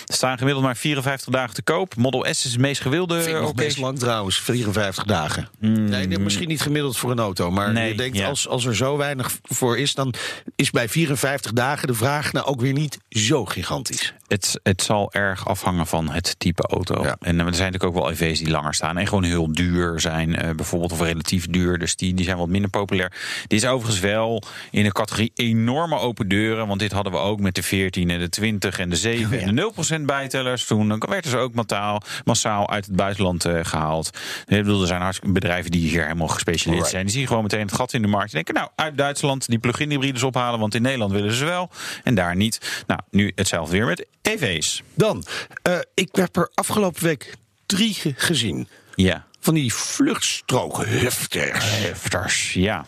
Er 0.06 0.14
staan 0.14 0.38
gemiddeld 0.38 0.64
maar 0.64 0.76
54 0.76 1.32
dagen 1.32 1.54
te 1.54 1.62
koop. 1.62 1.96
Model 1.96 2.24
S 2.34 2.44
is 2.44 2.52
het 2.52 2.60
meest 2.60 2.80
gewilde. 2.80 3.22
Vind 3.22 3.36
ik 3.36 3.42
nog 3.42 3.54
best 3.54 3.78
lang 3.78 3.98
trouwens, 3.98 4.40
54 4.40 5.04
dagen. 5.04 5.48
Nee, 5.58 6.06
nee, 6.06 6.18
misschien 6.18 6.48
niet 6.48 6.60
gemiddeld 6.60 6.96
voor 6.96 7.10
een 7.10 7.18
auto. 7.18 7.50
Maar 7.50 7.72
Nee, 7.72 7.88
je 7.88 7.96
denkt, 7.96 8.16
ja. 8.16 8.28
als, 8.28 8.48
als 8.48 8.64
er 8.64 8.76
zo 8.76 8.96
weinig 8.96 9.30
voor 9.42 9.78
is... 9.78 9.94
dan 9.94 10.14
is 10.56 10.63
bij 10.71 10.88
54 10.88 11.52
dagen 11.52 11.87
de 11.87 11.94
vraag 11.94 12.33
nou 12.33 12.47
ook 12.47 12.61
weer 12.61 12.73
niet 12.73 12.99
zo 13.09 13.44
gigantisch. 13.44 14.14
Het, 14.28 14.60
het 14.62 14.82
zal 14.82 15.12
erg 15.12 15.48
afhangen 15.48 15.86
van 15.86 16.10
het 16.10 16.34
type 16.38 16.62
auto. 16.62 17.02
Ja. 17.02 17.16
En 17.20 17.40
eh, 17.40 17.46
er 17.46 17.54
zijn 17.54 17.72
natuurlijk 17.72 17.84
ook 17.84 18.02
wel 18.02 18.10
EV's 18.10 18.38
die 18.38 18.50
langer 18.50 18.74
staan 18.74 18.98
en 18.98 19.06
gewoon 19.06 19.24
heel 19.24 19.52
duur 19.52 20.00
zijn. 20.00 20.36
eh, 20.36 20.50
bijvoorbeeld 20.54 20.92
of 20.92 21.00
relatief 21.00 21.46
duur. 21.46 21.78
Dus 21.78 21.96
die, 21.96 22.14
die 22.14 22.24
zijn 22.24 22.36
wat 22.36 22.48
minder 22.48 22.70
populair. 22.70 23.12
Dit 23.46 23.62
is 23.62 23.66
overigens 23.68 24.00
wel 24.00 24.42
in 24.70 24.82
de 24.84 24.92
categorie 24.92 25.30
enorme 25.34 25.98
open 25.98 26.28
deuren. 26.28 26.66
Want 26.66 26.80
dit 26.80 26.92
hadden 26.92 27.12
we 27.12 27.18
ook 27.18 27.40
met 27.40 27.54
de 27.54 27.62
14 27.62 28.10
en 28.10 28.18
de 28.18 28.28
20 28.28 28.78
en 28.78 28.90
de 28.90 28.96
7 28.96 29.40
en 29.40 29.54
de 29.56 29.72
0% 29.98 30.00
bijtellers. 30.04 30.64
Toen 30.64 30.98
werden 30.98 31.30
ze 31.30 31.36
ook 31.36 31.54
massaal, 31.54 32.02
massaal 32.24 32.70
uit 32.70 32.86
het 32.86 32.96
buitenland 32.96 33.44
eh, 33.44 33.58
gehaald. 33.62 34.10
Ik 34.46 34.56
bedoel, 34.62 34.80
er 34.80 34.86
zijn 34.86 35.00
hartstikke 35.02 35.34
bedrijven 35.34 35.70
die 35.70 35.88
hier 35.88 36.02
helemaal 36.02 36.28
gespecialiseerd 36.28 36.90
zijn. 36.90 37.04
Die 37.04 37.14
zien 37.14 37.26
gewoon 37.26 37.42
meteen 37.42 37.60
het 37.60 37.72
gat 37.74 37.92
in 37.92 38.02
de 38.02 38.08
markt. 38.08 38.32
Die 38.32 38.44
denken, 38.44 38.54
nou, 38.54 38.68
uit 38.76 38.98
Duitsland 38.98 39.46
die 39.48 39.58
plug-in 39.58 39.90
hybrides 39.90 40.22
ophalen. 40.22 40.60
Want 40.60 40.74
in 40.74 40.82
Nederland 40.82 41.12
willen 41.12 41.32
ze 41.32 41.44
wel. 41.44 41.70
En 42.04 42.14
daar 42.14 42.36
niet. 42.36 42.82
Nou, 42.86 43.00
nu 43.10 43.32
hetzelfde 43.34 43.76
weer 43.76 43.86
met 43.86 44.06
EV's. 44.26 44.82
Dan, 44.94 45.24
eh, 45.62 45.78
ik 45.94 46.08
heb 46.12 46.37
er 46.37 46.50
afgelopen 46.54 47.02
week 47.04 47.34
drie 47.66 47.94
ge- 47.94 48.14
gezien. 48.16 48.68
Ja. 48.94 49.26
Van 49.40 49.54
die 49.54 49.74
vluchtstrookhufters. 49.74 51.64
Hefters, 51.78 52.52
ja. 52.52 52.84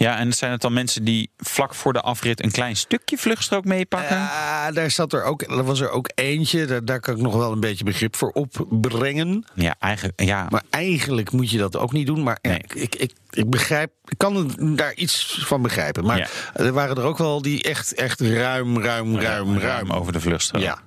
Ja, 0.00 0.18
en 0.18 0.32
zijn 0.32 0.50
het 0.52 0.60
dan 0.60 0.72
mensen 0.72 1.04
die 1.04 1.30
vlak 1.36 1.74
voor 1.74 1.92
de 1.92 2.00
afrit 2.00 2.42
een 2.44 2.50
klein 2.50 2.76
stukje 2.76 3.18
vluchtstrook 3.18 3.64
meepakken? 3.64 4.16
Ja, 4.16 4.70
daar, 4.72 4.90
zat 4.90 5.12
er, 5.12 5.22
ook, 5.24 5.42
er 5.42 5.64
was 5.64 5.80
er 5.80 5.90
ook 5.90 6.10
eentje. 6.14 6.64
Daar, 6.64 6.84
daar 6.84 7.00
kan 7.00 7.14
ik 7.14 7.20
nog 7.20 7.34
wel 7.34 7.52
een 7.52 7.60
beetje 7.60 7.84
begrip 7.84 8.16
voor 8.16 8.30
opbrengen. 8.30 9.44
Ja, 9.54 9.74
eigenlijk, 9.78 10.20
ja. 10.22 10.46
Maar 10.50 10.62
eigenlijk 10.70 11.32
moet 11.32 11.50
je 11.50 11.58
dat 11.58 11.76
ook 11.76 11.92
niet 11.92 12.06
doen. 12.06 12.22
Maar 12.22 12.38
Nee. 12.42 12.62
ik, 12.74 12.94
ik, 12.94 13.12
ik 13.30 13.50
begrijp, 13.50 13.92
ik 14.04 14.18
kan 14.18 14.54
daar 14.76 14.94
iets 14.94 15.42
van 15.44 15.62
begrijpen. 15.62 16.04
Maar 16.04 16.18
Ja. 16.18 16.26
er 16.54 16.72
waren 16.72 16.96
er 16.96 17.02
ook 17.04 17.18
wel 17.18 17.42
die 17.42 17.62
echt, 17.62 17.94
echt 17.94 18.20
ruim, 18.20 18.82
ruim, 18.82 19.18
ruim, 19.18 19.58
ruim. 19.58 19.90
over 19.92 20.12
de 20.12 20.20
vluchtstrook. 20.20 20.62
Ja. 20.62 20.78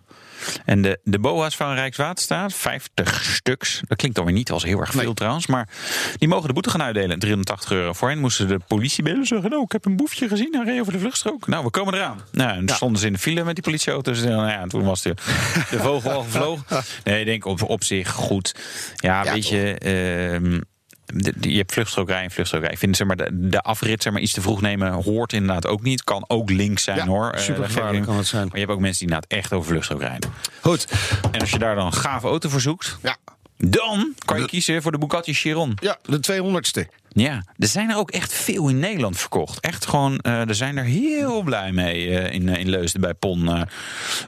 En 0.65 0.81
de, 0.81 0.99
de 1.03 1.19
BOA's 1.19 1.55
van 1.55 1.73
Rijkswaterstaat, 1.73 2.53
50 2.53 3.23
stuks. 3.23 3.81
Dat 3.87 3.97
klinkt 3.97 4.15
dan 4.17 4.25
weer 4.25 4.33
niet 4.35 4.51
als 4.51 4.63
heel 4.63 4.79
erg 4.79 4.91
veel 4.91 5.03
Nee. 5.03 5.13
trouwens. 5.13 5.47
Maar 5.47 5.67
die 6.17 6.27
mogen 6.27 6.47
de 6.47 6.53
boete 6.53 6.69
gaan 6.69 6.81
uitdelen. 6.81 7.19
380 7.19 7.71
euro. 7.71 7.93
Voorheen 7.93 8.19
moesten 8.19 8.47
de 8.47 8.59
politie 8.67 9.03
bellen 9.03 9.19
en 9.19 9.25
zeggen... 9.25 9.49
nou, 9.49 9.63
ik 9.63 9.71
heb 9.71 9.85
een 9.85 9.95
boefje 9.95 10.27
gezien, 10.27 10.53
hij 10.55 10.63
reed 10.65 10.79
over 10.79 10.93
de 10.93 10.99
vluchtstrook. 10.99 11.47
Nou, 11.47 11.63
we 11.63 11.69
komen 11.69 11.93
eraan. 11.93 12.21
Nou, 12.31 12.57
en 12.57 12.69
stonden 12.69 12.99
ze 12.99 13.07
in 13.07 13.13
de 13.13 13.19
file 13.19 13.43
met 13.43 13.55
die 13.55 13.63
politieauto's. 13.63 14.21
En 14.21 14.29
nou 14.31 14.47
ja, 14.49 14.67
toen 14.67 14.83
was 14.83 15.01
de, 15.01 15.13
de 15.69 15.79
vogel 15.79 16.11
al 16.11 16.23
gevlogen. 16.23 16.65
Nee, 17.03 17.19
ik 17.19 17.25
denk 17.25 17.45
op, 17.45 17.61
op 17.69 17.83
zich 17.83 18.11
goed. 18.11 18.55
Ja, 18.95 19.23
Ja, 19.23 19.33
weet 19.33 19.47
je... 19.47 19.73
ehm, 19.77 20.59
de- 21.05 21.33
de- 21.37 21.51
je 21.51 21.57
hebt 21.57 21.73
vluchtstrokerij 21.73 22.23
en 22.23 22.31
vluchtstrokerij. 22.31 22.73
Ik 22.73 22.79
vind 22.79 22.97
zeg 22.97 23.07
maar, 23.07 23.15
de, 23.15 23.29
de 23.49 23.61
afrit 23.61 24.03
zeg 24.03 24.13
maar, 24.13 24.21
iets 24.21 24.33
te 24.33 24.41
vroeg 24.41 24.61
nemen 24.61 24.91
hoort 24.91 25.33
inderdaad 25.33 25.67
ook 25.67 25.81
niet. 25.81 26.03
Kan 26.03 26.25
ook 26.27 26.49
links 26.49 26.83
zijn 26.83 26.97
Ja, 26.97 27.05
hoor. 27.05 27.29
Eh, 27.29 27.39
ik- 27.97 28.03
kan 28.03 28.17
het 28.17 28.27
zijn. 28.27 28.43
Maar 28.47 28.53
je 28.53 28.59
hebt 28.59 28.71
ook 28.71 28.79
mensen 28.79 28.99
die 29.05 29.15
inderdaad 29.15 29.39
echt 29.39 29.53
over 29.53 29.67
vluchtstrook 29.69 30.01
rijden. 30.01 30.33
Goed. 30.61 30.87
En 31.31 31.39
als 31.39 31.49
je 31.49 31.59
daar 31.59 31.75
dan 31.75 31.85
een 31.85 31.93
gave 31.93 32.27
auto 32.27 32.49
voor 32.49 32.61
zoekt, 32.61 32.97
Ja. 33.01 33.15
Dan 33.69 34.13
kan 34.25 34.39
je 34.39 34.45
kiezen 34.47 34.81
voor 34.81 34.91
de 34.91 34.97
Bugatti 34.97 35.33
Chiron. 35.33 35.77
ja, 35.81 35.97
de 36.05 36.19
200ste. 36.19 37.01
Ja, 37.15 37.43
er 37.57 37.67
zijn 37.67 37.89
er 37.89 37.97
ook 37.97 38.11
echt 38.11 38.33
veel 38.33 38.67
in 38.69 38.79
Nederland 38.79 39.17
verkocht. 39.19 39.59
Echt 39.59 39.85
gewoon, 39.85 40.17
eh 40.19 40.47
er 40.49 40.55
zijn 40.55 40.77
er 40.77 40.83
heel 40.83 41.41
blij 41.41 41.71
mee 41.71 42.09
eh, 42.19 42.33
in, 42.33 42.49
eh, 42.49 42.59
in 42.59 42.69
Leusden 42.69 43.01
bij 43.01 43.13
PON 43.13 43.67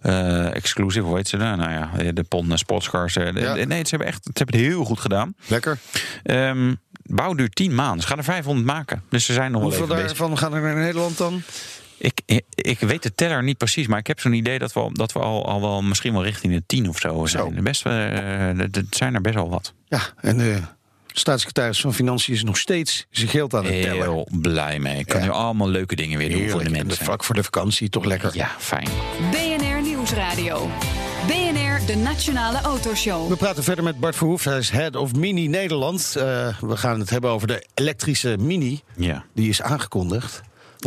eh, 0.02 0.56
Exclusive. 0.56 1.06
Hoe 1.06 1.16
heet 1.16 1.28
ze 1.28 1.38
daar? 1.38 1.58
Nou 1.58 1.72
ja, 1.72 2.12
de 2.12 2.24
PON 2.24 2.58
Sportscars. 2.58 3.14
de- 3.14 3.32
Ja. 3.36 3.54
Nee, 3.66 3.80
ze 3.84 3.90
hebben, 3.90 4.08
echt, 4.08 4.24
ze 4.24 4.32
hebben 4.34 4.60
het 4.60 4.66
heel 4.68 4.84
goed 4.86 5.00
gedaan. 5.00 5.36
Lekker. 5.48 5.78
Ehm 6.24 6.74
bouw 7.08 7.34
duurt 7.34 7.56
10 7.56 7.76
maanden. 7.76 8.02
Ze 8.02 8.08
gaan 8.08 8.18
er 8.18 8.24
500 8.24 8.66
maken. 8.68 9.04
Dus 9.10 9.26
ze 9.26 9.34
zijn 9.34 9.52
nog 9.52 9.62
wel 9.62 9.70
Hoeveel 9.70 9.96
daarvan 9.96 10.38
gaan 10.38 10.54
er 10.54 10.62
naar 10.62 10.76
Nederland 10.76 11.18
dan? 11.18 11.42
Ik, 11.98 12.22
ik, 12.56 12.80
weet 12.80 13.04
de 13.04 13.16
teller 13.16 13.44
niet 13.44 13.58
precies, 13.58 13.88
maar 13.88 14.00
ik 14.00 14.08
heb 14.08 14.20
zo'n 14.20 14.34
idee 14.34 14.60
dat 14.60 14.74
we, 14.74 14.80
al- 14.80 14.94
dat 14.94 15.12
we 15.12 15.20
al, 15.20 15.46
al 15.48 15.62
wel 15.62 15.82
misschien 15.82 16.14
wel 16.14 16.24
richting 16.24 16.54
de 16.54 16.64
10 16.66 16.90
of 16.90 17.00
zo 17.00 17.26
zijn. 17.26 17.64
Best, 17.64 17.86
eh, 17.86 17.94
het 18.72 18.86
zijn 18.90 19.14
er 19.16 19.22
best 19.22 19.36
wel 19.36 19.50
wat. 19.50 19.74
Ja, 19.88 20.00
en 20.22 20.38
de 20.38 20.60
staatssecretaris 21.08 21.82
van 21.82 21.94
Financiën 21.94 22.34
is 22.34 22.44
nog 22.44 22.58
steeds 22.58 23.06
zijn 23.10 23.30
geld 23.30 23.54
aan 23.54 23.66
het 23.66 23.82
tellen. 23.82 24.02
Heel 24.02 24.28
blij 24.42 24.80
mee. 24.80 24.98
Ik 25.00 25.06
kan 25.06 25.20
Ja. 25.20 25.26
nu 25.26 25.32
allemaal 25.32 25.70
leuke 25.70 25.96
dingen 25.96 26.18
weer 26.18 26.30
doen 26.30 26.38
voor 26.38 26.46
de 26.48 26.54
Heerlijk. 26.54 26.76
En 26.76 26.80
de 26.82 26.88
mensen. 26.88 27.06
vlak 27.06 27.24
voor 27.24 27.36
de 27.36 27.44
vakantie, 27.44 27.90
toch 27.90 28.06
lekker. 28.06 28.32
Ja, 28.36 28.50
fijn. 28.60 28.88
BNR 29.32 29.82
Nieuwsradio. 29.82 30.70
BNR, 31.28 31.86
de 31.86 31.96
Nationale 32.04 32.62
Autoshow. 32.62 33.30
We 33.30 33.36
praten 33.36 33.64
verder 33.64 33.84
met 33.84 34.00
Bart 34.00 34.16
Verhoef, 34.16 34.44
hij 34.44 34.58
is 34.58 34.70
Head 34.70 34.96
of 34.96 35.14
Mini 35.16 35.48
Nederland. 35.48 36.16
Eh, 36.18 36.24
we 36.60 36.78
gaan 36.78 37.00
het 37.00 37.10
hebben 37.10 37.30
over 37.30 37.48
de 37.48 37.66
elektrische 37.74 38.38
Mini. 38.40 38.82
Ja. 38.96 39.26
Die 39.34 39.50
is 39.50 39.62
aangekondigd. 39.62 40.42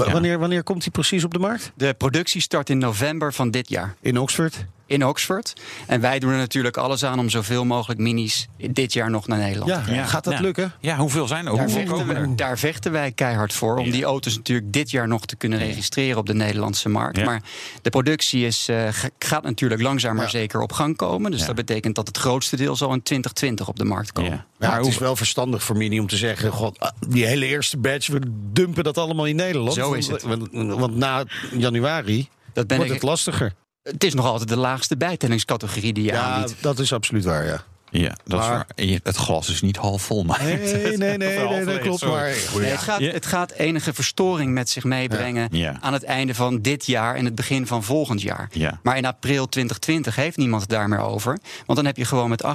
Wa- 0.07 0.13
Wanneer, 0.13 0.39
wanneer 0.39 0.63
komt 0.63 0.83
die 0.83 0.91
precies 0.93 1.25
op 1.25 1.33
de 1.33 1.39
markt? 1.39 1.73
De 1.75 1.95
productie 1.99 2.41
start 2.41 2.71
in 2.71 2.79
november 2.79 3.33
van 3.33 3.51
dit 3.51 3.69
jaar. 3.69 3.95
In 4.01 4.19
Oxford? 4.19 4.65
In 4.89 5.05
Oxford. 5.07 5.53
En 5.87 6.01
wij 6.01 6.19
doen 6.19 6.31
er 6.31 6.37
natuurlijk 6.37 6.77
alles 6.77 7.05
aan 7.05 7.19
om 7.19 7.29
zoveel 7.31 7.65
mogelijk 7.65 8.01
minis 8.01 8.49
dit 8.71 8.93
jaar 8.93 9.11
nog 9.11 9.27
naar 9.27 9.39
Nederland 9.39 9.71
Ja, 9.71 9.79
te 9.79 9.85
krijgen. 9.85 10.09
gaat 10.09 10.25
dat 10.25 10.33
Ja. 10.33 10.41
lukken? 10.41 10.73
Ja, 10.81 10.97
hoeveel 10.97 11.27
zijn 11.27 11.47
er? 11.47 11.53
Daar 11.55 11.63
Hoeveel 11.65 11.87
vechten, 11.87 12.17
er? 12.17 12.29
we, 12.29 12.35
daar 12.35 12.59
vechten 12.59 12.93
wij 12.93 13.13
keihard 13.13 13.53
voor. 13.53 13.77
Om 13.77 13.85
Ja. 13.85 13.93
die 13.93 14.05
auto's 14.05 14.37
natuurlijk 14.37 14.73
dit 14.73 14.91
jaar 14.91 15.09
nog 15.09 15.27
te 15.27 15.37
kunnen 15.37 15.59
registreren 15.59 16.19
op 16.19 16.27
de 16.27 16.35
Nederlandse 16.35 16.89
markt. 16.89 17.17
Ja. 17.17 17.25
Maar 17.25 17.43
de 17.83 17.91
productie 17.91 18.47
is, 18.47 18.69
eh, 18.69 18.89
ga- 18.91 19.09
gaat 19.19 19.43
natuurlijk 19.43 19.83
langzaam 19.83 20.15
maar 20.15 20.25
Ja. 20.25 20.31
zeker 20.31 20.61
op 20.61 20.73
gang 20.73 20.97
komen. 20.97 21.31
Dus 21.31 21.41
Ja. 21.41 21.47
dat 21.47 21.55
betekent 21.55 21.95
dat 21.95 22.07
het 22.07 22.17
grootste 22.19 22.57
deel 22.57 22.77
zal 22.77 22.93
in 22.93 23.03
2020 23.03 23.69
op 23.69 23.77
de 23.79 23.85
markt 23.85 24.13
komen. 24.13 24.31
Ja. 24.31 24.45
Ja, 24.59 24.69
Maar 24.69 24.79
het 24.79 24.87
is 24.87 24.99
wel 24.99 25.17
verstandig 25.17 25.63
voor 25.63 25.77
Mini 25.77 26.01
om 26.01 26.07
te 26.07 26.17
zeggen... 26.17 26.51
God, 26.53 26.79
ah, 26.81 26.91
die 27.09 27.27
hele 27.27 27.47
eerste 27.47 27.77
badge, 27.77 28.13
we 28.13 28.21
dumpen 28.53 28.85
dat 28.85 28.99
allemaal 28.99 29.27
in 29.27 29.37
Nederland. 29.37 29.75
Zo 29.75 29.93
is 29.93 30.07
het. 30.09 30.23
Want, 30.23 30.49
want 30.53 30.97
na 30.97 31.25
januari 31.57 32.29
Dat 32.53 32.67
ben 32.67 32.77
wordt 32.77 32.93
ik, 32.93 32.99
het 33.01 33.09
lastiger. 33.09 33.53
Het 33.83 34.05
is 34.05 34.15
nog 34.15 34.27
altijd 34.27 34.49
de 34.49 34.57
laagste 34.57 34.97
bijtellingscategorie 34.97 35.93
die 35.93 36.05
je 36.05 36.13
Ja, 36.13 36.21
aanbiedt. 36.23 36.63
dat 36.63 36.79
is 36.79 36.93
absoluut 36.93 37.25
waar, 37.25 37.45
ja. 37.47 37.63
Ja, 37.91 38.17
dat 38.25 38.41
is 38.41 38.47
Maar- 38.47 38.67
waar. 38.77 39.01
Het 39.03 39.17
glas 39.17 39.49
is 39.51 39.61
niet 39.63 39.77
half 39.77 40.03
vol, 40.03 40.25
maar... 40.25 40.43
Nee, 40.45 40.57
nee, 40.57 40.97
nee, 40.97 41.17
nee, 41.49 41.65
dat 41.65 41.79
klopt. 41.79 42.05
Maar, 42.05 42.33
Nee, 42.59 42.71
het, 42.71 42.81
gaat, 42.81 43.01
het 43.01 43.27
gaat 43.27 43.53
enige 43.53 43.95
verstoring 43.95 44.53
met 44.53 44.71
zich 44.71 44.85
meebrengen 44.85 45.49
Ja. 45.51 45.77
aan 45.81 45.93
het 45.93 46.03
einde 46.05 46.35
van 46.35 46.61
dit 46.63 46.87
jaar 46.87 47.15
en 47.15 47.25
het 47.25 47.35
begin 47.35 47.67
van 47.67 47.85
volgend 47.85 48.23
jaar. 48.23 48.49
Ja. 48.53 48.81
Maar 48.83 48.97
in 48.97 49.05
april 49.05 49.49
2020 49.49 50.17
heeft 50.17 50.37
niemand 50.37 50.63
het 50.63 50.71
daar 50.71 50.89
meer 50.89 51.01
over. 51.01 51.39
Want 51.67 51.79
dan 51.79 51.85
heb 51.87 51.97
je 51.97 52.05
gewoon 52.05 52.29
met 52.29 52.43
8%, 52.43 52.47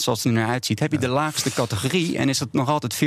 zoals 0.00 0.22
het 0.24 0.24
er 0.24 0.30
nu 0.40 0.42
uitziet, 0.44 0.78
heb 0.80 0.92
je 0.92 0.98
de 0.98 1.08
laagste 1.08 1.52
categorie 1.52 2.18
en 2.18 2.28
is 2.28 2.38
het 2.38 2.52
nog 2.52 2.68
altijd 2.68 2.94
14% 2.94 2.98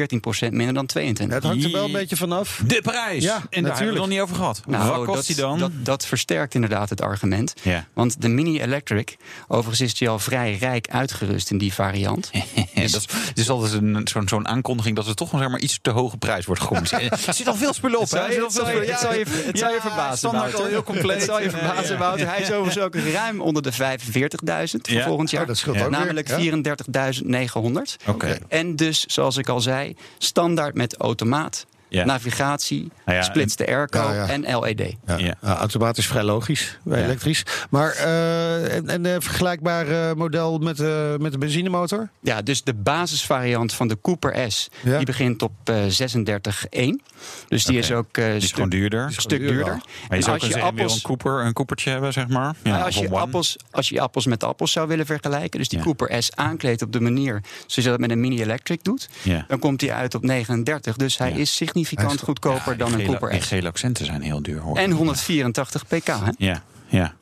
minder 0.51 0.73
dan 0.73 0.89
22%. 0.97 1.33
het 1.33 1.43
hangt 1.43 1.63
er 1.63 1.71
wel 1.71 1.85
een 1.85 1.91
beetje 1.91 2.15
vanaf. 2.15 2.61
De 2.65 2.79
prijs! 2.81 3.23
Ja, 3.23 3.35
en 3.35 3.41
daar 3.41 3.41
hebben 3.41 3.61
we 3.61 3.61
natuurlijk. 3.61 3.89
het 3.89 3.97
nog 3.99 4.07
niet 4.07 4.19
over 4.19 4.35
gehad. 4.35 4.61
Nou, 4.67 4.89
Wat 4.97 5.05
kost 5.05 5.15
dat, 5.17 5.25
die 5.25 5.35
dan? 5.35 5.59
Dat, 5.59 5.71
dat 5.73 6.05
versterkt 6.05 6.53
inderdaad 6.53 6.89
het 6.89 7.01
argument. 7.01 7.53
Ja. 7.61 7.85
Want 7.93 8.21
de 8.21 8.27
Mini 8.27 8.61
Electric, 8.61 9.15
overigens 9.47 9.81
is 9.81 9.97
die 9.97 10.09
al 10.09 10.19
vrij 10.19 10.55
rijk 10.59 10.89
uitgerust 10.89 11.51
in 11.51 11.57
die 11.61 11.73
variant. 11.73 12.29
dat 12.73 12.83
is, 12.83 12.93
het 13.27 13.37
is 13.37 13.49
altijd 13.49 13.73
een- 13.73 14.07
zo'n 14.07 14.27
zo'n 14.27 14.47
aankondiging 14.47 14.95
dat 14.95 15.07
er 15.07 15.15
toch 15.15 15.31
nog 15.31 15.41
zeg 15.41 15.49
maar, 15.49 15.59
iets 15.59 15.79
te 15.81 15.89
hoge 15.89 16.17
prijs 16.17 16.45
wordt 16.45 16.61
gecommuniceerd. 16.61 17.25
Er 17.27 17.33
zit 17.33 17.47
al 17.47 17.55
veel 17.55 17.73
spullen 17.73 17.99
op. 17.99 18.09
Het 18.09 18.11
hè? 18.11 18.25
je- 18.25 18.41
het 18.41 18.53
veel 18.53 19.13
je- 19.13 19.19
het 19.19 19.45
het 19.45 19.57
Ja, 19.59 19.81
verbazen, 19.81 20.17
standaard 20.17 20.55
al 20.55 20.65
heel 20.65 20.83
compleet. 20.83 21.15
Het 21.15 21.25
zal 21.25 21.39
je 21.39 21.43
Ja, 21.45 21.57
verbazen, 21.57 21.93
ja. 21.93 21.97
Wouter. 21.97 22.27
Hij 22.27 22.41
is 22.41 22.51
overigens 22.51 22.79
ook 22.85 22.95
ruim 22.95 23.41
onder 23.41 23.61
de 23.63 23.71
45.000 23.71 24.87
voor 24.87 24.95
Ja. 24.97 25.05
volgend 25.05 25.29
jaar. 25.31 25.41
Oh, 25.41 25.47
dat 25.47 25.57
scheelt 25.57 25.75
ook 25.75 25.81
weer, 25.81 25.91
Namelijk 25.91 26.27
ja. 26.27 26.37
34.900. 26.37 27.95
Oké. 28.07 28.37
En 28.47 28.75
dus, 28.75 29.05
zoals 29.05 29.37
ik 29.37 29.49
al 29.49 29.61
zei, 29.61 29.95
standaard 30.17 30.75
met 30.75 30.97
automaat, 30.97 31.65
Ja. 31.93 32.05
navigatie, 32.05 32.91
Nou 33.05 33.17
ja, 33.17 33.23
splitste 33.23 33.67
airco 33.67 33.99
Ja, 33.99 34.13
ja. 34.13 34.27
en 34.29 34.59
LED. 34.59 34.95
Ja, 35.05 35.17
Ja. 35.17 35.35
ja, 35.41 35.55
automatisch 35.57 36.07
vrij 36.07 36.23
logisch 36.23 36.77
bij 36.83 36.99
Ja. 36.99 37.05
elektrisch. 37.05 37.43
Maar 37.69 37.91
eh, 37.91 38.75
en, 38.75 38.89
en 38.89 39.05
een 39.05 39.21
vergelijkbaar 39.21 39.87
eh, 39.87 40.13
model 40.15 40.57
met, 40.57 40.79
eh, 40.79 41.15
met 41.17 41.31
de 41.31 41.37
benzinemotor? 41.37 42.09
Ja, 42.21 42.41
dus 42.41 42.63
de 42.63 42.73
basisvariant 42.73 43.73
van 43.73 43.87
de 43.87 43.97
Cooper 44.01 44.51
S, 44.51 44.69
Ja. 44.83 44.97
die 44.97 45.05
begint 45.05 45.41
op 45.41 45.51
eh 45.63 45.75
36.1. 45.87 47.01
Dus 47.47 47.63
die 47.65 47.77
is 47.77 47.91
ook 47.91 48.17
eh, 48.17 48.23
Die 48.23 48.31
een 48.31 48.35
is 48.37 48.43
stuk, 48.43 48.53
gewoon 48.55 48.69
duurder. 48.69 49.03
een 49.03 49.11
stuk 49.13 49.29
duurder. 49.39 49.55
duurder. 49.55 49.81
Maar 50.09 50.17
je 50.17 50.23
zou 50.23 50.39
als 50.39 50.47
je 50.49 50.61
appels- 50.61 50.95
een, 50.95 51.01
Cooper, 51.01 51.45
een 51.45 51.53
Coopertje 51.53 51.89
hebben, 51.89 52.13
zeg 52.13 52.27
maar. 52.27 52.55
Ja, 52.63 52.71
Nou, 52.71 52.83
als, 52.83 52.95
je 52.97 53.07
One. 53.07 53.17
appels, 53.19 53.55
als 53.71 53.89
je 53.89 54.01
appels 54.01 54.25
met 54.25 54.43
appels 54.43 54.71
zou 54.71 54.87
willen 54.87 55.05
vergelijken, 55.05 55.59
dus 55.59 55.67
die 55.69 55.77
Ja. 55.77 55.83
Cooper 55.85 56.23
S 56.23 56.31
aankleedt 56.35 56.81
op 56.81 56.91
de 56.91 56.99
manier 57.01 57.41
zoals 57.57 57.75
je 57.75 57.81
dat 57.81 57.99
met 57.99 58.11
een 58.11 58.19
Mini 58.19 58.41
Electric 58.41 58.83
doet, 58.83 59.09
Ja. 59.23 59.45
dan 59.47 59.59
komt 59.59 59.81
hij 59.81 59.93
uit 59.93 60.15
op 60.15 60.23
39. 60.23 60.95
Dus 60.95 61.17
hij 61.17 61.29
Ja. 61.29 61.35
is 61.35 61.55
significant 61.55 61.79
Is- 61.89 62.21
goedkoper 62.21 62.71
Ja, 62.71 62.77
dan 62.77 62.91
die 62.91 62.99
een 62.99 63.05
Cooper 63.05 63.29
Die 63.29 63.41
S. 63.41 63.47
gele 63.47 63.67
accenten 63.67 64.05
zijn 64.05 64.21
heel 64.21 64.41
duur, 64.41 64.59
hoor. 64.59 64.77
En 64.77 64.91
184 64.91 65.87
pk. 65.87 66.07
Hè? 66.07 66.31
Ja, 66.37 66.63
ja. 66.87 67.13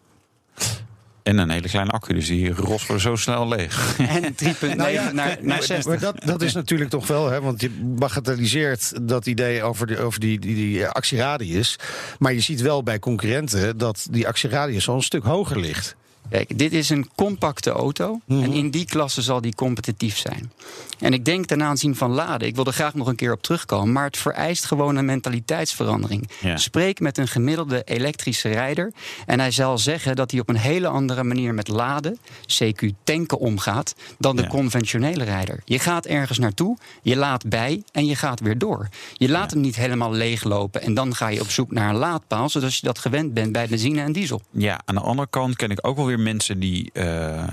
En 1.23 1.37
een 1.37 1.49
hele 1.49 1.67
kleine 1.69 1.91
accu, 1.91 2.13
dus 2.13 2.27
die 2.27 2.53
rosselen 2.53 3.01
zo 3.01 3.15
snel 3.15 3.47
leeg. 3.47 3.97
En 4.07 4.35
3,9 4.43 4.75
Nou 4.75 4.89
ja, 4.89 5.11
naar, 5.11 5.37
naar 5.41 5.63
60. 5.63 5.85
Maar 5.85 5.99
dat, 5.99 6.15
dat 6.25 6.41
is 6.41 6.53
natuurlijk 6.53 6.89
toch 6.89 7.07
wel, 7.07 7.29
hè, 7.29 7.41
want 7.41 7.61
je 7.61 7.69
bagatelliseert 7.81 9.07
dat 9.07 9.25
idee 9.25 9.63
over, 9.63 9.87
de, 9.87 9.99
over 9.99 10.19
die, 10.19 10.39
die, 10.39 10.55
die 10.55 10.87
actieradius. 10.87 11.75
Maar 12.19 12.33
je 12.33 12.39
ziet 12.39 12.61
wel 12.61 12.83
bij 12.83 12.99
concurrenten 12.99 13.77
dat 13.77 14.07
die 14.11 14.27
actieradius 14.27 14.87
al 14.89 14.95
een 14.95 15.01
stuk 15.01 15.23
hoger 15.23 15.59
ligt. 15.59 15.95
Kijk, 16.29 16.57
dit 16.57 16.73
is 16.73 16.89
een 16.89 17.09
compacte 17.15 17.69
auto. 17.69 18.19
Mhm. 18.25 18.43
En 18.43 18.53
in 18.53 18.69
die 18.71 18.85
klasse 18.85 19.21
zal 19.21 19.41
die 19.41 19.55
competitief 19.55 20.17
zijn. 20.17 20.51
En 20.99 21.13
ik 21.13 21.25
denk 21.25 21.45
ten 21.45 21.63
aanzien 21.63 21.95
van 21.95 22.11
laden, 22.11 22.47
ik 22.47 22.55
wil 22.55 22.65
er 22.65 22.73
graag 22.73 22.93
nog 22.93 23.07
een 23.07 23.15
keer 23.15 23.31
op 23.31 23.41
terugkomen. 23.41 23.91
Maar 23.93 24.05
het 24.05 24.17
vereist 24.17 24.65
gewoon 24.65 24.95
een 24.95 25.05
mentaliteitsverandering. 25.05 26.29
Ja. 26.41 26.57
Spreek 26.57 26.99
met 26.99 27.17
een 27.17 27.27
gemiddelde 27.27 27.81
elektrische 27.83 28.49
rijder. 28.49 28.93
En 29.25 29.39
hij 29.39 29.51
zal 29.51 29.77
zeggen 29.77 30.15
dat 30.15 30.31
hij 30.31 30.39
op 30.39 30.49
een 30.49 30.55
hele 30.57 30.87
andere 30.87 31.23
manier 31.23 31.53
met 31.53 31.67
laden, 31.67 32.17
CQ 32.47 32.87
tanken, 33.03 33.39
omgaat. 33.39 33.95
dan 34.17 34.35
de 34.35 34.41
Ja. 34.41 34.47
conventionele 34.47 35.23
rijder. 35.23 35.61
Je 35.65 35.79
gaat 35.79 36.05
ergens 36.05 36.37
naartoe, 36.39 36.77
je 37.01 37.15
laat 37.15 37.49
bij 37.49 37.83
en 37.91 38.05
je 38.05 38.15
gaat 38.15 38.39
weer 38.39 38.57
door. 38.57 38.89
Je 39.13 39.29
laat 39.29 39.51
hem 39.51 39.61
niet 39.61 39.75
helemaal 39.75 40.11
leeglopen. 40.11 40.81
En 40.81 40.93
dan 40.93 41.15
ga 41.15 41.27
je 41.27 41.41
op 41.41 41.49
zoek 41.49 41.71
naar 41.71 41.89
een 41.89 41.95
laadpaal, 41.95 42.49
zoals 42.49 42.75
je 42.79 42.85
dat 42.85 42.99
gewend 42.99 43.33
bent 43.33 43.51
bij 43.51 43.67
benzine 43.67 44.01
en 44.01 44.11
diesel. 44.11 44.41
Ja, 44.51 44.81
aan 44.85 44.95
de 44.95 45.01
andere 45.01 45.27
kant 45.29 45.55
ken 45.55 45.69
ik 45.69 45.87
ook 45.87 45.95
wel 45.95 46.05
weer 46.09 46.19
mensen 46.19 46.59
die 46.59 46.89
eh, 46.93 47.43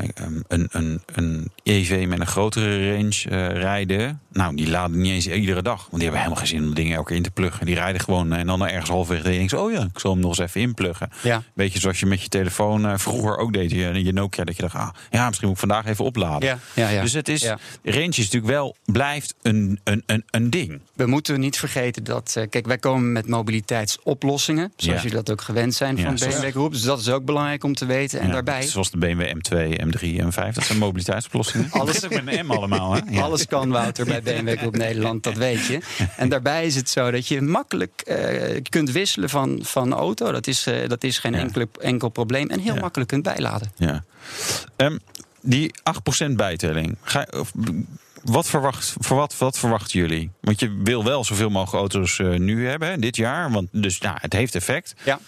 een, 0.49 0.69
een, 0.71 1.03
een 1.14 1.51
EV 1.62 2.05
met 2.09 2.21
een 2.21 2.27
grotere 2.27 2.92
range 2.95 3.25
eh, 3.29 3.49
rijden. 3.49 4.21
Nou, 4.33 4.57
die 4.57 4.69
laden 4.71 5.01
niet 5.01 5.12
eens 5.12 5.27
iedere 5.27 5.62
dag. 5.62 5.77
Want 5.79 5.90
die 5.92 6.03
hebben 6.03 6.21
helemaal 6.21 6.38
geen 6.38 6.47
zin 6.57 6.64
om 6.69 6.75
dingen 6.75 6.95
elke 6.97 7.09
keer 7.09 7.16
in 7.16 7.23
te 7.23 7.31
pluggen. 7.31 7.66
Die 7.66 7.75
rijden 7.75 8.01
gewoon 8.01 8.33
eh, 8.33 8.38
en 8.38 8.47
dan 8.47 8.66
ergens 8.66 8.90
halverwege 8.90 9.29
denk 9.38 9.51
je, 9.51 9.59
oh 9.61 9.73
ja, 9.73 9.81
ik 9.83 9.99
zal 9.99 10.11
hem 10.12 10.21
nog 10.21 10.31
eens 10.31 10.38
even 10.49 10.61
inpluggen. 10.61 11.09
Ja. 11.23 11.42
Beetje 11.55 11.81
zoals 11.81 12.01
je 12.01 12.07
met 12.07 12.23
je 12.23 12.29
telefoon 12.29 12.99
vroeger 12.99 13.37
ook 13.37 13.53
deed, 13.53 13.71
je, 13.71 14.05
je 14.05 14.12
Nokia, 14.12 14.45
dat 14.45 14.57
je 14.57 14.62
dacht, 14.62 14.75
ah, 14.75 14.88
ja, 15.11 15.27
misschien 15.27 15.49
moet 15.49 15.57
ik 15.57 15.64
vandaag 15.69 15.87
even 15.87 16.05
opladen. 16.05 16.49
Ja, 16.49 16.59
ja, 16.75 16.88
ja. 16.88 17.03
Dus 17.03 17.12
het 17.12 17.29
is, 17.29 17.42
Ja. 17.42 17.59
range 17.85 18.07
is 18.09 18.16
natuurlijk 18.16 18.47
wel, 18.53 18.77
blijft 18.85 19.35
een, 19.42 19.81
een, 19.85 20.03
een, 20.07 20.25
een 20.31 20.51
ding. 20.51 20.81
We 20.95 21.07
moeten 21.07 21.40
niet 21.40 21.59
vergeten 21.59 22.05
dat. 22.05 22.47
kijk, 22.51 22.66
wij 22.66 22.79
komen 22.79 23.12
met 23.12 23.29
mobiliteitsoplossingen. 23.29 24.73
Zoals 24.77 24.97
Ja. 25.03 25.09
jullie 25.09 25.25
dat 25.25 25.31
ook 25.31 25.40
gewend 25.40 25.75
zijn 25.75 25.97
Ja, 25.97 26.03
van 26.05 26.19
zoals- 26.19 26.35
BMW 26.40 26.51
Groep. 26.51 26.73
Dus 26.73 26.83
dat 26.83 27.01
is 27.01 27.09
ook 27.11 27.25
belangrijk 27.25 27.64
om 27.64 27.75
te 27.75 27.87
weten. 27.87 28.21
En 28.21 28.27
Ja, 28.27 28.33
daarbij. 28.46 28.66
Zoals 28.68 28.90
de 28.90 28.98
BMW 28.98 29.22
M2, 29.22 29.80
M3, 29.87 30.24
M5, 30.24 30.52
dat 30.54 30.64
zijn 30.64 30.78
mobiliteitsoplossingen. 30.78 31.70
Alles- 31.70 32.04
ook 32.04 32.22
met 32.22 32.37
een 32.37 32.46
M 32.46 32.50
allemaal, 32.50 32.92
hè? 32.92 33.00
Ja. 33.11 33.20
Alles 33.22 33.46
kan, 33.46 33.70
Wouter, 33.70 34.04
bij 34.06 34.22
BMW 34.22 34.59
Groep 34.59 34.76
Nederland, 34.76 35.22
dat 35.22 35.35
weet 35.37 35.66
je. 35.66 35.78
En 36.16 36.28
daarbij 36.28 36.66
is 36.66 36.74
het 36.74 36.88
zo 36.90 37.11
dat 37.11 37.28
je 37.28 37.40
makkelijk 37.42 38.00
eh, 38.06 38.62
kunt 38.68 38.90
wisselen 38.90 39.28
van, 39.30 39.59
van 39.62 39.92
auto. 39.94 40.32
Dat 40.32 40.46
is, 40.46 40.66
eh, 40.66 40.88
dat 40.88 41.04
is 41.04 41.18
geen 41.18 41.32
Ja. 41.32 41.38
enkel, 41.38 41.66
enkel 41.80 42.09
probleem. 42.09 42.48
En 42.48 42.61
heel 42.61 42.74
Ja. 42.74 42.80
makkelijk 42.80 43.11
kunt 43.11 43.22
bijladen. 43.22 43.72
Ja. 43.76 44.04
Ehm, 44.76 44.96
die 45.40 45.74
8% 45.82 46.37
bijtelling. 46.37 46.96
Ga, 47.02 47.26
of, 47.30 47.52
wat, 48.22 48.46
verwacht, 48.48 48.94
voor 48.98 49.16
wat, 49.16 49.38
wat 49.38 49.59
verwachten 49.59 49.98
jullie? 50.00 50.30
Want 50.40 50.61
je 50.61 50.80
wil 50.82 51.04
wel 51.04 51.24
zoveel 51.24 51.50
mogelijk 51.50 51.76
auto's 51.92 52.18
eh, 52.18 52.28
nu 52.38 52.68
hebben, 52.68 52.88
hè, 52.88 52.98
dit 52.98 53.16
jaar. 53.16 53.50
Want 53.50 53.68
dus 53.72 53.98
nou, 54.00 54.16
het 54.20 54.32
heeft 54.32 54.54
effect. 54.54 54.94
Ja. 55.04 55.20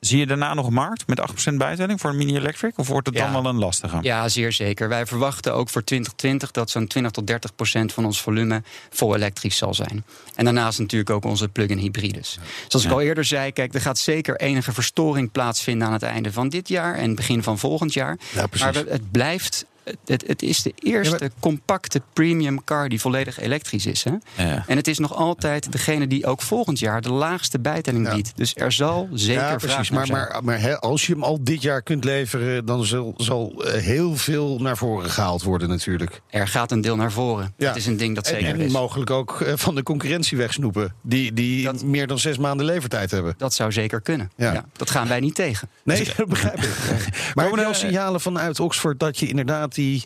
Zie 0.00 0.18
je 0.18 0.26
daarna 0.26 0.54
nog 0.54 0.70
markt 0.70 1.06
met 1.06 1.20
8% 1.50 1.54
bijtelling 1.54 2.00
voor 2.00 2.10
een 2.10 2.16
mini-electric? 2.16 2.78
Of 2.78 2.88
wordt 2.88 3.06
het 3.06 3.16
Ja. 3.16 3.22
dan 3.32 3.42
wel 3.42 3.50
een 3.52 3.58
lastige? 3.58 3.98
Ja, 4.02 4.28
zeer 4.28 4.52
zeker. 4.52 4.88
Wij 4.88 5.06
verwachten 5.06 5.54
ook 5.54 5.68
voor 5.68 5.84
2020 5.84 6.50
dat 6.50 6.70
zo'n 6.70 6.86
20 6.86 7.12
tot 7.12 7.26
30 7.26 7.54
procent 7.54 7.92
van 7.92 8.04
ons 8.04 8.20
volume 8.20 8.62
vol 8.90 9.14
elektrisch 9.14 9.56
zal 9.56 9.74
zijn. 9.74 10.04
En 10.34 10.44
daarnaast 10.44 10.78
natuurlijk 10.78 11.10
ook 11.10 11.24
onze 11.24 11.48
plug-in 11.48 11.78
hybrides. 11.78 12.38
Zoals 12.68 12.84
ik 12.84 12.90
Ja. 12.90 12.96
al 12.96 13.02
eerder 13.02 13.24
zei, 13.24 13.52
kijk, 13.52 13.74
er 13.74 13.80
gaat 13.80 13.98
zeker 13.98 14.36
enige 14.36 14.72
verstoring 14.72 15.32
plaatsvinden 15.32 15.86
aan 15.86 15.92
het 15.92 16.02
einde 16.02 16.32
van 16.32 16.48
dit 16.48 16.68
jaar 16.68 16.94
en 16.94 17.14
begin 17.14 17.42
van 17.42 17.58
volgend 17.58 17.92
jaar. 17.92 18.18
Ja, 18.34 18.46
precies. 18.46 18.66
maar 18.66 18.84
het 18.92 19.10
blijft. 19.10 19.64
Het, 20.06 20.24
het 20.26 20.42
is 20.42 20.62
de 20.62 20.72
eerste 20.76 21.16
Ja, 21.24 21.30
compacte 21.40 22.02
premium 22.12 22.64
car 22.64 22.88
die 22.88 23.00
volledig 23.00 23.40
elektrisch 23.40 23.86
is. 23.86 24.04
Hè? 24.04 24.10
Ja. 24.46 24.64
En 24.66 24.76
het 24.76 24.88
is 24.88 24.98
nog 24.98 25.14
altijd 25.14 25.72
degene 25.72 26.06
die 26.06 26.26
ook 26.26 26.42
volgend 26.42 26.78
jaar 26.78 27.00
de 27.00 27.12
laagste 27.12 27.58
bijtelling 27.60 28.06
Ja. 28.06 28.14
biedt. 28.14 28.32
Dus 28.36 28.54
er 28.54 28.72
zal 28.72 29.08
zeker 29.12 29.42
ja, 29.42 29.58
vraag 29.58 29.74
precies. 29.74 29.90
Maar, 29.90 30.06
zijn. 30.06 30.18
maar, 30.18 30.44
maar 30.44 30.60
hè, 30.60 30.78
als 30.80 31.06
je 31.06 31.12
hem 31.12 31.22
al 31.22 31.38
dit 31.44 31.62
jaar 31.62 31.82
kunt 31.82 32.04
leveren, 32.04 32.64
dan 32.66 32.84
zal, 32.84 33.14
zal 33.16 33.64
eh, 33.64 33.82
heel 33.82 34.16
veel 34.16 34.58
naar 34.60 34.76
voren 34.76 35.10
gehaald 35.10 35.42
worden 35.42 35.68
natuurlijk. 35.68 36.20
Er 36.30 36.48
gaat 36.48 36.72
een 36.72 36.80
deel 36.80 36.96
naar 36.96 37.12
voren. 37.12 37.54
Ja. 37.56 37.66
Het 37.68 37.76
is 37.76 37.86
een 37.86 37.96
ding 37.96 38.14
dat 38.14 38.26
zeker 38.26 38.46
en 38.48 38.60
is. 38.60 38.72
mogelijk 38.72 39.10
ook 39.10 39.40
eh, 39.40 39.52
van 39.56 39.74
de 39.74 39.82
concurrentie 39.82 40.36
wegsnoepen. 40.36 40.94
Die, 41.02 41.32
die 41.32 41.64
Dat- 41.64 41.82
meer 41.82 42.06
dan 42.06 42.18
zes 42.18 42.38
maanden 42.38 42.66
levertijd 42.66 43.10
hebben. 43.10 43.34
Dat 43.38 43.54
zou 43.54 43.72
zeker 43.72 44.00
kunnen. 44.00 44.30
Ja. 44.36 44.52
Ja. 44.52 44.64
dat 44.76 44.90
gaan 44.90 45.08
wij 45.08 45.20
niet 45.20 45.34
tegen. 45.34 45.68
Nee, 45.84 46.08
dat 46.16 46.28
begrijp 46.28 46.58
ik. 46.58 46.74
Maar 47.34 47.44
heb 47.44 47.54
je 47.54 47.64
al 47.64 47.74
signalen 47.74 48.20
vanuit 48.20 48.60
Oxford 48.60 48.98
dat 49.00 49.18
je 49.18 49.28
inderdaad 49.28 49.75
die, 49.76 50.02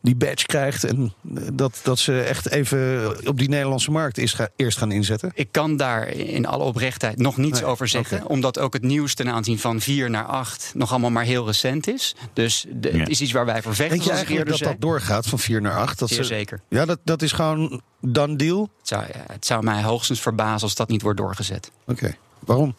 die 0.00 0.14
badge 0.16 0.46
krijgt... 0.46 0.84
en 0.84 1.12
dat, 1.52 1.80
dat 1.82 1.98
ze 1.98 2.20
echt 2.22 2.50
even 2.50 3.10
op 3.28 3.38
die 3.38 3.48
Nederlandse 3.48 3.90
markt 3.90 4.18
is 4.18 4.32
ga- 4.32 4.48
eerst 4.56 4.78
gaan 4.78 4.92
inzetten? 4.92 5.30
Ik 5.34 5.48
kan 5.52 5.76
daar 5.76 6.08
in 6.08 6.46
alle 6.46 6.64
oprechtheid 6.64 7.18
nog 7.18 7.36
niets 7.36 7.60
Nee, 7.60 7.68
over 7.68 7.88
zeggen. 7.88 8.26
Omdat 8.26 8.58
ook 8.58 8.72
het 8.72 8.82
nieuws 8.82 9.14
ten 9.14 9.28
aanzien 9.28 9.58
van 9.58 9.80
4 9.80 10.10
naar 10.10 10.24
8 10.24 10.70
nog 10.74 10.90
allemaal 10.90 11.10
maar 11.10 11.24
heel 11.24 11.46
recent 11.46 11.88
is. 11.88 12.14
Dus 12.32 12.64
de, 12.72 12.92
Ja. 12.92 12.98
het 12.98 13.08
is 13.08 13.20
iets 13.20 13.32
waar 13.32 13.46
wij 13.46 13.62
voor 13.62 13.74
vechten, 13.74 13.96
Denk 13.96 14.02
je 14.08 14.14
eigenlijk 14.14 14.40
eerder 14.40 14.58
dat 14.58 14.68
dat 14.72 14.80
doorgaat 14.80 15.26
van 15.26 15.38
4 15.38 15.60
naar 15.60 15.76
8? 15.78 15.98
Dat 15.98 16.08
Zeer 16.08 16.18
ze, 16.18 16.24
zeker. 16.24 16.60
Ja, 16.68 16.84
dat, 16.84 16.98
dat 17.04 17.22
is 17.22 17.32
gewoon 17.32 17.80
done 18.00 18.36
deal? 18.36 18.70
Het 18.78 18.88
zou, 18.88 19.04
het 19.32 19.46
zou 19.46 19.62
mij 19.64 19.82
hoogstens 19.82 20.20
verbazen 20.20 20.62
als 20.62 20.74
dat 20.74 20.88
niet 20.88 21.02
wordt 21.02 21.18
doorgezet. 21.18 21.70
Oké. 21.86 22.16
Waarom? 22.38 22.74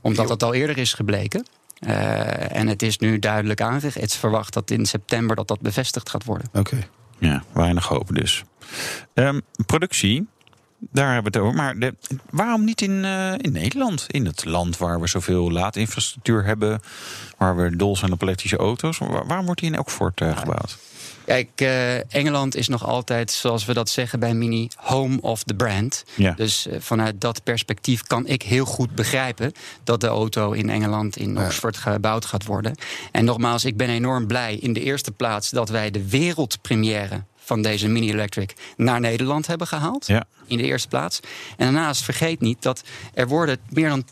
Omdat 0.00 0.28
dat 0.28 0.42
al 0.42 0.54
eerder 0.54 0.78
is 0.78 0.92
gebleken. 0.92 1.46
Uh, 1.80 2.56
en 2.56 2.66
het 2.66 2.82
is 2.82 2.98
nu 2.98 3.18
duidelijk 3.18 3.60
aangegeven. 3.60 4.00
Het 4.00 4.10
is 4.10 4.16
verwacht 4.16 4.52
dat 4.52 4.70
in 4.70 4.86
september 4.86 5.36
dat 5.36 5.48
dat 5.48 5.60
bevestigd 5.60 6.10
gaat 6.10 6.24
worden. 6.24 6.48
Oké. 6.52 6.78
Ja, 7.18 7.42
weinig 7.52 7.86
hoop 7.86 8.14
dus. 8.14 8.44
Um, 9.14 9.40
productie, 9.66 10.26
daar 10.78 11.12
hebben 11.12 11.32
we 11.32 11.38
het 11.38 11.46
over. 11.46 11.56
Maar 11.62 11.78
de, 11.78 11.94
waarom 12.30 12.64
niet 12.64 12.80
in, 12.82 13.04
uh, 13.04 13.32
in 13.36 13.52
Nederland? 13.52 14.04
In 14.08 14.26
het 14.26 14.44
land 14.44 14.78
waar 14.78 15.00
we 15.00 15.06
zoveel 15.06 15.50
laadinfrastructuur 15.50 16.44
hebben. 16.44 16.80
Waar 17.36 17.56
we 17.56 17.76
dol 17.76 17.96
zijn 17.96 18.12
op 18.12 18.22
elektrische 18.22 18.56
auto's. 18.56 18.98
Waarom 18.98 19.44
wordt 19.44 19.60
die 19.60 19.70
in 19.70 19.76
Elkvoort 19.76 20.20
uh, 20.20 20.38
gebouwd? 20.38 20.78
Kijk, 21.30 21.60
uh, 21.60 22.14
Engeland 22.14 22.56
is 22.56 22.68
nog 22.68 22.86
altijd, 22.86 23.30
zoals 23.30 23.64
we 23.64 23.72
dat 23.72 23.88
zeggen 23.88 24.20
bij 24.20 24.34
Mini, 24.34 24.68
home 24.76 25.20
of 25.20 25.42
the 25.42 25.54
brand. 25.54 26.04
Ja. 26.14 26.32
Dus 26.32 26.66
uh, 26.66 26.74
vanuit 26.78 27.20
dat 27.20 27.42
perspectief 27.42 28.02
kan 28.02 28.26
ik 28.26 28.42
heel 28.42 28.64
goed 28.64 28.94
begrijpen 28.94 29.52
dat 29.84 30.00
de 30.00 30.06
auto 30.06 30.52
in 30.52 30.70
Engeland, 30.70 31.16
in 31.16 31.38
Oxford, 31.38 31.76
gebouwd 31.76 32.24
gaat 32.24 32.44
worden. 32.44 32.74
En 33.12 33.24
nogmaals, 33.24 33.64
ik 33.64 33.76
ben 33.76 33.88
enorm 33.88 34.26
blij 34.26 34.56
in 34.56 34.72
de 34.72 34.80
eerste 34.82 35.12
plaats 35.12 35.50
dat 35.50 35.68
wij 35.68 35.90
de 35.90 36.08
wereldpremière 36.08 37.22
van 37.36 37.62
deze 37.62 37.88
Mini 37.88 38.10
Electric 38.10 38.54
naar 38.76 39.00
Nederland 39.00 39.46
hebben 39.46 39.66
gehaald. 39.66 40.06
Ja. 40.06 40.24
In 40.50 40.56
de 40.56 40.64
eerste 40.64 40.88
plaats. 40.88 41.20
En 41.56 41.72
daarnaast 41.72 42.02
vergeet 42.02 42.40
niet 42.40 42.62
dat 42.62 42.82
er 43.14 43.28
worden 43.28 43.58
meer 43.68 43.88
dan 43.88 44.04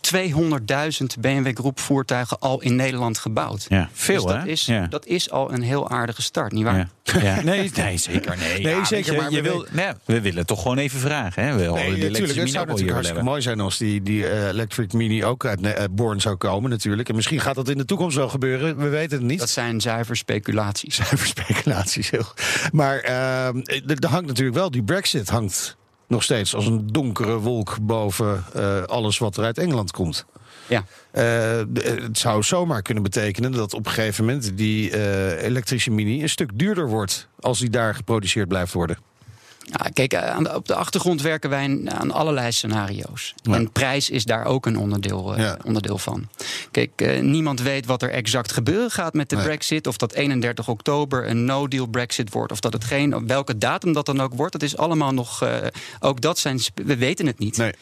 200.000 1.01 1.21
BMW 1.21 1.57
Groep 1.57 1.81
voertuigen 1.81 2.39
al 2.39 2.61
in 2.61 2.77
Nederland 2.77 3.19
gebouwd. 3.19 3.67
Ja, 3.69 3.89
veel 3.93 4.23
dus 4.23 4.33
dat 4.33 4.43
hè? 4.43 4.49
Is, 4.49 4.67
ja. 4.67 4.87
dat 4.87 5.07
is 5.07 5.31
al 5.31 5.53
een 5.53 5.63
heel 5.63 5.91
aardige 5.91 6.23
start, 6.23 6.53
nietwaar? 6.53 6.77
Ja. 6.77 6.89
Ja. 7.23 7.41
Nee, 7.49 7.71
nee, 7.75 7.97
zeker. 7.97 8.37
Nee, 8.37 8.63
nee 8.63 8.75
ja, 8.75 8.85
zeker. 8.85 9.13
Je, 9.13 9.19
maar 9.19 9.31
je 9.31 9.37
we, 9.37 9.43
wil, 9.43 9.67
nee, 9.71 9.89
we 10.05 10.21
willen 10.21 10.47
toch 10.47 10.63
gewoon 10.63 10.79
even 10.79 11.01
vragen. 11.01 11.43
Hè? 11.43 11.57
We 11.57 11.63
nee, 11.63 11.95
die 11.95 12.11
natuurlijk. 12.11 12.39
Het 12.39 12.51
zou 12.51 12.67
natuurlijk 12.67 12.93
hartstikke 12.93 13.25
mooi 13.25 13.43
zijn 13.43 13.61
als 13.61 13.79
die, 13.79 14.03
die 14.03 14.23
uh, 14.23 14.47
Electric 14.47 14.93
Mini 14.93 15.25
ook 15.25 15.45
uit 15.45 15.63
uh, 15.63 15.73
Born 15.91 16.21
zou 16.21 16.37
komen, 16.37 16.71
natuurlijk. 16.71 17.09
En 17.09 17.15
misschien 17.15 17.41
gaat 17.41 17.55
dat 17.55 17.69
in 17.69 17.79
de 17.79 17.85
toekomst 17.85 18.17
wel 18.17 18.29
gebeuren. 18.29 18.77
We 18.77 18.89
weten 18.89 19.19
het 19.19 19.27
niet. 19.27 19.39
Dat 19.39 19.51
zijn 19.51 19.81
zuiver 19.81 20.17
speculaties. 20.17 20.95
Zuiver 21.05 21.27
speculaties, 21.27 22.11
heel. 22.11 22.27
Maar 22.73 23.05
uh, 23.05 23.47
er 23.87 24.07
hangt 24.09 24.27
natuurlijk 24.27 24.57
wel, 24.57 24.71
die 24.71 24.83
Brexit 24.83 25.29
hangt 25.29 25.77
nog 26.09 26.23
steeds 26.23 26.55
als 26.55 26.67
een 26.67 26.87
donkere 26.87 27.37
wolk 27.39 27.77
boven 27.83 28.45
uh, 28.57 28.83
alles 28.83 29.19
wat 29.19 29.37
er 29.37 29.45
uit 29.45 29.59
Engeland 29.59 29.91
komt. 29.91 30.27
Ja. 30.67 30.85
Uh, 31.13 31.83
het 31.83 32.19
zou 32.19 32.43
zomaar 32.43 32.83
kunnen 32.83 33.03
betekenen 33.03 33.53
dat 33.53 33.75
op 33.75 33.87
een 33.87 33.93
gegeven 33.93 34.25
moment 34.25 34.57
die 34.57 35.03
elektrische 35.43 35.91
mini 35.91 36.23
een 36.23 36.29
stuk 36.29 36.51
duurder 36.55 36.89
wordt 36.89 37.29
als 37.41 37.59
die 37.59 37.71
daar 37.71 37.95
geproduceerd 37.95 38.49
blijft 38.49 38.73
worden. 38.73 38.99
Ja, 39.71 39.91
kijk, 39.93 40.15
aan 40.15 40.43
de, 40.43 40.55
op 40.55 40.67
de 40.67 40.75
achtergrond 40.75 41.23
werken 41.23 41.51
wij 41.51 41.81
aan 41.85 42.11
allerlei 42.11 42.53
scenario's. 42.53 43.35
Ja. 43.43 43.55
En 43.55 43.73
prijs 43.73 44.11
is 44.11 44.25
daar 44.25 44.45
ook 44.45 44.67
een 44.67 44.79
onderdeel, 44.79 45.33
uh, 45.33 45.39
ja. 45.39 45.59
onderdeel 45.65 45.99
van. 45.99 46.29
Kijk, 46.71 46.91
uh, 47.03 47.21
niemand 47.21 47.61
weet 47.61 47.87
wat 47.87 48.03
er 48.03 48.11
exact 48.11 48.53
gebeuren 48.53 48.91
gaat 48.91 49.15
met 49.15 49.31
de 49.31 49.37
nee. 49.37 49.45
Brexit. 49.45 49.87
Of 49.87 49.97
dat 49.97 50.13
31 50.13 50.69
oktober 50.69 51.29
een 51.29 51.45
no-deal 51.45 51.87
Brexit 51.87 52.33
wordt. 52.33 52.53
Of 52.53 52.61
dat 52.61 52.73
het 52.73 52.85
geen, 52.85 53.27
welke 53.27 53.59
datum 53.59 53.93
dat 53.93 54.07
dan 54.07 54.21
ook 54.21 54.35
wordt. 54.35 54.53
Dat 54.53 54.63
is 54.63 54.77
allemaal 54.77 55.13
nog. 55.13 55.43
Uh, 55.43 55.57
ook 56.01 56.21
dat 56.21 56.39
zijn. 56.39 56.61
We 56.75 56.97
weten 56.97 57.27
het 57.27 57.39
niet. 57.39 57.57
Nee. 57.57 57.73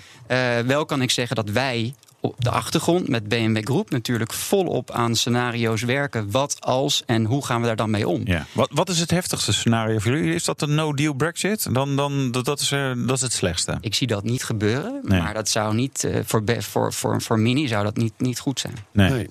wel 0.64 0.84
kan 0.84 1.02
ik 1.02 1.10
zeggen 1.10 1.36
dat 1.36 1.50
wij 1.50 1.94
op 2.20 2.44
de 2.44 2.50
achtergrond 2.50 3.08
met 3.08 3.28
BMW 3.28 3.64
Groep 3.64 3.90
natuurlijk 3.90 4.32
volop 4.32 4.90
aan 4.90 5.16
scenario's 5.16 5.82
werken. 5.82 6.30
Wat 6.30 6.56
als 6.60 7.02
en 7.06 7.24
hoe 7.24 7.44
gaan 7.44 7.60
we 7.60 7.66
daar 7.66 7.76
dan 7.76 7.90
mee 7.90 8.08
om? 8.08 8.20
Ja. 8.24 8.46
Wat, 8.52 8.70
wat 8.72 8.88
is 8.88 8.98
het 8.98 9.10
heftigste 9.10 9.52
scenario 9.52 9.98
voor 9.98 10.12
jullie? 10.12 10.34
Is 10.34 10.44
dat 10.44 10.62
een 10.62 10.74
no-deal 10.74 11.12
Brexit? 11.12 11.74
Dan, 11.74 11.96
dan, 11.96 12.30
dat, 12.30 12.60
is, 12.60 12.70
uh, 12.70 12.92
dat 13.06 13.16
is 13.16 13.22
het 13.22 13.32
slechtste. 13.32 13.78
Ik 13.80 13.94
zie 13.94 14.06
dat 14.06 14.24
niet 14.24 14.44
gebeuren. 14.44 15.00
Nee. 15.02 15.20
Maar 15.20 15.34
dat 15.34 15.48
zou 15.48 15.74
niet, 15.74 16.04
uh, 16.04 16.18
voor, 16.24 16.42
voor, 16.58 16.92
voor, 16.92 17.22
voor 17.22 17.38
Mini 17.38 17.68
zou 17.68 17.84
dat 17.84 17.96
niet, 17.96 18.12
niet 18.18 18.38
goed 18.38 18.60
zijn. 18.60 18.74
Nee. 18.92 19.10
nee. 19.10 19.28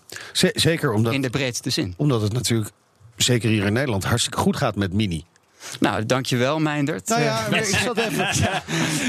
Zeker 0.53 0.93
omdat. 0.93 1.13
In 1.13 1.21
de 1.21 1.29
breedste 1.29 1.69
zin. 1.69 1.93
Omdat 1.97 2.21
het 2.21 2.33
natuurlijk, 2.33 2.71
zeker 3.15 3.49
hier 3.49 3.65
in 3.65 3.73
Nederland, 3.73 4.03
hartstikke 4.03 4.39
goed 4.39 4.57
gaat 4.57 4.75
met 4.75 4.93
Mini. 4.93 5.25
Nou, 5.79 6.05
dankjewel, 6.05 6.59
Meindert. 6.59 7.07
Nou 7.07 7.21
ja, 7.21 7.47
maar 7.49 7.59
ik 7.59 7.65
zat 7.65 7.97
even. 7.97 8.23
Ja. 8.35 8.63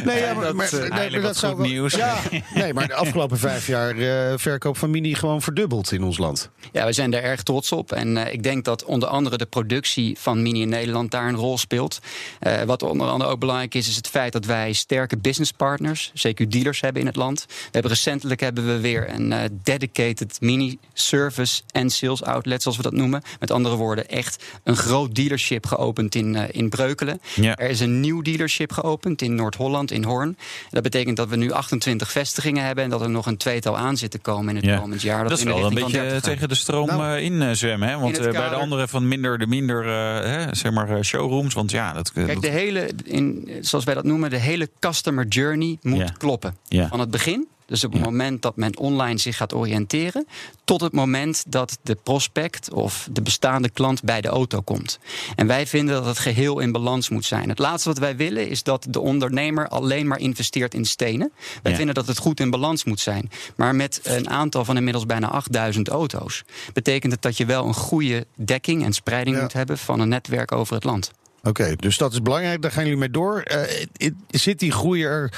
Nee, 0.05 0.21
ja, 0.21 0.35
maar, 0.35 0.57
maar, 0.57 0.71
dat, 0.71 0.89
nee, 0.89 1.11
maar 1.11 1.21
dat 1.21 1.37
zou 1.37 1.57
wel, 1.57 1.67
nieuws. 1.67 1.95
Ja, 1.95 2.17
nee, 2.55 2.75
maar 2.75 2.87
de 2.87 2.95
afgelopen 2.95 3.39
vijf 3.39 3.67
jaar 3.67 3.97
uh, 3.97 4.33
verkoop 4.37 4.77
van 4.77 4.91
Mini 4.91 5.15
gewoon 5.15 5.43
verdubbeld 5.43 5.93
in 5.93 6.03
ons 6.03 6.19
land. 6.19 6.51
Ja, 6.73 6.87
we 6.87 6.93
zijn 6.93 7.11
daar 7.11 7.23
erg 7.23 7.43
trots 7.43 7.73
op. 7.73 7.93
En 7.93 8.17
uh, 8.17 8.33
ik 8.33 8.43
denk 8.43 8.65
dat 8.65 8.85
onder 8.85 9.09
andere 9.09 9.37
de 9.37 9.47
productie 9.47 10.17
van 10.19 10.43
Mini 10.43 10.61
in 10.61 10.69
Nederland 10.69 11.11
daar 11.11 11.29
een 11.29 11.37
rol 11.37 11.59
speelt. 11.59 11.99
Uh, 12.47 12.63
wat 12.63 12.83
onder 12.83 13.09
andere 13.09 13.31
ook 13.31 13.39
belangrijk 13.41 13.75
is, 13.75 13.89
is 13.89 13.97
het 13.97 14.09
feit 14.09 14.33
dat 14.33 14.45
wij 14.45 14.73
sterke 14.73 15.17
business 15.17 15.53
partners, 15.53 16.13
CQ 16.27 16.49
dealers 16.49 16.81
hebben 16.81 17.01
in 17.01 17.07
het 17.07 17.17
land. 17.17 17.45
We 17.49 17.55
hebben 17.71 17.91
recentelijk 17.91 18.41
hebben 18.41 18.67
we 18.67 18.81
weer 18.81 19.11
een 19.11 19.31
uh, 19.31 19.41
dedicated 19.63 20.41
Mini 20.41 20.79
service 20.93 21.63
en 21.71 21.91
sales 21.91 22.23
outlet, 22.23 22.63
zoals 22.63 22.77
we 22.77 22.83
dat 22.83 22.93
noemen. 22.93 23.23
Met 23.41 23.51
andere 23.51 23.77
woorden, 23.77 24.09
echt 24.09 24.45
een 24.65 24.77
groot 24.77 25.15
dealership 25.15 25.67
geopend 25.67 26.15
in 26.15 26.46
in 26.51 26.69
Breukelen. 26.69 27.21
Ja. 27.35 27.57
Er 27.57 27.69
is 27.69 27.81
een 27.81 28.01
nieuw 28.01 28.23
dealership 28.23 28.73
geopend 28.73 29.23
in 29.23 29.35
Noord-Holland, 29.35 29.91
in 29.91 30.05
Hoorn. 30.05 30.37
Dat 30.71 30.83
betekent 30.83 31.17
dat 31.17 31.29
we 31.29 31.37
nu 31.37 31.51
28 31.51 32.11
vestigingen 32.11 32.65
hebben 32.65 32.85
en 32.85 32.91
dat 32.91 33.01
er 33.01 33.11
nog 33.11 33.27
een 33.27 33.37
tweetal 33.37 33.77
aan 33.77 33.97
zit 33.97 34.11
te 34.11 34.19
komen 34.19 34.49
in 34.49 34.57
het 34.57 34.65
ja. 34.65 34.79
komend 34.79 35.03
jaar. 35.03 35.21
Dat, 35.21 35.29
dat 35.29 35.39
is 35.39 35.45
wel 35.45 35.65
een 35.65 35.75
beetje 35.75 36.21
tegen 36.21 36.49
de 36.49 36.55
stroom 36.55 36.87
nou, 36.87 37.19
in 37.19 37.33
uh, 37.33 37.51
zwemmen. 37.51 37.89
Hè? 37.89 37.99
Want 37.99 38.21
bij 38.21 38.49
de 38.49 38.55
andere 38.55 38.89
van 38.89 39.09
minder, 39.09 39.39
de 39.39 39.47
minder 39.47 39.85
hè, 40.25 40.55
zeg 40.55 40.73
maar, 40.73 41.05
showrooms. 41.05 41.55
Want 41.55 41.71
ja, 41.71 41.93
dat, 41.93 42.13
Kijk, 42.13 42.33
dat... 42.33 42.43
de 42.43 42.49
hele, 42.49 42.91
in, 43.05 43.49
zoals 43.61 43.85
wij 43.85 43.95
dat 43.95 44.05
noemen, 44.05 44.31
de 44.31 44.39
hele 44.39 44.71
customer 44.81 45.27
journey 45.27 45.79
moet 45.83 46.13
kloppen. 46.19 46.57
Van 46.89 47.01
het 47.01 47.11
begin 47.11 47.47
dus 47.67 47.85
op 47.85 47.93
het 47.93 48.01
ja. 48.01 48.07
moment 48.11 48.43
dat 48.43 48.57
men 48.57 48.79
online 48.79 49.19
zich 49.19 49.37
gaat 49.37 49.55
oriënteren, 49.55 50.27
tot 50.65 50.81
het 50.81 50.93
moment 50.93 51.45
dat 51.49 51.79
de 51.83 51.95
prospect 52.03 52.73
of 52.73 53.09
de 53.13 53.23
bestaande 53.23 53.69
klant 53.71 54.03
bij 54.03 54.21
de 54.21 54.29
auto 54.29 54.61
komt. 54.61 54.99
En 55.37 55.47
wij 55.47 55.67
vinden 55.67 55.95
dat 55.95 56.05
het 56.07 56.19
geheel 56.19 56.59
in 56.61 56.73
balans 56.73 57.09
moet 57.09 57.25
zijn. 57.25 57.49
Het 57.49 57.59
laatste 57.59 57.89
wat 57.89 57.99
wij 57.99 58.17
willen 58.17 58.49
is 58.49 58.63
dat 58.63 58.87
de 58.91 59.01
ondernemer 59.01 59.69
alleen 59.69 60.07
maar 60.07 60.19
investeert 60.19 60.75
in 60.75 60.85
stenen. 60.85 61.33
Wij 61.63 61.71
Ja. 61.73 61.77
vinden 61.79 61.95
dat 61.95 62.07
het 62.07 62.19
goed 62.19 62.41
in 62.41 62.51
balans 62.51 62.85
moet 62.85 63.01
zijn. 63.01 63.31
Maar 63.57 63.75
met 63.75 64.01
een 64.03 64.31
aantal 64.31 64.65
van 64.65 64.77
inmiddels 64.77 65.07
bijna 65.07 65.29
8000 65.29 65.89
auto's, 65.89 66.43
betekent 66.73 67.13
het 67.13 67.23
dat 67.23 67.37
je 67.37 67.47
wel 67.47 67.67
een 67.67 67.75
goede 67.75 68.27
dekking 68.35 68.85
en 68.85 68.93
spreiding 68.93 69.37
Ja. 69.37 69.43
moet 69.43 69.53
hebben 69.53 69.79
van 69.79 70.01
een 70.01 70.09
netwerk 70.09 70.53
over 70.53 70.75
het 70.75 70.85
land. 70.85 71.11
Oké, 71.43 71.77
dus 71.77 71.97
dat 71.99 72.13
is 72.13 72.23
belangrijk. 72.23 72.63
Daar 72.63 72.71
gaan 72.71 72.83
jullie 72.85 72.99
mee 72.99 73.11
door. 73.11 73.41
Eh, 73.41 73.81
it- 73.97 74.15
zit 74.29 74.59
die 74.59 74.71
groei 74.73 75.03
er 75.05 75.33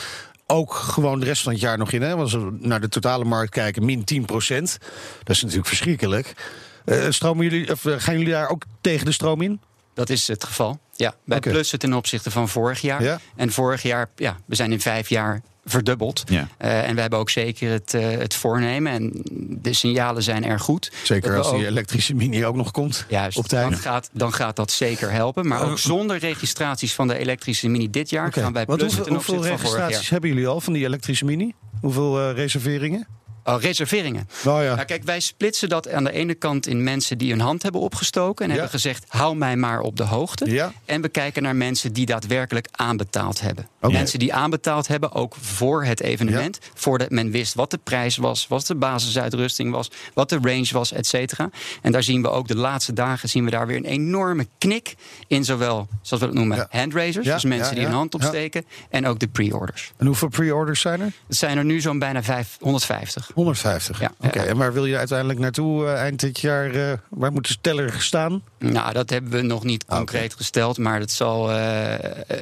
ook 0.51 0.75
gewoon 0.75 1.21
de 1.21 1.27
rest 1.27 1.43
van 1.43 1.53
het 1.53 1.61
jaar 1.61 1.79
nog 1.79 1.93
in? 1.93 2.03
Hè? 2.03 2.15
Als 2.15 2.33
we 2.33 2.57
naar 2.61 2.81
de 2.81 2.89
totale 2.89 3.25
markt 3.25 3.51
kijken, 3.51 3.85
min 3.85 4.05
10 4.05 4.25
procent. 4.25 4.79
Dat 5.23 5.37
is 5.37 5.43
natuurlijk 5.43 5.69
verschrikkelijk. 5.69 6.35
Eh, 6.85 7.07
stromen 7.09 7.45
jullie, 7.45 7.71
of, 7.71 7.85
eh, 7.85 7.95
gaan 7.99 8.19
jullie 8.19 8.33
daar 8.33 8.49
ook 8.49 8.63
tegen 8.81 9.07
de 9.07 9.13
stroom 9.13 9.41
in? 9.41 9.61
Dat 9.95 10.11
is 10.11 10.29
het 10.29 10.45
geval. 10.45 10.79
Ja, 10.95 11.15
wij 11.25 11.39
Oké. 11.39 11.51
plussen 11.51 11.79
ten 11.79 11.93
opzichte 11.93 12.31
van 12.31 12.49
vorig 12.49 12.81
jaar. 12.81 13.03
Ja. 13.03 13.21
En 13.37 13.53
vorig 13.53 13.83
jaar, 13.83 14.11
ja, 14.17 14.37
we 14.47 14.55
zijn 14.55 14.73
in 14.73 14.81
vijf 14.81 15.09
jaar 15.09 15.43
verdubbeld. 15.69 16.23
Ja. 16.27 16.49
Eh, 16.59 16.89
en 16.89 16.95
we 16.95 17.01
hebben 17.01 17.19
ook 17.19 17.31
zeker 17.31 17.71
het, 17.71 17.95
eh, 17.95 18.11
het 18.11 18.35
voornemen. 18.35 18.93
En 18.93 19.11
de 19.63 19.73
signalen 19.73 20.23
zijn 20.23 20.45
erg 20.45 20.63
goed. 20.63 20.93
Zeker 21.03 21.37
als 21.37 21.51
die 21.51 21.59
ook- 21.61 21.65
elektrische 21.67 22.15
mini 22.15 22.47
ook 22.47 22.57
nog 22.57 22.71
komt. 22.71 23.05
Juist, 23.09 23.39
op 23.39 23.47
tijd. 23.47 23.71
dan 23.71 23.79
gaat, 23.79 24.11
dan 24.13 24.33
gaat 24.33 24.57
dat 24.57 24.71
zeker 24.71 25.11
helpen. 25.11 25.47
Maar 25.49 25.71
ook 25.71 25.79
zonder 25.79 26.19
registraties 26.19 26.95
van 26.95 27.09
de 27.09 27.19
elektrische 27.19 27.69
Mini 27.69 27.91
dit 27.91 28.11
jaar 28.11 28.33
gaan 28.33 28.53
wij 28.53 28.65
Want 28.65 28.79
plussen 28.79 29.13
hoeveel, 29.13 29.35
hoeveel 29.35 29.57
registraties 29.57 30.09
hebben 30.09 30.31
jullie 30.31 30.47
al 30.47 30.61
van 30.61 30.73
die 30.73 30.85
elektrische 30.85 31.25
mini? 31.25 31.55
Hoeveel 31.81 32.21
eh, 32.21 32.35
reserveringen? 32.35 33.07
Oh, 33.49 33.61
reserveringen. 33.61 34.29
Nou 34.45 34.63
ja. 34.65 34.75
Nou, 34.75 34.87
kijk, 34.87 35.03
wij 35.05 35.21
splitsen 35.21 35.69
dat 35.69 35.91
aan 35.91 36.05
de 36.05 36.13
ene 36.13 36.35
kant 36.35 36.67
in 36.67 36.83
mensen 36.85 37.19
die 37.19 37.31
hun 37.31 37.41
hand 37.41 37.63
hebben 37.63 37.81
opgestoken 37.81 38.45
en 38.45 38.51
Ja. 38.51 38.57
hebben 38.57 38.75
gezegd: 38.81 39.05
hou 39.09 39.37
mij 39.37 39.57
maar 39.57 39.81
op 39.81 39.97
de 39.97 40.03
hoogte. 40.05 40.51
Ja. 40.51 40.73
En 40.85 41.01
we 41.03 41.09
kijken 41.09 41.43
naar 41.43 41.57
mensen 41.57 41.93
die 41.93 42.07
daadwerkelijk 42.07 42.69
aanbetaald 42.71 43.41
hebben. 43.41 43.69
Mensen 43.81 44.19
die 44.19 44.35
aanbetaald 44.35 44.87
hebben, 44.89 45.13
ook 45.13 45.35
voor 45.41 45.85
het 45.85 46.01
evenement. 46.01 46.59
Voordat 46.75 47.11
men 47.11 47.31
wist 47.31 47.55
wat 47.55 47.71
de 47.71 47.79
prijs 47.85 48.17
was, 48.17 48.47
wat 48.49 48.67
de 48.67 48.75
basisuitrusting 48.75 49.71
was, 49.73 49.91
wat 50.15 50.29
de 50.29 50.39
range 50.43 50.69
was, 50.73 50.93
et 50.93 51.07
cetera. 51.07 51.51
En 51.83 51.93
daar 51.93 52.03
zien 52.03 52.23
we 52.23 52.29
ook 52.31 52.49
de 52.49 52.57
laatste 52.57 52.93
dagen 52.93 53.29
zien 53.29 53.45
we 53.45 53.51
daar 53.51 53.67
weer 53.67 53.77
een 53.77 53.85
enorme 53.85 54.47
knik 54.59 54.95
in 55.27 55.45
zowel, 55.45 55.89
zoals 56.03 56.23
we 56.23 56.29
het 56.29 56.39
noemen, 56.39 56.57
Ja. 56.57 56.67
handraisers. 56.71 57.27
Ja, 57.27 57.35
Dus 57.35 57.45
mensen 57.45 57.67
ja, 57.69 57.73
die 57.73 57.81
ja. 57.81 57.87
hun 57.89 57.97
hand 57.97 58.13
Ja. 58.13 58.19
opsteken. 58.19 58.65
En 58.91 59.07
ook 59.07 59.19
de 59.19 59.29
pre-orders. 59.29 59.93
En 59.97 60.07
hoeveel 60.07 60.29
pre-orders 60.29 60.81
zijn 60.81 61.01
er? 61.01 61.13
Het 61.27 61.37
zijn 61.37 61.59
er 61.59 61.65
nu 61.65 61.81
zo'n 61.81 61.99
bijna 61.99 62.23
vijf- 62.23 62.57
150. 63.45 63.99
150. 63.99 64.01
Ja. 64.01 64.11
Oké, 64.29 64.39
en 64.39 64.57
waar 64.57 64.73
wil 64.73 64.87
je 64.87 64.97
uiteindelijk 64.97 65.39
naartoe 65.39 65.87
eh, 65.87 65.93
eind 66.01 66.21
dit 66.21 66.41
jaar? 66.41 66.71
eh, 66.71 66.93
waar 67.09 67.33
moet 67.33 67.47
de 67.47 67.53
steller 67.53 67.95
staan? 68.03 68.43
Nou, 68.59 68.93
dat 68.93 69.11
hebben 69.11 69.31
we 69.31 69.43
nog 69.43 69.65
niet 69.65 69.85
Ah, 69.87 69.97
concreet 69.97 70.35
gesteld. 70.35 70.79
Maar 70.79 71.01
het 71.01 71.11
zal, 71.11 71.53
eh, 71.53 71.95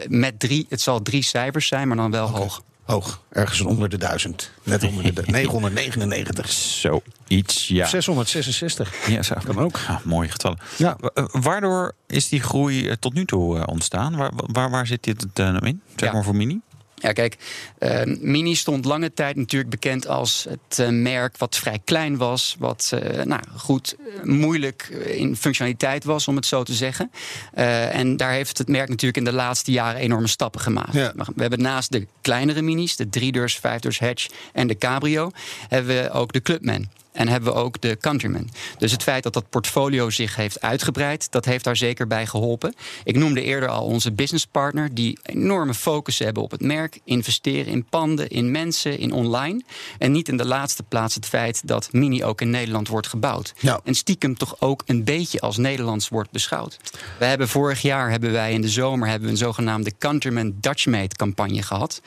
met 0.09 0.39
drie, 0.41 0.67
het 0.69 0.81
zal 0.81 1.03
drie 1.03 1.23
cijfers 1.23 1.67
zijn, 1.69 1.89
maar 1.89 1.97
dan 1.97 2.11
wel 2.11 2.29
hoog. 2.29 2.63
Hoog, 2.85 3.21
ergens 3.33 3.61
onder 3.61 3.89
de 3.89 3.97
1000. 3.99 4.51
Net 4.63 4.85
onder 4.85 5.03
de 5.05 5.13
du- 5.13 5.31
999. 5.33 6.51
Zoiets, 6.51 7.69
ja. 7.69 7.87
666. 7.87 9.07
Ja, 9.09 9.23
zo. 9.23 9.35
Kan 9.45 9.59
ook. 9.59 9.79
Ja, 9.89 10.01
mooie 10.05 10.29
getallen. 10.29 10.59
Ja. 10.79 10.97
Wa- 11.01 11.29
Waardoor 11.33 11.93
is 12.07 12.29
die 12.29 12.41
groei 12.41 12.97
tot 12.99 13.15
nu 13.15 13.25
toe 13.25 13.67
ontstaan? 13.67 14.17
Waar, 14.17 14.31
waar, 14.35 14.71
waar 14.71 14.87
zit 14.87 15.03
dit 15.05 15.27
eh, 15.35 15.51
nou 15.51 15.67
in? 15.67 15.81
Zeg 15.97 16.09
Ja. 16.09 16.15
maar 16.15 16.25
voor 16.25 16.37
Mini? 16.37 16.61
Ja, 17.07 17.13
kijk, 17.13 17.37
uh, 17.79 18.17
Mini 18.21 18.55
stond 18.55 18.85
lange 18.85 19.13
tijd 19.13 19.37
natuurlijk 19.37 19.71
bekend 19.71 20.09
als 20.09 20.47
het 20.49 20.79
uh, 20.79 20.89
merk 20.89 21.37
wat 21.37 21.57
vrij 21.57 21.79
klein 21.85 22.17
was, 22.17 22.57
wat 22.59 22.93
uh, 22.95 23.23
nou, 23.25 23.43
goed 23.57 23.97
moeilijk 24.23 24.83
in 25.07 25.37
functionaliteit 25.37 26.05
was, 26.05 26.29
om 26.29 26.37
het 26.37 26.47
zo 26.47 26.63
te 26.63 26.75
zeggen. 26.75 27.11
en 27.53 28.17
daar 28.17 28.33
heeft 28.33 28.59
het 28.59 28.69
merk 28.69 28.89
natuurlijk 28.89 29.17
in 29.17 29.25
de 29.25 29.33
laatste 29.33 29.71
jaren 29.71 30.01
enorme 30.01 30.27
stappen 30.27 30.61
gemaakt. 30.61 30.93
Ja. 30.93 31.13
We 31.15 31.41
hebben 31.41 31.63
naast 31.63 31.93
de 31.93 32.07
kleinere 32.21 32.63
minis, 32.63 32.97
de 32.97 33.07
3-deurs, 33.21 33.59
5-deurs 33.59 33.99
hatch 33.99 34.27
en 34.53 34.67
de 34.67 34.79
cabrio, 34.79 35.31
hebben 35.69 36.03
we 36.03 36.11
ook 36.11 36.33
de 36.33 36.43
Clubman. 36.43 36.89
En 37.17 37.29
hebben 37.29 37.53
we 37.53 37.59
ook 37.59 37.81
de 37.81 37.97
Countryman. 38.01 38.49
Dus 38.79 38.93
het 38.93 39.03
feit 39.03 39.23
dat 39.23 39.33
dat 39.33 39.51
portfolio 39.51 40.11
zich 40.11 40.37
heeft 40.37 40.61
uitgebreid, 40.61 41.31
dat 41.31 41.45
heeft 41.45 41.65
daar 41.65 41.77
zeker 41.77 42.07
bij 42.07 42.27
geholpen. 42.27 42.75
Ik 43.05 43.17
noemde 43.17 43.43
eerder 43.43 43.69
al 43.69 43.85
onze 43.85 44.13
businesspartner, 44.13 44.95
die 44.95 45.19
enorme 45.23 45.75
focus 45.75 46.19
hebben 46.19 46.43
op 46.43 46.51
het 46.51 46.61
merk, 46.61 47.01
investeren 47.05 47.73
in 47.73 47.85
panden, 47.85 48.29
in 48.29 48.51
mensen, 48.51 48.99
in 48.99 49.13
online. 49.13 49.63
En 49.99 50.13
niet 50.13 50.29
in 50.29 50.37
de 50.37 50.47
laatste 50.47 50.83
plaats 50.83 51.15
het 51.15 51.27
feit 51.27 51.67
dat 51.67 51.89
Mini 51.93 52.25
ook 52.25 52.41
in 52.41 52.51
Nederland 52.51 52.89
wordt 52.89 53.07
gebouwd. 53.07 53.55
Ja. 53.59 53.81
En 53.85 53.95
stiekem 53.95 54.37
toch 54.37 54.61
ook 54.61 54.83
een 54.87 55.05
beetje 55.05 55.41
als 55.41 55.57
Nederlands 55.57 56.09
wordt 56.09 56.31
beschouwd. 56.31 56.79
We 57.19 57.25
hebben 57.25 57.49
vorig 57.49 57.83
jaar 57.83 58.11
hebben 58.11 58.33
wij 58.33 58.53
in 58.53 58.61
de 58.61 58.69
zomer 58.69 59.09
hebben 59.09 59.27
we 59.27 59.33
een 59.35 59.41
zogenaamde 59.41 59.93
Countryman 59.99 60.55
Dutchmade 60.61 61.17
campagne 61.17 61.63
gehad. 61.63 62.01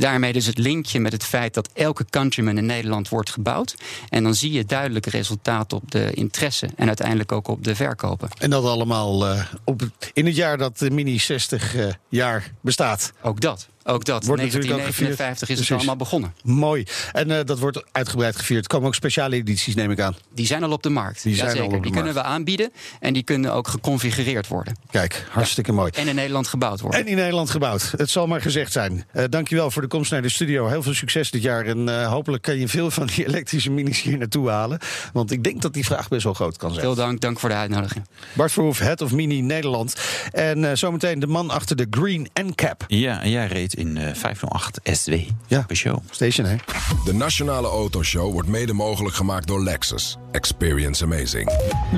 Daarmee 0.00 0.32
dus 0.32 0.46
het 0.46 0.58
linkje 0.58 1.00
met 1.00 1.12
het 1.12 1.24
feit 1.24 1.54
dat 1.54 1.68
elke 1.72 2.04
Countryman 2.10 2.58
in 2.58 2.66
Nederland 2.66 3.08
wordt 3.08 3.30
gebouwd. 3.30 3.74
En 4.08 4.22
dan 4.22 4.34
zie 4.40 4.52
je 4.52 4.64
duidelijk 4.64 5.06
resultaat 5.06 5.72
op 5.72 5.90
de 5.90 6.12
interesse 6.12 6.68
en 6.76 6.86
uiteindelijk 6.86 7.32
ook 7.32 7.48
op 7.48 7.64
de 7.64 7.74
verkopen. 7.74 8.28
En 8.38 8.50
dat 8.50 8.64
allemaal 8.64 9.26
uh, 9.26 9.44
op, 9.64 9.82
in 10.12 10.26
het 10.26 10.36
jaar 10.36 10.58
dat 10.58 10.78
de 10.78 10.90
Mini 10.90 11.18
60 11.18 11.74
uh, 11.74 11.92
jaar 12.08 12.52
bestaat. 12.60 13.12
Ook 13.22 13.40
dat. 13.40 13.68
Ook 13.84 14.04
dat. 14.04 14.24
Wordt 14.24 14.40
1959 14.40 15.48
is 15.48 15.58
het 15.58 15.70
allemaal 15.70 15.96
begonnen. 15.96 16.34
Mooi. 16.42 16.84
En 17.12 17.30
uh, 17.30 17.38
dat 17.44 17.58
wordt 17.58 17.84
uitgebreid 17.92 18.36
gevierd. 18.36 18.62
Er 18.62 18.68
komen 18.68 18.86
ook 18.86 18.94
speciale 18.94 19.36
edities, 19.36 19.74
neem 19.74 19.90
ik 19.90 20.00
aan. 20.00 20.16
Die 20.34 20.46
zijn 20.46 20.62
al 20.62 20.72
op 20.72 20.82
de 20.82 20.90
markt. 20.90 21.22
Die, 21.22 21.34
zijn 21.34 21.58
al 21.58 21.64
op 21.64 21.72
de 21.72 21.80
die 21.80 21.92
kunnen 21.92 22.14
we 22.14 22.22
aanbieden. 22.22 22.72
En 23.00 23.12
die 23.12 23.22
kunnen 23.22 23.52
ook 23.52 23.68
geconfigureerd 23.68 24.48
worden. 24.48 24.76
Kijk, 24.90 25.26
hartstikke 25.30 25.70
ja. 25.70 25.76
mooi. 25.76 25.90
En 25.94 26.08
in 26.08 26.14
Nederland 26.14 26.46
gebouwd 26.46 26.80
worden. 26.80 27.00
En 27.00 27.06
in 27.06 27.16
Nederland 27.16 27.50
gebouwd. 27.50 27.92
Het 27.96 28.10
zal 28.10 28.26
maar 28.26 28.40
gezegd 28.40 28.72
zijn. 28.72 29.04
Uh, 29.14 29.24
dankjewel 29.28 29.70
voor 29.70 29.82
de 29.82 29.88
komst 29.88 30.10
naar 30.10 30.22
de 30.22 30.28
studio. 30.28 30.68
Heel 30.68 30.82
veel 30.82 30.94
succes 30.94 31.30
dit 31.30 31.42
jaar. 31.42 31.66
En 31.66 31.88
uh, 31.88 32.08
hopelijk 32.08 32.42
kan 32.42 32.58
je 32.58 32.68
veel 32.68 32.90
van 32.90 33.06
die 33.06 33.26
elektrische 33.28 33.70
minis 33.70 34.02
hier 34.02 34.18
naartoe 34.18 34.48
halen. 34.48 34.78
Want 35.12 35.30
ik 35.30 35.44
denk 35.44 35.62
dat 35.62 35.74
die 35.74 35.84
vraag 35.84 36.08
best 36.08 36.24
wel 36.24 36.34
groot 36.34 36.56
kan 36.56 36.70
zijn. 36.70 36.84
Veel 36.84 36.94
dank. 36.94 37.20
Dank 37.20 37.40
voor 37.40 37.48
de 37.48 37.54
uitnodiging. 37.54 38.04
Bart 38.32 38.52
Verhoef, 38.52 38.78
Head 38.78 39.00
of 39.00 39.12
Mini 39.12 39.40
Nederland. 39.40 39.94
En 40.32 40.78
zometeen 40.78 41.18
de 41.18 41.26
man 41.26 41.50
achter 41.50 41.76
de 41.76 41.86
Green 41.90 42.28
NCAP. 42.34 42.84
Ja, 42.88 43.26
jij 43.26 43.46
reed 43.46 43.69
in 43.74 43.98
508 44.14 44.80
SW. 44.82 45.14
Ja, 45.46 45.66
show. 45.72 45.98
Station, 46.10 46.46
hè? 46.46 46.56
De 47.04 47.12
Nationale 47.12 47.68
Autoshow 47.68 48.32
wordt 48.32 48.48
mede 48.48 48.72
mogelijk 48.72 49.14
gemaakt 49.14 49.46
door 49.46 49.62
Lexus. 49.62 50.16
Experience 50.32 51.04
amazing. 51.04 51.52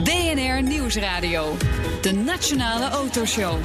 BNR 0.05 0.63
Nieuwsradio. 0.63 1.57
De 2.01 2.13
Nationale 2.13 2.89
Autoshow. 2.89 3.57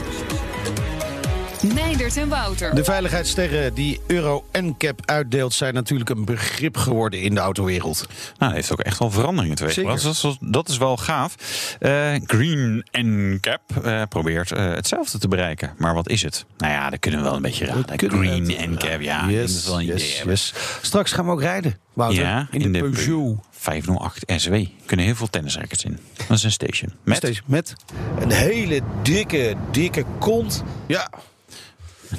Meindert 1.63 2.17
en 2.17 2.29
Wouter. 2.29 2.75
De 2.75 2.83
veiligheidssterren 2.83 3.73
die 3.73 3.99
Euro 4.07 4.45
NCAP 4.51 4.99
uitdeelt... 5.05 5.53
zijn 5.53 5.73
natuurlijk 5.73 6.09
een 6.09 6.25
begrip 6.25 6.77
geworden 6.77 7.21
in 7.21 7.33
de 7.33 7.39
autowereld. 7.39 8.07
Nou, 8.37 8.53
heeft 8.53 8.71
ook 8.71 8.79
echt 8.79 8.99
wel 8.99 9.11
veranderingen 9.11 9.55
teweeggebracht. 9.55 10.03
Dat, 10.03 10.13
is, 10.13 10.37
dat 10.39 10.69
is 10.69 10.77
wel 10.77 10.97
gaaf. 10.97 11.35
Uh, 11.79 12.15
Green 12.25 12.85
NCAP 12.91 13.61
uh, 13.85 14.01
probeert 14.09 14.51
uh, 14.51 14.57
hetzelfde 14.59 15.17
te 15.17 15.27
bereiken. 15.27 15.73
Maar 15.77 15.93
wat 15.93 16.09
is 16.09 16.21
het? 16.21 16.45
Nou 16.57 16.73
ja, 16.73 16.89
dat 16.89 16.99
kunnen 16.99 17.19
we 17.19 17.25
wel 17.25 17.35
een 17.35 17.41
beetje 17.41 17.65
raden. 17.65 18.09
Green 18.09 18.71
NCAP, 18.71 19.01
ja. 19.01 19.29
Yes, 19.29 19.65
wel 19.65 19.79
een 19.79 19.85
yes, 19.85 20.19
idee 20.19 20.31
yes. 20.31 20.53
Straks 20.81 21.11
gaan 21.11 21.25
we 21.25 21.31
ook 21.31 21.41
rijden, 21.41 21.77
Wouter. 21.93 22.23
Ja, 22.23 22.47
in, 22.51 22.61
in 22.61 22.73
de, 22.73 22.81
de 22.81 22.89
Peugeot. 22.89 23.45
508 23.51 24.23
SW. 24.35 24.55
Kunnen 24.85 25.05
heel 25.05 25.15
veel 25.15 25.29
tennisrackets 25.29 25.83
in. 25.83 25.99
Dat 26.27 26.37
is 26.37 26.43
een 26.43 26.51
station. 26.51 26.93
Met? 27.03 27.17
Station 27.17 27.43
met 27.45 27.73
een 28.19 28.31
hele 28.31 28.81
dikke, 29.03 29.55
dikke 29.71 30.05
kont. 30.19 30.63
Ja, 30.87 31.09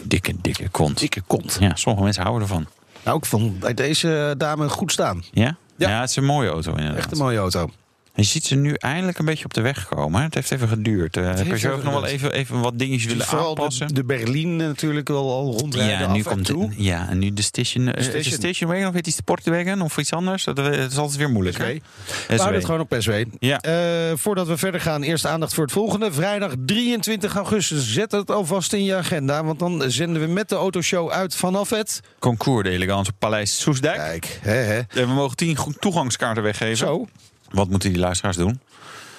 Dikke, 0.03 0.35
dikke 0.40 0.68
kont. 0.68 0.98
Dikke 0.98 1.22
kont. 1.27 1.57
Ja, 1.61 1.74
sommige 1.74 2.05
mensen 2.05 2.22
houden 2.22 2.48
ervan. 2.48 2.66
Nou, 3.05 3.18
ik 3.18 3.24
vond 3.24 3.59
bij 3.59 3.74
deze 3.74 4.35
dame 4.37 4.68
goed 4.68 4.92
staan. 4.92 5.24
Ja? 5.31 5.57
Ja, 5.77 5.88
ja 5.88 6.01
het 6.01 6.11
is 6.11 6.16
een 6.16 6.24
mooie 6.24 6.48
auto 6.48 6.70
inderdaad. 6.70 6.96
Echt 6.96 7.12
een 7.12 7.18
mooie 7.18 7.38
auto. 7.38 7.70
Je 8.18 8.24
ziet 8.24 8.44
ze 8.44 8.54
nu 8.54 8.74
eindelijk 8.74 9.18
een 9.18 9.24
beetje 9.24 9.44
op 9.44 9.54
de 9.54 9.61
weg 9.61 9.88
komen. 9.88 10.22
Het 10.22 10.35
heeft 10.35 10.50
even 10.50 10.68
geduurd. 10.68 11.16
Uh, 11.16 11.35
heb 11.35 11.57
je 11.57 11.70
ook 11.70 11.83
nog 11.83 11.92
wel 11.92 12.07
even, 12.07 12.33
even 12.33 12.61
wat 12.61 12.78
dingetjes 12.78 13.07
willen 13.07 13.26
Vooral 13.26 13.48
aanpassen? 13.48 13.87
De, 13.87 13.94
de 13.94 14.04
Berlin 14.04 14.57
natuurlijk 14.57 15.09
wel 15.09 15.31
al 15.31 15.59
rondrijden 15.59 15.98
ja, 15.98 16.12
nu 16.12 16.22
komt 16.22 16.44
toe. 16.44 16.68
De, 16.68 16.83
ja, 16.83 17.09
en 17.09 17.18
nu 17.18 17.33
de 17.33 17.42
station, 17.42 17.85
de 17.85 18.02
station. 18.02 18.33
Uh, 18.33 18.52
station 18.52 18.87
of 18.87 18.92
heet 18.92 19.04
die 19.04 19.12
Sportwagen 19.12 19.81
of 19.81 19.98
iets 19.98 20.12
anders? 20.12 20.44
Dat, 20.44 20.57
dat 20.57 20.74
is 20.74 20.96
altijd 20.96 21.18
weer 21.18 21.31
moeilijk. 21.31 21.57
SW. 21.57 21.62
We 21.62 22.37
houden 22.37 22.54
het 22.54 22.64
gewoon 22.64 22.81
op 22.81 22.96
SW. 22.98 23.12
Ja. 23.38 23.64
Uh, 23.66 24.16
voordat 24.16 24.46
we 24.46 24.57
verder 24.57 24.81
gaan, 24.81 25.02
eerst 25.02 25.26
aandacht 25.26 25.54
voor 25.54 25.64
het 25.64 25.72
volgende. 25.72 26.12
Vrijdag 26.12 26.52
23 26.66 27.35
augustus. 27.35 27.92
Zet 27.92 28.12
het 28.12 28.31
alvast 28.31 28.72
in 28.72 28.85
je 28.85 28.94
agenda. 28.94 29.44
Want 29.44 29.59
dan 29.59 29.85
zenden 29.87 30.22
we 30.22 30.28
met 30.28 30.48
de 30.48 30.54
autoshow 30.54 31.11
uit 31.11 31.37
vanaf 31.37 31.70
het... 31.70 32.00
Concours 32.18 32.64
de 32.64 32.70
Elegance 32.70 33.12
Paleis 33.12 33.61
Soesdijk. 33.61 33.96
Kijk, 33.96 34.38
hè, 34.42 34.52
hè. 34.52 34.81
We 34.88 35.07
mogen 35.07 35.37
10 35.37 35.57
toegangskaarten 35.78 36.42
weggeven. 36.42 36.76
Zo. 36.76 37.07
Wat 37.50 37.68
moeten 37.68 37.90
die 37.92 37.98
luisteraars 37.98 38.37
doen? 38.37 38.61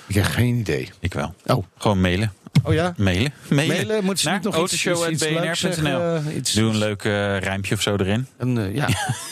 Ik 0.08 0.16
heb 0.16 0.24
geen 0.24 0.56
idee. 0.56 0.90
Ik 1.00 1.14
wel. 1.14 1.34
Oh. 1.46 1.66
Gewoon 1.78 2.02
mailen. 2.02 2.34
Oh 2.64 2.74
ja? 2.74 2.94
Mailen. 2.98 3.34
Mailen. 3.50 3.76
Mailen 3.76 4.04
moeten 4.04 4.24
ze 4.24 4.30
niet 4.30 4.44
nog 4.44 4.58
iets, 4.58 4.74
iets, 4.74 4.86
iets 4.86 5.26
autoshow.bnr.nl. 5.26 6.32
Iets... 6.32 6.54
Doe 6.54 6.70
een 6.70 6.78
leuk 6.78 7.04
uh, 7.04 7.38
rijmpje 7.38 7.76
of 7.76 7.82
zo 7.82 7.96
erin. 7.96 8.28
Een, 8.38 8.58
uh, 8.58 8.76
ja. 8.76 8.88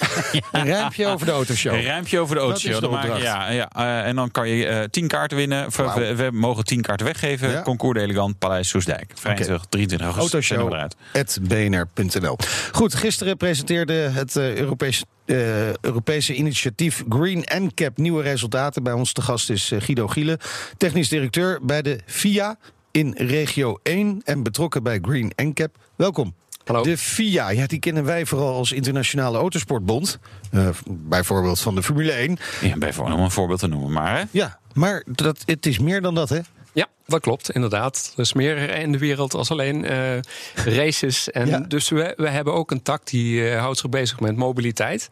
een 0.51 0.65
rijmpje 0.65 1.07
over 1.07 1.25
de 1.25 1.31
autoshow. 1.31 1.73
Een 1.73 1.81
rijmpje 1.81 2.19
over 2.19 2.35
de 2.35 2.41
autoshow. 2.41 2.81
Dan 2.81 2.91
maak, 2.91 3.17
ja, 3.17 3.49
ja, 3.49 3.69
en 4.03 4.15
dan 4.15 4.31
kan 4.31 4.49
je 4.49 4.87
tien 4.91 5.07
kaarten 5.07 5.37
winnen. 5.37 5.67
Wow. 5.75 5.97
We, 5.97 6.15
we, 6.15 6.29
mogen 6.31 6.63
tien 6.63 6.81
kaarten 6.81 7.05
weggeven. 7.05 7.49
Ja? 7.49 7.61
Concours 7.61 7.97
de 7.97 8.03
Elegant, 8.03 8.39
Paleis 8.39 8.69
Soesdijk. 8.69 9.11
Vrijdag 9.15 9.45
okay. 9.45 9.59
23 9.69 10.07
augustus. 10.07 10.51
Autoshow.bnr.nl 10.51 12.37
Goed, 12.71 12.95
gisteren 12.95 13.37
presenteerde 13.37 13.93
het 13.93 14.35
Europese 14.35 15.05
uh, 15.27 15.75
Europese 15.75 16.33
initiatief 16.33 17.03
Green 17.09 17.45
NCAP 17.53 17.97
nieuwe 17.97 18.21
resultaten. 18.21 18.83
Bij 18.83 18.93
ons 18.93 19.13
te 19.13 19.21
gast 19.21 19.49
is 19.49 19.71
Guido 19.77 20.07
Gielen, 20.07 20.37
technisch 20.77 21.09
directeur 21.09 21.59
bij 21.61 21.81
de 21.81 21.99
FIA 22.05 22.57
in 22.97 23.13
regio 23.17 23.79
1 23.83 24.21
en 24.25 24.43
betrokken 24.43 24.83
bij 24.83 24.99
Green 25.01 25.31
NCAP. 25.35 25.77
Welkom. 25.95 26.35
Hallo. 26.65 26.83
De 26.83 26.97
FIA, 26.97 27.49
ja, 27.49 27.67
die 27.67 27.79
kennen 27.79 28.03
wij 28.03 28.25
vooral 28.25 28.55
als 28.55 28.71
Internationale 28.71 29.37
Autosportbond. 29.37 30.19
Uh, 30.51 30.69
bijvoorbeeld 30.89 31.59
van 31.59 31.75
de 31.75 31.83
Formule 31.83 32.11
1. 32.11 32.37
Ja, 32.61 32.77
bijvoorbeeld 32.77 33.17
om 33.17 33.23
een 33.23 33.31
voorbeeld 33.31 33.59
te 33.59 33.67
noemen, 33.67 33.91
maar 33.91 34.17
hè? 34.17 34.23
Ja, 34.31 34.59
maar 34.73 35.03
dat, 35.05 35.43
het 35.45 35.65
is 35.65 35.79
meer 35.79 36.01
dan 36.01 36.15
dat, 36.15 36.29
hè? 36.29 36.39
Ja, 36.73 36.87
dat 37.05 37.21
klopt, 37.21 37.51
inderdaad. 37.51 38.13
Er 38.15 38.21
is 38.21 38.33
meer 38.33 38.69
in 38.69 38.91
de 38.91 38.97
wereld 38.97 39.33
als 39.33 39.51
alleen 39.51 39.91
uh, 39.91 40.19
races. 40.55 41.31
En 41.31 41.47
ja. 41.47 41.59
Dus 41.59 41.89
we, 41.89 42.13
we 42.15 42.29
hebben 42.29 42.53
ook 42.53 42.71
een 42.71 42.81
tak 42.81 43.07
die 43.07 43.41
uh, 43.41 43.59
houdt 43.59 43.79
zich 43.79 43.89
bezig 43.89 44.19
met 44.19 44.35
mobiliteit. 44.35 45.09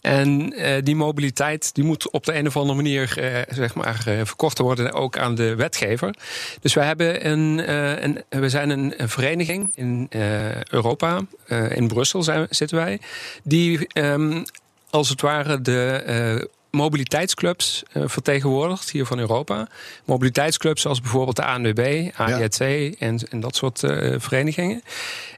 En 0.00 0.52
uh, 0.56 0.74
die 0.82 0.96
mobiliteit 0.96 1.74
die 1.74 1.84
moet 1.84 2.10
op 2.10 2.24
de 2.24 2.34
een 2.34 2.46
of 2.46 2.56
andere 2.56 2.76
manier 2.76 3.14
uh, 3.18 3.56
zeg 3.56 3.74
maar, 3.74 4.04
uh, 4.08 4.20
verkocht 4.24 4.58
worden, 4.58 4.92
ook 4.92 5.18
aan 5.18 5.34
de 5.34 5.54
wetgever. 5.54 6.14
Dus 6.60 6.74
wij 6.74 6.86
hebben 6.86 7.26
een, 7.30 7.72
een 8.04 8.24
we 8.28 8.48
zijn 8.48 8.70
een, 8.70 8.94
een 8.96 9.08
vereniging 9.08 9.72
in 9.74 10.06
Europa, 10.70 11.20
in 11.68 11.88
Brussel 11.88 12.22
zijn, 12.22 12.46
zitten 12.50 12.76
wij, 12.76 13.00
die 13.42 13.86
um, 13.94 14.44
als 14.90 15.08
het 15.08 15.20
ware 15.20 15.60
de 15.60 16.48
mobiliteitsclubs 16.70 17.82
vertegenwoordigd 17.94 18.90
hier 18.90 19.06
van 19.06 19.18
Europa. 19.18 19.68
Mobiliteitsclubs 20.04 20.82
zoals 20.82 21.00
bijvoorbeeld 21.00 21.36
de 21.36 21.44
ANWB, 21.44 22.10
ja. 22.16 22.48
en, 22.98 23.18
en 23.30 23.40
dat 23.40 23.56
soort 23.56 23.82
uh, 23.82 24.14
verenigingen. 24.18 24.82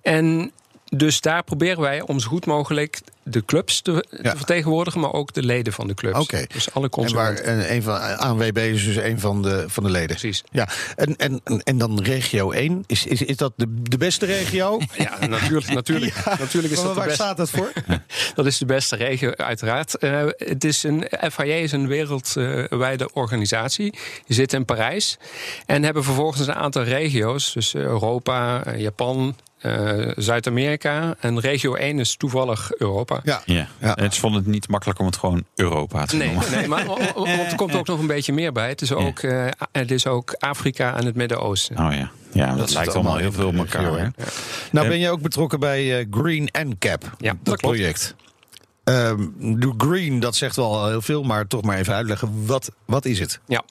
En 0.03 0.53
dus 0.91 1.21
daar 1.21 1.45
proberen 1.45 1.81
wij 1.81 2.03
om 2.03 2.21
zo 2.21 2.29
goed 2.29 2.47
mogelijk 2.47 3.01
de 3.23 3.45
clubs 3.45 3.81
te, 3.81 4.07
ja. 4.23 4.31
te, 4.31 4.37
vertegenwoordigen, 4.37 5.01
maar 5.01 5.13
ook 5.13 5.33
de 5.33 5.43
leden 5.43 5.73
van 5.73 5.87
de 5.87 5.95
clubs. 5.95 6.19
Oké. 6.19 6.45
Dus 6.53 6.75
alle 6.75 6.89
En 6.91 7.13
waar 7.13 7.45
een 7.45 7.83
van 7.83 8.19
ANWB 8.19 8.57
is 8.57 8.85
dus 8.85 8.97
een 8.97 9.21
van 9.21 9.43
de, 9.43 9.65
van 9.69 9.83
de 9.83 9.91
leden. 9.91 10.09
Precies. 10.09 10.45
Ja. 10.51 10.69
En, 10.97 11.17
en, 11.17 11.41
en 11.63 11.79
dan 11.79 12.03
regio 12.03 12.51
1. 12.51 12.85
Is, 12.87 13.07
is, 13.07 13.23
is 13.23 13.37
dat 13.37 13.53
de, 13.57 13.67
de 13.83 13.99
beste 13.99 14.27
regio? 14.27 14.79
Ja, 14.97 15.27
natuurlijk. 15.27 15.73
natuurlijk, 15.73 16.15
ja. 16.25 16.37
natuurlijk 16.39 16.73
is 16.73 16.79
maar 16.79 16.87
dat 16.87 16.97
waar 16.97 17.05
de 17.05 17.09
beste. 17.09 17.23
staat 17.25 17.37
dat 17.37 17.51
voor? 17.51 17.73
dat 18.35 18.47
is 18.47 18.59
de 18.59 18.65
beste 18.65 18.97
regio, 18.97 19.33
uiteraard. 19.37 19.97
Uh, 20.05 20.23
het 20.37 20.65
is 20.65 20.83
een, 20.83 21.07
FIA 21.33 21.55
is 21.55 21.73
een 21.73 21.87
wereldwijde 21.87 23.13
organisatie. 23.13 23.91
Die 24.27 24.37
zit 24.37 24.53
in 24.53 24.65
Parijs. 24.65 25.19
En 25.67 25.83
hebben 25.83 26.05
vervolgens 26.05 26.47
een 26.47 26.55
aantal 26.55 26.83
regio's. 26.83 27.53
Dus 27.53 27.75
Europa, 27.75 28.63
Japan, 28.77 29.37
eh, 29.61 30.09
Zuid-Amerika. 30.17 31.15
En 31.21 31.41
regio 31.41 31.75
1 31.75 31.99
is 31.99 32.17
toevallig 32.17 32.71
Europa. 32.79 33.21
Ja. 33.25 33.43
Ja. 33.45 33.67
Ja. 33.81 33.97
Het 34.01 34.17
vond 34.17 34.35
het 34.35 34.47
niet 34.47 34.69
makkelijk 34.69 34.99
om 34.99 35.07
het 35.07 35.17
gewoon 35.17 35.45
Europa 35.55 36.05
te 36.05 36.17
Nee, 36.17 36.29
noemen. 36.33 36.51
nee 36.51 36.69
maar 36.69 36.85
want 37.15 37.51
er 37.51 37.57
komt 37.57 37.75
ook 37.75 37.87
nog 37.87 37.99
een 37.99 38.07
beetje 38.07 38.33
meer 38.33 38.53
bij. 38.53 38.69
Het 38.69 38.81
is 38.81 38.93
ook, 38.93 39.19
eh, 39.19 39.47
het 39.73 39.91
is 39.91 40.07
ook 40.07 40.35
Afrika 40.39 40.97
en 40.97 41.05
het 41.07 41.15
Midden-Oosten. 41.15 41.79
Oh 41.79 41.93
ja, 41.93 42.11
ja 42.33 42.55
dat, 42.55 42.73
lijkt 42.75 42.95
allemaal 42.95 43.17
heel 43.17 43.33
veel 43.33 43.47
op 43.49 43.57
elkaar. 43.57 43.99
hè? 43.99 44.07
Nou 44.73 44.89
ben 44.89 44.99
je 44.99 45.11
ook 45.11 45.21
betrokken 45.23 45.61
bij 45.61 45.99
eh, 45.99 46.07
Green 46.11 46.49
NCAP, 46.53 47.11
Ja, 47.19 47.35
dat, 47.43 47.57
project. 47.57 48.15
De 49.39 49.75
green, 49.79 50.21
dat 50.21 50.37
zegt 50.37 50.57
wel 50.57 50.89
heel 50.89 51.03
veel, 51.03 51.23
maar 51.23 51.47
toch 51.47 51.63
maar 51.63 51.79
even 51.79 51.95
uitleggen. 51.95 52.47
Wat, 52.47 52.71
wat 52.85 53.05
is 53.05 53.19
het? 53.19 53.41
Ja, 53.47 53.63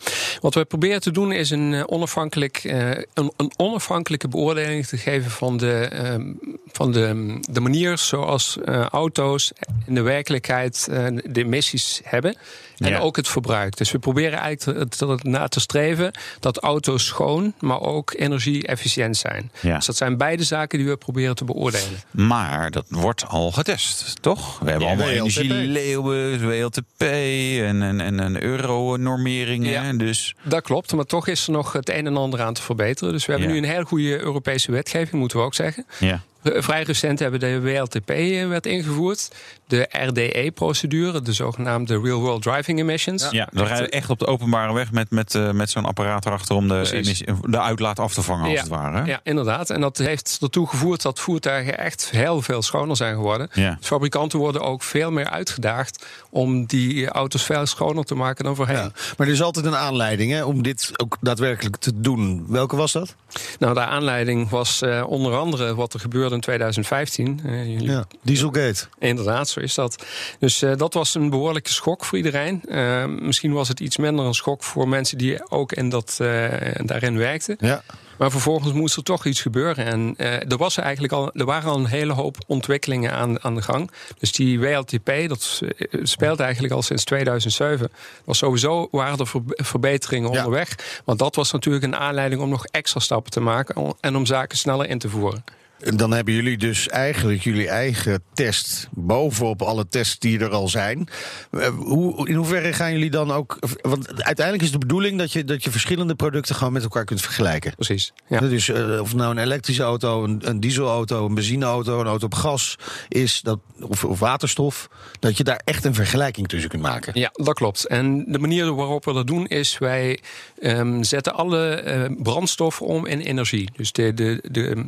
wat 0.42 0.54
we 0.54 0.66
proberen 0.66 1.02
te 1.02 1.12
doen 1.12 1.32
is 1.32 1.50
een, 1.50 1.74
eh, 1.74 1.84
onafhankelijk, 1.86 2.58
eh, 2.58 2.90
een, 2.90 3.32
een 3.38 3.52
onafhankelijke 3.58 4.28
beoordeling 4.28 4.86
te 4.86 4.98
geven 4.98 5.32
van 5.32 5.58
de, 5.58 5.74
ehm, 5.74 6.32
van 6.72 6.92
de, 6.92 7.38
de 7.52 7.60
manier 7.60 7.98
zoals 7.98 8.58
eh, 8.66 8.82
auto's 8.86 9.52
in 9.86 9.94
de 9.96 10.02
werkelijkheid 10.02 10.86
de 11.24 11.42
emissies 11.44 12.02
hebben. 12.04 12.38
En 12.78 12.90
Ja. 12.90 13.00
ook 13.00 13.16
het 13.16 13.28
verbruik. 13.28 13.78
Dus 13.78 13.92
we 13.92 14.00
proberen 14.00 14.40
eigenlijk 14.40 14.90
te, 14.92 15.06
te, 15.06 15.20
na 15.30 15.48
te 15.48 15.60
streven 15.60 16.12
dat 16.40 16.58
auto's 16.58 17.06
schoon, 17.06 17.54
maar 17.60 17.82
ook 17.82 18.14
energie-efficiënt 18.18 19.18
zijn. 19.18 19.52
Ja. 19.62 19.76
Dus 19.76 19.86
dat 19.86 19.96
zijn 19.98 20.18
beide 20.18 20.44
zaken 20.44 20.78
die 20.80 20.88
we 20.88 20.98
proberen 20.98 21.36
te 21.36 21.46
beoordelen. 21.46 22.00
Maar 22.12 22.72
dat 22.72 22.86
wordt 22.90 23.26
al 23.28 23.52
getest, 23.52 24.16
toch? 24.22 24.60
We 24.60 24.70
hebben 24.70 24.88
Ja, 24.88 24.94
allemaal 24.94 25.08
WLTP. 25.08 25.09
Energieleeuwen, 25.10 26.48
WLTP 26.48 27.02
en, 27.02 27.82
en, 27.82 28.00
en, 28.02 28.20
en 28.20 28.44
euronormeringen. 28.44 29.72
Ja. 29.72 29.94
Dus 29.94 30.36
Dat 30.44 30.62
klopt, 30.64 30.94
maar 30.94 31.06
toch 31.06 31.28
is 31.28 31.46
er 31.48 31.52
nog 31.52 31.74
het 31.74 31.90
een 31.90 32.06
en 32.06 32.18
ander 32.18 32.42
aan 32.42 32.54
te 32.54 32.62
verbeteren. 32.62 33.14
Dus 33.14 33.26
we 33.26 33.32
hebben 33.32 33.50
Ja. 33.50 33.56
nu 33.56 33.62
een 33.62 33.70
hele 33.74 33.86
goede 33.86 34.20
Europese 34.20 34.72
wetgeving, 34.72 35.14
moeten 35.22 35.38
we 35.38 35.44
ook 35.44 35.54
zeggen. 35.54 35.86
ja. 36.00 36.22
Eh, 36.44 36.62
Vrij 36.62 36.84
recent 36.84 37.20
hebben 37.20 37.40
de 37.40 37.62
WLTP-wet 37.62 38.66
ingevoerd. 38.66 39.30
De 39.68 39.88
RDE-procedure, 39.92 41.22
de 41.22 41.34
zogenaamde 41.34 42.00
Real 42.02 42.20
World 42.20 42.42
Driving 42.42 42.80
Emissions. 42.80 43.28
ja, 43.32 43.48
we 43.52 43.64
rijden 43.64 43.90
echt 43.90 44.10
op 44.10 44.20
de 44.20 44.26
openbare 44.28 44.74
weg 44.74 44.92
met, 44.92 45.12
met, 45.12 45.36
eh, 45.36 45.52
met 45.52 45.70
zo'n 45.70 45.86
apparaat 45.86 46.26
erachter 46.26 46.56
om 46.56 46.68
de, 46.68 46.90
emissie, 46.94 47.28
de 47.42 47.60
uitlaat 47.60 48.00
af 48.00 48.14
te 48.14 48.22
vangen, 48.22 48.44
als 48.44 48.54
Ja. 48.54 48.60
het 48.60 48.68
ware. 48.70 49.06
Ja, 49.06 49.20
inderdaad. 49.24 49.70
En 49.70 49.82
dat 49.82 49.98
heeft 49.98 50.38
ertoe 50.42 50.68
gevoerd 50.68 51.02
dat 51.02 51.20
voertuigen 51.20 51.78
echt 51.78 52.10
heel 52.12 52.42
veel 52.42 52.62
schoner 52.62 52.96
zijn 52.96 53.16
geworden. 53.16 53.50
Ja. 53.54 53.78
Fabrikanten 53.82 54.40
worden 54.40 54.62
ook 54.62 54.84
veel 54.84 55.12
meer 55.12 55.30
uitgedaagd 55.30 56.06
om 56.30 56.66
die 56.66 57.08
auto's 57.10 57.44
veel 57.44 57.66
schoner 57.66 58.04
te 58.04 58.16
maken 58.16 58.44
dan 58.44 58.56
voorheen. 58.56 58.76
Ja. 58.78 58.92
Maar 59.18 59.28
er 59.28 59.34
is 59.34 59.42
altijd 59.42 59.66
een 59.66 59.76
aanleiding 59.76 60.32
hè, 60.32 60.44
om 60.44 60.64
dit 60.64 60.92
ook 60.96 61.18
daadwerkelijk 61.22 61.76
te 61.78 62.00
doen. 62.02 62.46
Welke 62.48 62.76
was 62.76 62.92
dat? 62.92 63.16
Nou, 63.60 63.74
de 63.74 63.80
aanleiding 63.86 64.50
was 64.50 64.82
eh, 64.82 65.04
onder 65.08 65.36
andere 65.38 65.76
wat 65.76 65.94
er 65.94 66.00
gebeurde 66.00 66.29
in 66.34 66.40
2015. 66.40 67.40
Eh, 67.46 67.66
jullie 67.68 67.90
Ja, 67.90 68.06
Dieselgate. 68.24 68.86
Inderdaad, 69.00 69.50
zo 69.50 69.60
is 69.60 69.74
dat. 69.74 70.06
Dus 70.40 70.62
eh, 70.62 70.76
dat 70.76 70.94
was 70.94 71.16
een 71.16 71.30
behoorlijke 71.30 71.72
schok 71.72 72.06
voor 72.06 72.18
iedereen. 72.18 72.62
Eh, 72.68 73.06
misschien 73.06 73.54
was 73.54 73.68
het 73.68 73.80
iets 73.80 73.98
minder 73.98 74.26
een 74.26 74.34
schok 74.34 74.64
voor 74.64 74.88
mensen 74.88 75.18
die 75.18 75.50
ook 75.52 75.72
in 75.72 75.90
dat, 75.90 76.18
eh, 76.22 76.44
daarin 76.84 77.18
werkten. 77.18 77.56
Ja. 77.60 77.84
Maar 78.18 78.32
vervolgens 78.32 78.74
moest 78.74 78.96
er 78.96 79.04
toch 79.04 79.26
iets 79.26 79.42
gebeuren. 79.42 79.86
En 79.86 80.14
eh, 80.18 80.52
er, 80.52 80.58
was 80.58 80.78
eigenlijk 80.78 81.14
al, 81.14 81.32
er 81.34 81.46
waren 81.46 81.70
al 81.70 81.78
een 81.78 81.86
hele 81.86 82.14
hoop 82.14 82.38
ontwikkelingen 82.48 83.12
aan, 83.14 83.44
aan 83.44 83.56
de 83.56 83.62
gang. 83.62 83.92
Dus 84.18 84.32
die 84.32 84.60
WLTP, 84.60 85.12
dat 85.28 85.62
eh, 85.78 86.00
speelt 86.04 86.40
eigenlijk 86.40 86.74
al 86.74 86.82
sinds 86.82 87.04
2007. 87.04 87.92
Was 88.26 88.38
sowieso 88.38 88.88
waren 88.92 89.18
er 89.20 89.28
ver- 89.28 89.42
verbeteringen 89.46 90.32
Ja. 90.32 90.38
onderweg. 90.38 90.76
Want 91.06 91.20
dat 91.20 91.36
was 91.36 91.52
natuurlijk 91.52 91.84
een 91.86 91.96
aanleiding 91.96 92.42
om 92.42 92.50
nog 92.50 92.66
extra 92.66 93.00
stappen 93.00 93.32
te 93.32 93.40
maken. 93.40 93.96
En 94.00 94.16
om 94.16 94.26
zaken 94.26 94.58
sneller 94.58 94.90
in 94.90 95.00
te 95.00 95.10
voeren. 95.10 95.44
En 95.80 95.98
Dan 95.98 96.12
hebben 96.12 96.34
jullie 96.34 96.58
dus 96.58 96.88
eigenlijk 96.88 97.42
jullie 97.42 97.68
eigen 97.68 98.24
test 98.34 98.88
bovenop 98.92 99.62
alle 99.62 99.88
tests 99.88 100.20
die 100.20 100.40
er 100.40 100.50
al 100.50 100.68
zijn. 100.68 101.08
Eh, 101.52 101.68
Hoe, 101.68 102.28
in 102.28 102.36
hoeverre 102.36 102.74
gaan 102.74 102.92
jullie 102.92 103.10
dan 103.10 103.32
ook. 103.32 103.58
Want 103.82 104.24
uiteindelijk 104.24 104.66
is 104.66 104.72
de 104.72 104.78
bedoeling 104.78 105.18
dat 105.18 105.32
je, 105.32 105.44
dat 105.44 105.64
je 105.64 105.72
verschillende 105.72 106.16
producten 106.16 106.56
gewoon 106.56 106.74
met 106.74 106.84
elkaar 106.84 107.06
kunt 107.06 107.22
vergelijken. 107.22 107.76
Precies. 107.76 108.14
Ja. 108.28 108.40
Dus 108.40 108.70
eh, 108.70 109.00
of 109.02 109.16
nou 109.16 109.32
een 109.32 109.44
elektrische 109.44 109.84
auto, 109.84 110.24
een, 110.24 110.42
een 110.44 110.60
dieselauto, 110.60 111.26
een 111.26 111.34
benzineauto, 111.34 112.00
een 112.00 112.08
auto 112.08 112.26
op 112.26 112.34
gas 112.34 112.76
is, 113.08 113.42
dat, 113.42 113.60
of, 113.82 114.04
of 114.04 114.20
waterstof, 114.20 114.90
dat 115.20 115.38
je 115.38 115.44
daar 115.44 115.62
echt 115.64 115.86
een 115.86 115.94
vergelijking 115.94 116.48
tussen 116.48 116.70
kunt 116.70 116.82
maken. 116.82 117.20
Ja, 117.20 117.30
dat 117.34 117.54
klopt. 117.54 117.88
En 117.88 118.26
de 118.28 118.40
manier 118.40 118.76
waarop 118.76 119.06
we 119.06 119.14
dat 119.14 119.28
doen 119.28 119.48
is 119.48 119.78
wij 119.78 120.20
ehm, 120.60 121.04
zetten 121.04 121.34
alle 121.34 121.70
eh, 121.70 122.06
brandstoffen 122.18 122.86
om 122.86 123.06
in 123.06 123.20
energie. 123.20 123.70
Dus 123.76 123.92
de, 123.92 124.14
de, 124.14 124.44
de, 124.52 124.86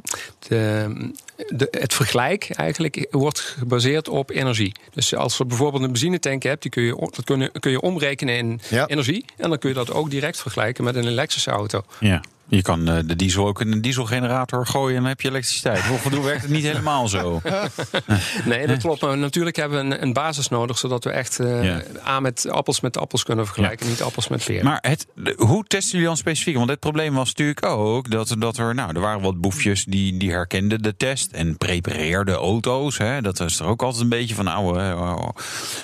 de, 0.48 0.81
um, 0.86 1.14
de, 1.48 1.68
het 1.72 1.94
vergelijk 1.94 2.50
eigenlijk 2.50 3.08
wordt 3.12 3.40
gebaseerd 3.40 4.10
op 4.10 4.30
energie. 4.30 4.72
Dus 4.94 5.16
als 5.16 5.38
je 5.38 5.46
bijvoorbeeld 5.46 5.84
een 5.84 5.92
benzinetank 5.92 6.44
hebt, 6.44 6.62
die 6.62 6.72
kun 6.72 6.84
je, 6.84 6.96
dat 7.16 7.24
kun 7.24 7.40
je, 7.40 7.52
kun 7.60 7.72
je 7.72 7.82
omrekenen 7.82 8.38
in 8.38 8.62
Ja. 8.70 8.88
energie. 8.88 9.26
En 9.38 9.50
dan 9.50 9.58
kun 9.58 9.70
je 9.70 9.76
dat 9.76 9.92
ook 9.92 10.10
direct 10.10 10.42
vergelijken 10.42 10.84
met 10.84 10.96
een 10.96 11.08
elektrische 11.08 11.52
auto. 11.52 11.84
Ja. 12.00 12.22
Je 12.48 12.62
kan 12.62 12.88
eh, 12.88 12.98
de 13.06 13.16
diesel 13.16 13.48
ook 13.48 13.62
in 13.62 13.72
een 13.72 13.82
dieselgenerator 13.82 14.68
gooien 14.68 14.96
en 14.96 15.02
dan 15.02 15.10
heb 15.10 15.22
je 15.22 15.30
elektriciteit. 15.30 15.80
Volgens 15.80 16.20
werkt 16.20 16.42
het 16.42 16.52
niet 16.52 16.64
helemaal 16.64 17.08
zo. 17.08 17.42
Nee, 18.46 18.68
dat 18.68 18.78
klopt. 18.78 19.02
Maar 19.02 19.18
natuurlijk 19.18 19.56
hebben 19.56 19.90
we 19.90 19.98
een, 19.98 20.14
basis 20.14 20.48
nodig, 20.48 20.78
zodat 20.78 21.04
we 21.04 21.10
echt 21.10 21.40
eh, 21.40 21.64
Ja. 21.64 21.82
aan 22.04 22.22
met 22.22 22.50
appels 22.50 22.80
met 22.80 22.98
appels 22.98 23.24
kunnen 23.24 23.46
vergelijken, 23.46 23.88
niet 23.88 24.02
appels 24.02 24.28
met 24.28 24.44
peren. 24.44 24.66
Maar 24.66 24.78
het, 24.82 25.08
hoe 25.38 25.64
testen 25.68 25.92
jullie 25.92 26.06
dan 26.06 26.18
specifiek? 26.18 26.56
Want 26.56 26.70
het 26.70 26.80
probleem 26.80 27.14
was 27.14 27.28
natuurlijk 27.28 27.66
ook 27.66 28.10
dat, 28.10 28.36
dat 28.38 28.58
er, 28.58 28.76
nou, 28.76 28.96
er 28.96 29.02
waren 29.02 29.22
wat 29.22 29.42
boefjes 29.42 29.86
die, 29.86 30.18
die 30.18 30.32
herkenden 30.32 30.82
de 30.82 30.98
test 30.98 31.31
en 31.32 31.58
prepareerden 31.58 32.36
auto's. 32.36 32.98
Hè. 32.98 33.22
Dat 33.22 33.40
is 33.40 33.60
er 33.60 33.66
ook 33.66 33.82
altijd 33.82 34.04
een 34.04 34.10
beetje 34.10 34.36
van, 34.36 34.76
hè, 34.78 35.16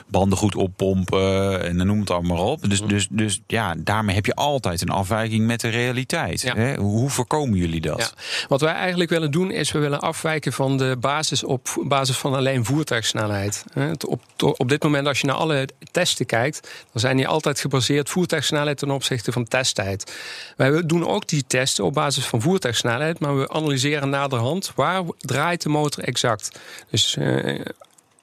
banden 0.07 0.37
goed 0.37 0.55
oppompen 0.55 1.63
en 1.63 1.77
dan 1.77 1.87
noem 1.87 1.99
het 1.99 2.09
allemaal 2.09 2.51
op. 2.51 2.69
Dus, 2.69 2.81
dus, 2.81 3.07
dus 3.09 3.41
ja, 3.47 3.75
daarmee 3.77 4.15
heb 4.15 4.25
je 4.25 4.35
altijd 4.35 4.81
een 4.81 4.89
afwijking 4.89 5.45
met 5.45 5.59
de 5.59 5.69
realiteit. 5.69 6.41
Ja. 6.41 6.55
Hè. 6.55 6.75
Hoe 6.75 7.09
voorkomen 7.09 7.57
jullie 7.57 7.81
dat? 7.81 7.99
Ja. 7.99 8.47
Wat 8.47 8.61
wij 8.61 8.73
eigenlijk 8.73 9.09
willen 9.09 9.31
doen 9.31 9.51
is 9.51 9.71
we 9.71 9.79
willen 9.79 9.99
afwijken 9.99 10.53
van 10.53 10.77
de 10.77 10.97
basis 10.99 11.43
op 11.43 11.67
basis 11.83 12.17
van 12.17 12.33
alleen 12.35 12.65
voertuigsnelheid. 12.65 13.63
Op, 14.07 14.21
op 14.57 14.69
dit 14.69 14.83
moment 14.83 15.07
als 15.07 15.21
je 15.21 15.27
naar 15.27 15.35
alle 15.35 15.67
testen 15.91 16.25
kijkt, 16.25 16.69
dan 16.91 17.01
zijn 17.01 17.17
die 17.17 17.27
altijd 17.27 17.59
gebaseerd 17.59 18.09
voertuigsnelheid 18.09 18.77
ten 18.77 18.91
opzichte 18.91 19.31
van 19.31 19.47
testtijd. 19.47 20.13
Wij 20.55 20.85
doen 20.85 21.07
ook 21.07 21.27
die 21.27 21.43
testen 21.47 21.83
op 21.83 21.93
basis 21.93 22.25
van 22.25 22.41
voertuigsnelheid, 22.41 23.19
maar 23.19 23.39
we 23.39 23.49
analyseren 23.49 24.09
naderhand 24.09 24.71
waar 24.75 25.03
draait 25.37 25.61
de 25.61 25.69
motor 25.69 26.03
exact. 26.03 26.59
Dus 26.89 27.17
eh, 27.17 27.61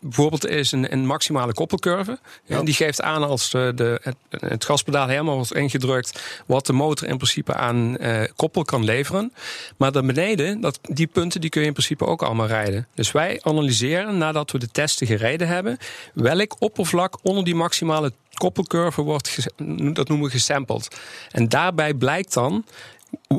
Bijvoorbeeld 0.04 0.46
is 0.46 0.72
een, 0.72 0.92
een 0.92 1.06
maximale 1.06 1.52
koppelcurve. 1.52 2.18
En 2.46 2.64
die 2.64 2.74
geeft 2.74 3.02
aan 3.02 3.22
als 3.22 3.50
de, 3.50 3.72
de, 3.74 4.00
het, 4.02 4.16
het 4.30 4.64
gaspedaal 4.64 5.08
helemaal 5.08 5.34
wordt 5.34 5.54
ingedrukt... 5.54 6.42
wat 6.46 6.66
de 6.66 6.72
motor 6.72 7.08
in 7.08 7.16
principe 7.16 7.54
aan 7.54 7.96
eh, 7.96 8.22
koppel 8.36 8.62
kan 8.62 8.84
leveren. 8.84 9.32
Maar 9.76 9.92
daar 9.92 10.04
beneden, 10.04 10.60
dat, 10.60 10.78
die 10.82 11.06
punten 11.06 11.40
die 11.40 11.50
kun 11.50 11.60
je 11.60 11.66
in 11.66 11.72
principe 11.72 12.06
ook 12.06 12.22
allemaal 12.22 12.46
rijden. 12.46 12.86
Dus 12.94 13.12
wij 13.12 13.40
analyseren 13.42 14.18
nadat 14.18 14.50
we 14.50 14.58
de 14.58 14.70
testen 14.72 15.06
gereden 15.06 15.48
hebben... 15.48 15.78
welk 16.14 16.56
oppervlak 16.58 17.18
onder 17.22 17.44
die 17.44 17.54
maximale 17.54 18.12
koppelcurve 18.34 19.02
wordt, 19.02 19.46
dat 19.92 20.08
noemen 20.08 20.26
we 20.26 20.30
gesampled. 20.30 20.88
En 21.30 21.48
daarbij 21.48 21.94
blijkt 21.94 22.32
dan 22.32 22.64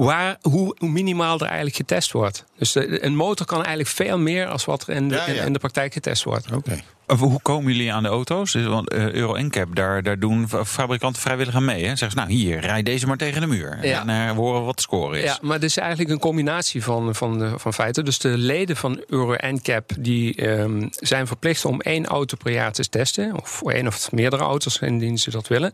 waar, 0.03 0.37
hoe, 0.41 0.75
hoe 0.77 0.89
minimaal 0.89 1.35
er 1.39 1.45
eigenlijk 1.45 1.75
getest 1.75 2.11
wordt. 2.11 2.43
Dus 2.57 2.71
de- 2.71 3.05
een 3.05 3.15
motor 3.15 3.45
kan 3.45 3.57
eigenlijk 3.59 3.89
veel 3.89 4.17
meer 4.17 4.47
als 4.47 4.65
wat 4.65 4.87
er 4.87 4.95
in 4.95 5.09
de, 5.09 5.15
Ja, 5.15 5.27
ja. 5.27 5.33
In, 5.41 5.45
in 5.45 5.53
de 5.53 5.59
praktijk 5.59 5.93
getest 5.93 6.23
wordt. 6.23 6.51
Oké. 6.51 6.81
Of 7.07 7.19
Hoe 7.19 7.41
komen 7.41 7.73
jullie 7.73 7.93
aan 7.93 8.03
de 8.03 8.09
auto's? 8.09 8.51
Dus, 8.51 8.65
Want 8.65 8.89
eh, 8.89 9.11
Euro 9.11 9.37
NCAP, 9.41 9.75
daar, 9.75 10.03
daar 10.03 10.19
doen 10.19 10.47
fa- 10.49 10.65
fabrikanten 10.65 11.21
vrijwillig 11.21 11.55
aan 11.55 11.65
mee. 11.65 11.79
Hè? 11.81 11.87
Zeggen 11.95 12.11
ze, 12.11 12.15
nou 12.17 12.31
hier, 12.31 12.59
rijd 12.59 12.85
deze 12.85 13.07
maar 13.07 13.17
tegen 13.17 13.41
de 13.41 13.47
muur. 13.47 13.77
Ja. 13.81 14.01
En 14.01 14.09
eh, 14.09 14.35
we 14.35 14.39
horen 14.41 14.65
wat 14.65 14.75
de 14.75 14.81
score 14.81 15.17
is. 15.17 15.23
Ja, 15.23 15.37
maar 15.41 15.53
het 15.53 15.63
is 15.63 15.77
eigenlijk 15.77 16.09
een 16.09 16.19
combinatie 16.19 16.83
van, 16.83 17.15
van, 17.15 17.39
de- 17.39 17.53
van 17.57 17.73
feiten. 17.73 18.05
Dus 18.05 18.19
de 18.19 18.37
leden 18.37 18.75
van 18.75 19.03
Euro 19.07 19.35
NCAP 19.37 19.91
die, 19.99 20.35
ehm, 20.35 20.87
zijn 20.89 21.27
verplicht 21.27 21.65
om 21.65 21.81
één 21.81 22.05
auto 22.05 22.37
per 22.43 22.51
jaar 22.51 22.71
te 22.71 22.89
testen. 22.89 23.35
Of 23.41 23.49
voor 23.49 23.71
één 23.71 23.87
of 23.87 24.11
meerdere 24.11 24.43
auto's 24.43 24.79
indien 24.79 25.17
ze 25.17 25.29
dat 25.31 25.47
willen. 25.47 25.73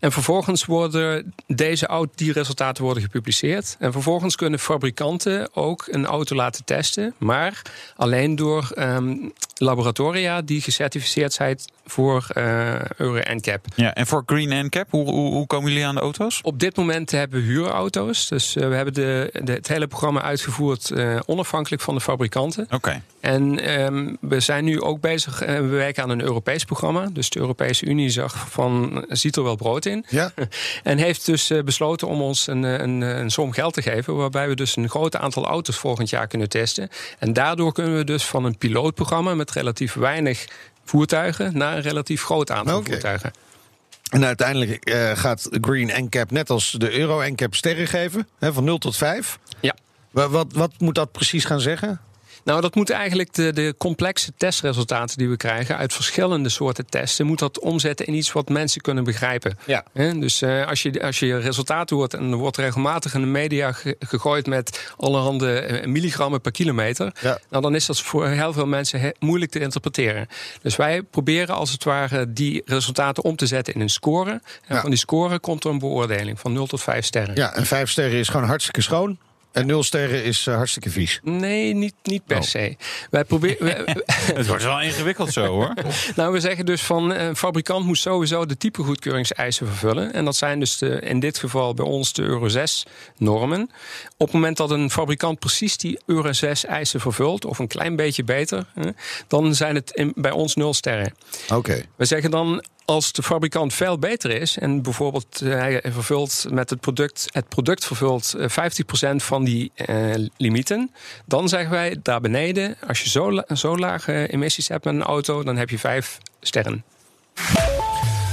En 0.00 0.12
vervolgens 0.12 0.64
worden 0.64 1.34
deze 1.46 1.86
auto, 1.86 2.12
die 2.14 2.32
resultaten 2.32 2.84
worden 2.84 3.02
gepubliceerd. 3.02 3.53
En 3.78 3.92
vervolgens 3.92 4.36
kunnen 4.36 4.58
fabrikanten 4.58 5.48
ook 5.54 5.84
een 5.90 6.06
auto 6.06 6.36
laten 6.36 6.64
testen. 6.64 7.14
Maar 7.18 7.62
alleen 7.96 8.36
door 8.36 8.70
ehm, 8.74 9.16
laboratoria 9.54 10.42
die 10.42 10.60
gecertificeerd 10.60 11.32
zijn 11.32 11.58
voor 11.86 12.26
eh 12.34 12.80
Euro 12.96 13.20
NCAP. 13.34 13.66
Ja, 13.76 13.94
en 13.94 14.06
voor 14.06 14.22
Green 14.26 14.66
NCAP, 14.66 14.90
hoe, 14.90 15.10
hoe, 15.10 15.32
hoe 15.32 15.46
komen 15.46 15.70
jullie 15.70 15.86
aan 15.86 15.94
de 15.94 16.00
auto's? 16.00 16.40
Op 16.42 16.60
dit 16.60 16.76
moment 16.76 17.10
hebben 17.10 17.40
we 17.40 17.46
huurauto's. 17.46 18.28
Dus 18.28 18.56
eh, 18.56 18.68
we 18.68 18.74
hebben 18.74 18.94
de, 18.94 19.30
de, 19.42 19.52
het 19.52 19.68
hele 19.68 19.86
programma 19.86 20.22
uitgevoerd 20.22 20.90
eh, 20.90 21.18
onafhankelijk 21.26 21.82
van 21.82 21.94
de 21.94 22.00
fabrikanten. 22.00 22.66
Oké. 22.70 23.02
En 23.20 23.60
ehm, 23.60 24.14
we 24.20 24.40
zijn 24.40 24.64
nu 24.64 24.80
ook 24.80 25.00
bezig, 25.00 25.42
uh, 25.42 25.48
we 25.48 25.66
werken 25.66 26.02
aan 26.02 26.10
een 26.10 26.22
Europees 26.22 26.64
programma. 26.64 27.08
Dus 27.12 27.30
de 27.30 27.38
Europese 27.38 27.86
Unie 27.86 28.10
zag 28.10 28.50
van, 28.50 29.04
ziet 29.08 29.36
er 29.36 29.42
wel 29.42 29.56
brood 29.56 29.86
in. 29.86 30.04
Ja. 30.08 30.32
en 30.82 30.98
heeft 30.98 31.26
dus 31.26 31.50
uh, 31.50 31.62
besloten 31.62 32.08
om 32.08 32.20
ons 32.20 32.46
een, 32.46 32.62
een, 32.62 33.00
een, 33.00 33.30
som 33.34 33.52
geld 33.52 33.74
te 33.74 33.82
geven... 33.82 34.16
waarbij 34.16 34.48
we 34.48 34.54
dus 34.54 34.76
een 34.76 34.88
groot 34.88 35.16
aantal 35.16 35.46
auto's 35.46 35.76
volgend 35.76 36.10
jaar 36.10 36.26
kunnen 36.26 36.48
testen. 36.48 36.88
En 37.18 37.32
daardoor 37.32 37.72
kunnen 37.72 37.96
we 37.96 38.04
dus 38.04 38.24
van 38.24 38.44
een 38.44 38.58
pilootprogramma... 38.58 39.34
met 39.34 39.50
relatief 39.50 39.94
weinig 39.94 40.46
voertuigen 40.84 41.56
naar 41.58 41.76
een 41.76 41.82
relatief 41.82 42.22
groot 42.24 42.50
aantal 42.50 42.74
voertuigen. 42.92 43.32
En 44.10 44.24
uiteindelijk 44.24 44.84
eh, 44.84 45.10
gaat 45.16 45.48
Green 45.50 46.04
NCAP 46.04 46.30
net 46.30 46.50
als 46.50 46.70
de 46.70 46.98
Euro 46.98 47.22
NCAP 47.28 47.54
sterren 47.54 47.86
geven, 47.86 48.28
hè, 48.38 48.52
van 48.52 48.64
0 48.64 48.78
tot 48.78 48.96
5. 48.96 49.38
Ja. 49.60 49.74
Wa- 50.10 50.28
Wat, 50.28 50.52
wat 50.52 50.70
moet 50.78 50.94
dat 50.94 51.12
precies 51.12 51.44
gaan 51.44 51.60
zeggen? 51.60 52.00
Nou, 52.44 52.60
dat 52.60 52.74
moeten 52.74 52.94
eigenlijk 52.94 53.32
de, 53.34 53.52
de 53.52 53.74
complexe 53.78 54.32
testresultaten 54.36 55.18
die 55.18 55.28
we 55.28 55.36
krijgen 55.36 55.76
uit 55.76 55.92
verschillende 55.92 56.48
soorten 56.48 56.86
testen, 56.86 57.26
moet 57.26 57.38
dat 57.38 57.58
omzetten 57.60 58.06
in 58.06 58.14
iets 58.14 58.32
wat 58.32 58.48
mensen 58.48 58.80
kunnen 58.80 59.04
begrijpen. 59.04 59.58
Ja. 59.66 59.84
Dus 59.92 60.42
eh, 60.42 60.66
als, 60.66 60.82
je, 60.82 61.02
als 61.02 61.18
je 61.18 61.36
resultaten 61.38 61.96
hoort 61.96 62.14
en 62.14 62.30
er 62.30 62.36
wordt 62.36 62.56
regelmatig 62.56 63.14
in 63.14 63.20
de 63.20 63.26
media 63.26 63.72
ge- 63.72 63.96
gegooid 63.98 64.46
met 64.46 64.92
allerhande 64.96 65.58
eh, 65.60 65.86
milligrammen 65.86 66.40
per 66.40 66.52
kilometer, 66.52 67.12
Ja. 67.20 67.38
nou, 67.50 67.62
dan 67.62 67.74
is 67.74 67.86
dat 67.86 68.00
voor 68.00 68.26
heel 68.28 68.52
veel 68.52 68.66
mensen 68.66 69.00
he- 69.00 69.10
moeilijk 69.18 69.50
te 69.50 69.60
interpreteren. 69.60 70.28
Dus 70.62 70.76
wij 70.76 71.02
proberen 71.02 71.54
als 71.54 71.70
het 71.72 71.84
ware 71.84 72.32
die 72.32 72.62
resultaten 72.64 73.24
om 73.24 73.36
te 73.36 73.46
zetten 73.46 73.74
in 73.74 73.80
een 73.80 73.90
score. 73.90 74.30
En 74.30 74.40
Ja. 74.74 74.80
van 74.80 74.90
die 74.90 74.98
score 74.98 75.38
komt 75.38 75.64
er 75.64 75.70
een 75.70 75.78
beoordeling 75.78 76.40
van 76.40 76.52
0 76.52 76.66
tot 76.66 76.82
5 76.82 77.04
sterren. 77.04 77.34
Ja, 77.34 77.54
en 77.54 77.66
5 77.66 77.90
sterren 77.90 78.18
is 78.18 78.28
gewoon 78.28 78.46
hartstikke 78.46 78.80
schoon. 78.82 79.18
En 79.54 79.66
0 79.66 79.82
sterren 79.82 80.24
is 80.24 80.46
eh, 80.46 80.54
hartstikke 80.54 80.90
vies. 80.90 81.20
Nee, 81.22 81.74
niet, 81.74 81.94
niet 82.02 82.24
per 82.26 82.36
Oh. 82.36 82.42
se. 82.42 82.76
Wij 83.10 83.24
proberen. 83.24 83.84
Het 84.34 84.46
wordt 84.46 84.62
wel 84.64 84.80
ingewikkeld 84.80 85.32
zo 85.32 85.44
hoor. 85.46 85.72
Nou, 86.16 86.32
we 86.32 86.40
zeggen 86.40 86.66
dus 86.66 86.82
van 86.82 87.12
eh, 87.12 87.26
een 87.26 87.36
fabrikant 87.36 87.86
moet 87.86 87.98
sowieso 87.98 88.46
de 88.46 88.56
typegoedkeuringseisen 88.56 89.66
vervullen. 89.66 90.12
En 90.12 90.24
dat 90.24 90.36
zijn 90.36 90.58
dus 90.60 90.78
de, 90.78 91.00
in 91.00 91.20
dit 91.20 91.38
geval 91.38 91.74
bij 91.74 91.84
ons 91.84 92.12
de 92.12 92.22
Euro 92.22 92.48
6 92.48 92.86
normen. 93.16 93.62
Op 94.16 94.26
het 94.26 94.32
moment 94.32 94.56
dat 94.56 94.70
een 94.70 94.90
fabrikant 94.90 95.38
precies 95.38 95.76
die 95.76 95.98
Euro 96.06 96.32
6 96.32 96.64
eisen 96.64 97.00
vervult, 97.00 97.44
of 97.44 97.58
een 97.58 97.68
klein 97.68 97.96
beetje 97.96 98.24
beter, 98.24 98.66
hè, 98.74 98.90
dan 99.28 99.54
zijn 99.54 99.74
het 99.74 99.90
in- 99.90 100.12
bij 100.14 100.30
ons 100.30 100.54
nul 100.54 100.74
sterren. 100.74 101.14
Oké. 101.52 101.82
We 101.96 102.04
zeggen 102.04 102.30
dan. 102.30 102.64
Als 102.84 103.12
de 103.12 103.22
fabrikant 103.22 103.74
veel 103.74 103.98
beter 103.98 104.30
is 104.30 104.58
en 104.58 104.82
bijvoorbeeld 104.82 105.40
eh, 105.40 105.50
hij 105.50 105.80
vervult 105.84 106.46
met 106.50 106.70
het 106.70 106.80
product, 106.80 107.26
het 107.32 107.48
product 107.48 107.84
vervult 107.84 108.34
eh, 108.34 108.48
50% 109.12 109.16
van 109.16 109.44
die 109.44 109.72
eh, 109.74 110.14
limieten, 110.36 110.90
dan 111.24 111.48
zeggen 111.48 111.70
wij 111.70 111.96
daar 112.02 112.20
beneden, 112.20 112.76
als 112.86 113.02
je 113.02 113.08
zo, 113.08 113.42
zo 113.54 113.78
lage 113.78 114.26
emissies 114.26 114.68
hebt 114.68 114.84
met 114.84 114.94
een 114.94 115.02
auto, 115.02 115.42
dan 115.42 115.56
heb 115.56 115.70
je 115.70 115.78
vijf 115.78 116.18
sterren. 116.40 116.84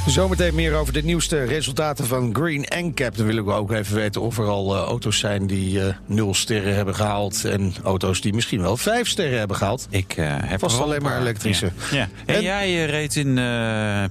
Zometeen 0.07 0.55
meer 0.55 0.75
over 0.75 0.93
de 0.93 1.03
nieuwste 1.03 1.43
resultaten 1.43 2.07
van 2.07 2.35
Green 2.35 2.65
NCAP. 2.85 3.17
Dan 3.17 3.25
wil 3.25 3.37
ik 3.37 3.47
ook 3.49 3.71
even 3.71 3.95
weten 3.95 4.21
of 4.21 4.37
er 4.37 4.47
al 4.47 4.75
eh, 4.75 4.81
auto's 4.83 5.19
zijn 5.19 5.47
die 5.47 5.81
eh 5.87 5.93
0 6.05 6.33
sterren 6.33 6.75
hebben 6.75 6.95
gehaald. 6.95 7.45
En 7.45 7.73
auto's 7.83 8.21
die 8.21 8.33
misschien 8.33 8.61
wel 8.61 8.77
5 8.77 9.07
sterren 9.07 9.37
hebben 9.39 9.57
gehaald. 9.57 9.87
Ik 9.89 10.13
eh, 10.17 10.25
heb 10.29 10.59
Vast 10.59 10.79
alleen 10.79 10.95
een 10.97 11.03
maar 11.03 11.19
elektrische. 11.19 11.71
Ja. 11.91 11.97
ja. 11.97 12.07
En, 12.25 12.35
En- 12.35 12.41
jij 12.41 12.85
reed 12.85 13.15
in 13.15 13.37
eh, 13.37 13.43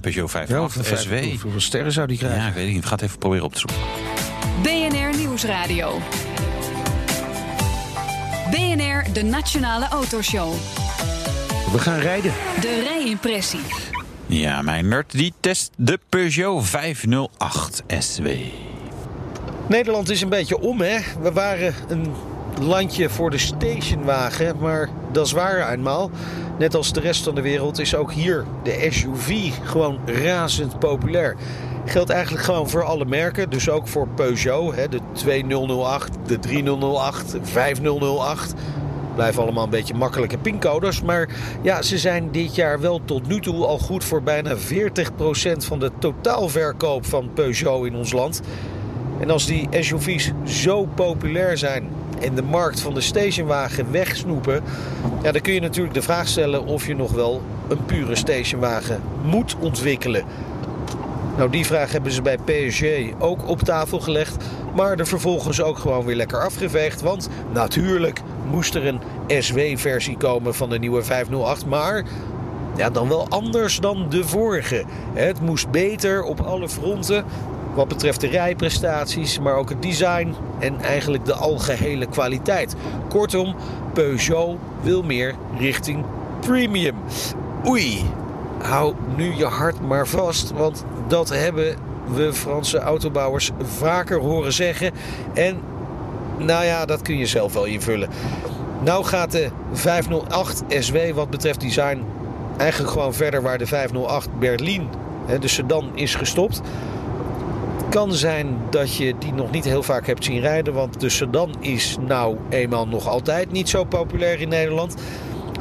Peugeot 0.01 0.31
508 0.31 0.87
vijf- 0.87 0.99
SW. 1.01 1.41
Hoeveel 1.41 1.59
sterren 1.61 1.91
zou 1.91 2.07
die 2.07 2.17
krijgen? 2.17 2.39
Ja, 2.41 2.47
ik 2.47 2.53
weet 2.53 2.67
niet. 2.67 2.81
We 2.81 2.87
gaan 2.87 2.97
het 2.97 3.01
even 3.05 3.17
proberen 3.17 3.45
op 3.45 3.53
te 3.53 3.59
zoeken. 3.59 3.77
BNR 4.61 5.17
Nieuwsradio. 5.17 5.99
BNR, 8.51 9.13
de 9.13 9.23
Nationale 9.23 9.87
Autoshow. 9.87 10.53
We 11.71 11.79
gaan 11.79 11.99
rijden. 11.99 12.33
De 12.61 12.81
rijimpressie. 12.93 13.59
Ja, 14.33 14.61
mijn 14.61 14.87
nerd 14.87 15.11
die 15.11 15.33
test 15.39 15.71
de 15.77 15.99
Peugeot 16.09 16.65
508 16.65 17.83
SW. 17.87 18.27
Nederland 19.67 20.09
is 20.09 20.21
een 20.21 20.29
beetje 20.29 20.59
om, 20.59 20.81
hè? 20.81 20.97
We 21.21 21.31
waren 21.31 21.73
een 21.87 22.13
landje 22.61 23.09
voor 23.09 23.29
de 23.29 23.37
stationwagen, 23.37 24.57
maar 24.59 24.89
dat 25.11 25.25
is 25.25 25.31
waar 25.31 25.71
eenmaal. 25.71 26.11
Net 26.59 26.75
als 26.75 26.93
de 26.93 26.99
rest 26.99 27.23
van 27.23 27.35
de 27.35 27.41
wereld 27.41 27.79
is 27.79 27.95
ook 27.95 28.11
hier 28.11 28.45
de 28.63 28.87
SUV 28.89 29.51
gewoon 29.63 29.99
razend 30.05 30.79
populair. 30.79 31.35
Geldt 31.85 32.09
eigenlijk 32.09 32.43
gewoon 32.43 32.69
voor 32.69 32.83
alle 32.83 33.05
merken, 33.05 33.49
dus 33.49 33.69
ook 33.69 33.87
voor 33.87 34.07
Peugeot, 34.07 34.75
hè? 34.75 34.89
de 34.89 34.99
2008, 35.13 36.11
de 36.25 36.39
3008, 36.39 37.31
de 37.31 37.39
5008. 37.43 38.53
Blijven 39.15 39.41
allemaal 39.41 39.63
een 39.63 39.69
beetje 39.69 39.93
makkelijke 39.93 40.37
pincodes. 40.37 41.01
Maar 41.01 41.29
ja, 41.61 41.81
ze 41.81 41.97
zijn 41.97 42.31
dit 42.31 42.55
jaar 42.55 42.79
wel 42.79 43.01
tot 43.05 43.27
nu 43.27 43.39
toe 43.39 43.65
al 43.65 43.77
goed 43.77 44.03
voor 44.03 44.21
bijna 44.23 44.55
40% 44.55 44.59
van 45.57 45.79
de 45.79 45.91
totaalverkoop 45.99 47.05
van 47.05 47.29
Peugeot 47.33 47.85
in 47.85 47.95
ons 47.95 48.11
land. 48.11 48.41
En 49.19 49.29
als 49.29 49.45
die 49.45 49.67
SUV's 49.79 50.31
zo 50.45 50.85
populair 50.95 51.57
zijn 51.57 51.89
en 52.19 52.35
de 52.35 52.43
markt 52.43 52.79
van 52.79 52.93
de 52.93 53.01
stationwagen 53.01 53.91
wegsnoepen, 53.91 54.63
ja, 55.23 55.31
dan 55.31 55.41
kun 55.41 55.53
je 55.53 55.61
natuurlijk 55.61 55.93
de 55.93 56.01
vraag 56.01 56.27
stellen 56.27 56.65
of 56.65 56.87
je 56.87 56.95
nog 56.95 57.11
wel 57.11 57.41
een 57.67 57.85
pure 57.85 58.15
stationwagen 58.15 59.01
moet 59.23 59.55
ontwikkelen. 59.59 60.23
Nou, 61.37 61.49
die 61.49 61.65
vraag 61.65 61.91
hebben 61.91 62.11
ze 62.11 62.21
bij 62.21 62.37
PSG 62.37 62.83
ook 63.19 63.47
op 63.47 63.59
tafel 63.59 63.99
gelegd, 63.99 64.43
maar 64.75 64.99
er 64.99 65.07
vervolgens 65.07 65.61
ook 65.61 65.77
gewoon 65.77 66.05
weer 66.05 66.15
lekker 66.15 66.39
afgeveegd. 66.43 67.01
Want 67.01 67.29
natuurlijk 67.53 68.21
moest 68.49 68.75
er 68.75 68.87
een 68.87 68.99
SW-versie 69.27 70.17
komen 70.17 70.55
van 70.55 70.69
de 70.69 70.79
nieuwe 70.79 71.03
508, 71.03 71.65
maar 71.65 72.03
ja, 72.75 72.89
dan 72.89 73.07
wel 73.07 73.27
anders 73.29 73.79
dan 73.79 74.05
de 74.09 74.23
vorige. 74.23 74.83
Het 75.13 75.41
moest 75.41 75.71
beter 75.71 76.23
op 76.23 76.39
alle 76.39 76.69
fronten. 76.69 77.25
Wat 77.73 77.87
betreft 77.87 78.21
de 78.21 78.27
rijprestaties, 78.27 79.39
maar 79.39 79.55
ook 79.55 79.69
het 79.69 79.81
design 79.81 80.35
en 80.59 80.81
eigenlijk 80.81 81.25
de 81.25 81.33
algehele 81.33 82.05
kwaliteit. 82.05 82.75
Kortom, 83.09 83.55
Peugeot 83.93 84.57
wil 84.81 85.03
meer 85.03 85.35
richting 85.57 86.05
premium. 86.39 86.95
Oei, 87.67 88.05
hou 88.63 88.93
nu 89.15 89.35
je 89.35 89.45
hart 89.45 89.81
maar 89.81 90.07
vast, 90.07 90.51
want 90.51 90.85
dat 91.07 91.29
hebben 91.29 91.75
we 92.13 92.33
Franse 92.33 92.79
autobouwers 92.79 93.51
vaker 93.63 94.19
horen 94.19 94.53
zeggen. 94.53 94.91
En 95.33 95.59
nou 96.37 96.65
ja, 96.65 96.85
dat 96.85 97.01
kun 97.01 97.17
je 97.17 97.25
zelf 97.25 97.53
wel 97.53 97.65
invullen. 97.65 98.09
Nou 98.83 99.03
gaat 99.03 99.31
de 99.31 99.49
508 99.71 100.63
SW 100.67 100.97
wat 101.13 101.29
betreft 101.29 101.61
design 101.61 102.03
eigenlijk 102.57 102.91
gewoon 102.91 103.13
verder 103.13 103.41
waar 103.41 103.57
de 103.57 103.65
508 103.65 104.39
Berlin, 104.39 104.87
de 105.39 105.47
sedan, 105.47 105.89
is 105.93 106.15
gestopt. 106.15 106.61
Kan 107.89 108.13
zijn 108.13 108.57
dat 108.69 108.95
je 108.95 109.13
die 109.19 109.33
nog 109.33 109.51
niet 109.51 109.65
heel 109.65 109.83
vaak 109.83 110.07
hebt 110.07 110.23
zien 110.23 110.39
rijden, 110.39 110.73
want 110.73 110.99
de 110.99 111.09
sedan 111.09 111.55
is 111.59 111.97
nou 112.07 112.37
eenmaal 112.49 112.87
nog 112.87 113.07
altijd 113.07 113.51
niet 113.51 113.69
zo 113.69 113.83
populair 113.83 114.41
in 114.41 114.49
Nederland. 114.49 114.95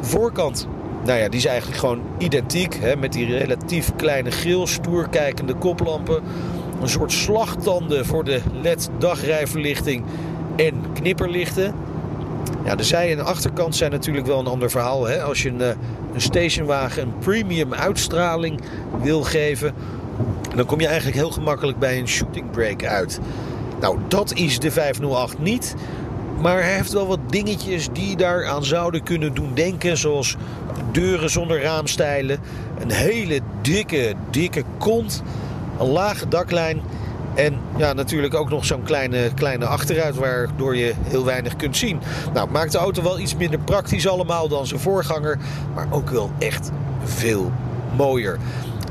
Voorkant, 0.00 0.68
nou 1.04 1.18
ja, 1.18 1.28
die 1.28 1.38
is 1.38 1.46
eigenlijk 1.46 1.78
gewoon 1.78 2.00
identiek, 2.18 2.74
hè, 2.80 2.96
met 2.96 3.12
die 3.12 3.36
relatief 3.38 3.92
kleine 3.96 4.30
grill, 4.30 4.66
stoer 4.66 5.08
kijkende 5.08 5.54
koplampen, 5.54 6.22
een 6.82 6.88
soort 6.88 7.12
slagtanden 7.12 8.06
voor 8.06 8.24
de 8.24 8.40
LED-dagrijverlichting 8.62 10.04
en 10.56 10.74
knipperlichten. 10.92 11.74
Ja, 12.64 12.74
de 12.74 12.84
zij- 12.84 13.12
en 13.12 13.24
achterkant 13.24 13.76
zijn 13.76 13.90
natuurlijk 13.90 14.26
wel 14.26 14.38
een 14.38 14.46
ander 14.46 14.70
verhaal. 14.70 15.06
Hè? 15.06 15.22
Als 15.22 15.42
je 15.42 15.48
een, 15.48 15.60
eh, 15.60 15.68
een 16.14 16.20
stationwagen 16.20 17.02
een 17.02 17.18
premium 17.18 17.74
uitstraling 17.74 18.60
wil 19.02 19.22
geven, 19.22 19.74
dan 20.56 20.66
kom 20.66 20.80
je 20.80 20.86
eigenlijk 20.86 21.16
heel 21.16 21.30
gemakkelijk 21.30 21.78
bij 21.78 21.98
een 21.98 22.08
shooting 22.08 22.50
brake 22.50 22.88
uit. 22.88 23.20
Nou, 23.80 23.98
dat 24.08 24.32
is 24.34 24.58
de 24.58 24.70
508 24.70 25.38
niet. 25.38 25.74
Maar 26.40 26.62
hij 26.62 26.74
heeft 26.74 26.92
wel 26.92 27.06
wat 27.06 27.18
dingetjes 27.26 27.88
die 27.92 28.16
daaraan 28.16 28.64
zouden 28.64 29.02
kunnen 29.02 29.34
doen 29.34 29.50
denken. 29.54 29.96
Zoals 29.96 30.36
deuren 30.92 31.30
zonder 31.30 31.62
raamstijlen. 31.62 32.38
Een 32.78 32.90
hele 32.90 33.40
dikke, 33.62 34.14
dikke 34.30 34.64
kont. 34.78 35.22
Een 35.78 35.86
lage 35.86 36.28
daklijn. 36.28 36.80
En 37.34 37.58
ja, 37.76 37.92
natuurlijk 37.92 38.34
ook 38.34 38.50
nog 38.50 38.64
zo'n 38.64 38.82
kleine, 38.82 39.30
kleine 39.34 39.66
achteruit 39.66 40.16
waardoor 40.16 40.76
je 40.76 40.92
heel 41.02 41.24
weinig 41.24 41.56
kunt 41.56 41.76
zien. 41.76 42.00
Nou, 42.34 42.50
maakt 42.50 42.72
de 42.72 42.78
auto 42.78 43.02
wel 43.02 43.18
iets 43.18 43.36
minder 43.36 43.58
praktisch 43.58 44.08
allemaal 44.08 44.48
dan 44.48 44.66
zijn 44.66 44.80
voorganger. 44.80 45.38
Maar 45.74 45.86
ook 45.90 46.10
wel 46.10 46.30
echt 46.38 46.70
veel 47.04 47.52
mooier. 47.96 48.38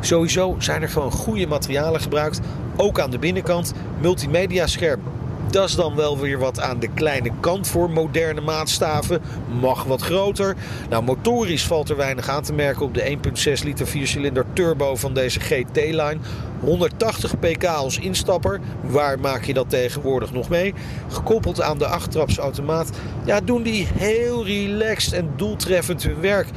Sowieso 0.01 0.55
zijn 0.57 0.81
er 0.81 0.89
gewoon 0.89 1.11
goede 1.11 1.47
materialen 1.47 2.01
gebruikt. 2.01 2.39
Ook 2.75 2.99
aan 2.99 3.11
de 3.11 3.19
binnenkant. 3.19 3.73
Multimedia 4.01 4.67
scherm 4.67 5.01
Dat 5.49 5.69
is 5.69 5.75
dan 5.75 5.95
wel 5.95 6.19
weer 6.19 6.39
wat 6.39 6.59
aan 6.59 6.79
de 6.79 6.87
kleine 6.93 7.31
kant 7.39 7.67
voor 7.67 7.89
moderne 7.89 8.41
maatstaven. 8.41 9.21
Mag 9.59 9.83
wat 9.83 10.01
groter. 10.01 10.55
Nou, 10.89 11.03
motorisch 11.03 11.65
valt 11.65 11.89
er 11.89 11.95
weinig 11.95 12.29
aan 12.29 12.43
te 12.43 12.53
merken 12.53 12.85
op 12.85 12.93
de 12.93 13.17
1,6 13.57 13.63
liter 13.63 13.87
viercilinder 13.87 14.45
turbo 14.53 14.95
van 14.95 15.13
deze 15.13 15.39
GT-line. 15.39 16.17
180 16.59 17.39
pk 17.39 17.65
als 17.65 17.99
instapper. 17.99 18.59
Waar 18.81 19.19
maak 19.19 19.43
je 19.43 19.53
dat 19.53 19.69
tegenwoordig 19.69 20.31
nog 20.31 20.49
mee? 20.49 20.73
Gekoppeld 21.07 21.61
aan 21.61 21.77
de 21.77 21.87
achttrapsautomaat. 21.87 22.89
Ja, 23.25 23.41
doen 23.41 23.63
die 23.63 23.87
heel 23.93 24.45
relaxed 24.45 25.13
en 25.13 25.29
doeltreffend 25.35 26.03
hun 26.03 26.21
werk. 26.21 26.47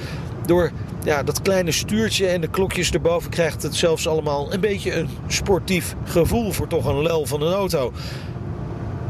Door 0.46 0.70
ja, 1.04 1.22
dat 1.22 1.42
kleine 1.42 1.72
stuurtje 1.72 2.26
en 2.26 2.40
de 2.40 2.48
klokjes 2.48 2.90
erboven 2.90 3.30
krijgt 3.30 3.62
het 3.62 3.74
zelfs 3.74 4.08
allemaal 4.08 4.52
een 4.52 4.60
beetje 4.60 4.94
een 4.94 5.08
sportief 5.26 5.94
gevoel 6.04 6.52
voor 6.52 6.66
toch 6.66 6.84
een 6.84 7.02
lel 7.02 7.26
van 7.26 7.42
een 7.42 7.52
auto. 7.52 7.92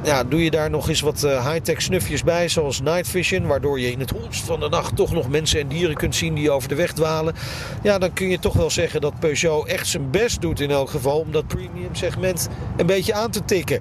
Ja, 0.04 0.24
doe 0.24 0.44
je 0.44 0.50
daar 0.50 0.70
nog 0.70 0.88
eens 0.88 1.00
wat 1.00 1.22
uh, 1.24 1.48
high-tech 1.48 1.82
snufjes 1.82 2.24
bij, 2.24 2.48
zoals 2.48 2.80
night 2.80 3.08
vision, 3.08 3.46
waardoor 3.46 3.80
je 3.80 3.90
in 3.90 4.00
het 4.00 4.10
holst 4.10 4.44
van 4.44 4.60
de 4.60 4.68
nacht 4.68 4.96
toch 4.96 5.12
nog 5.12 5.28
mensen 5.28 5.60
en 5.60 5.68
dieren 5.68 5.96
kunt 5.96 6.14
zien 6.14 6.34
die 6.34 6.50
over 6.50 6.68
de 6.68 6.74
weg 6.74 6.92
dwalen. 6.92 7.34
Ja, 7.82 7.98
dan 7.98 8.12
kun 8.12 8.28
je 8.28 8.38
toch 8.38 8.52
wel 8.52 8.70
zeggen 8.70 9.00
dat 9.00 9.18
Peugeot 9.18 9.66
echt 9.66 9.86
zijn 9.86 10.10
best 10.10 10.40
doet 10.40 10.60
in 10.60 10.70
elk 10.70 10.90
geval 10.90 11.18
om 11.18 11.32
dat 11.32 11.46
premium 11.46 11.94
segment 11.94 12.48
een 12.76 12.86
beetje 12.86 13.14
aan 13.14 13.30
te 13.30 13.44
tikken. 13.44 13.80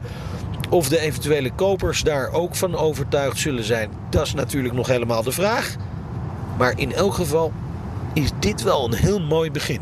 Of 0.69 0.89
de 0.89 0.99
eventuele 0.99 1.51
kopers 1.51 2.03
daar 2.03 2.31
ook 2.31 2.55
van 2.55 2.75
overtuigd 2.75 3.37
zullen 3.37 3.63
zijn, 3.63 3.89
dat 4.09 4.25
is 4.25 4.33
natuurlijk 4.33 4.73
nog 4.73 4.87
helemaal 4.87 5.23
de 5.23 5.31
vraag. 5.31 5.75
Maar 6.57 6.73
in 6.79 6.93
elk 6.93 7.13
geval 7.13 7.51
is 8.13 8.29
dit 8.39 8.63
wel 8.63 8.85
een 8.85 8.93
heel 8.93 9.19
mooi 9.19 9.51
begin. 9.51 9.81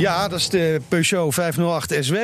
Ja, 0.00 0.28
dat 0.28 0.38
is 0.38 0.48
de 0.48 0.80
Peugeot 0.88 1.34
508 1.34 1.94
SW. 2.00 2.14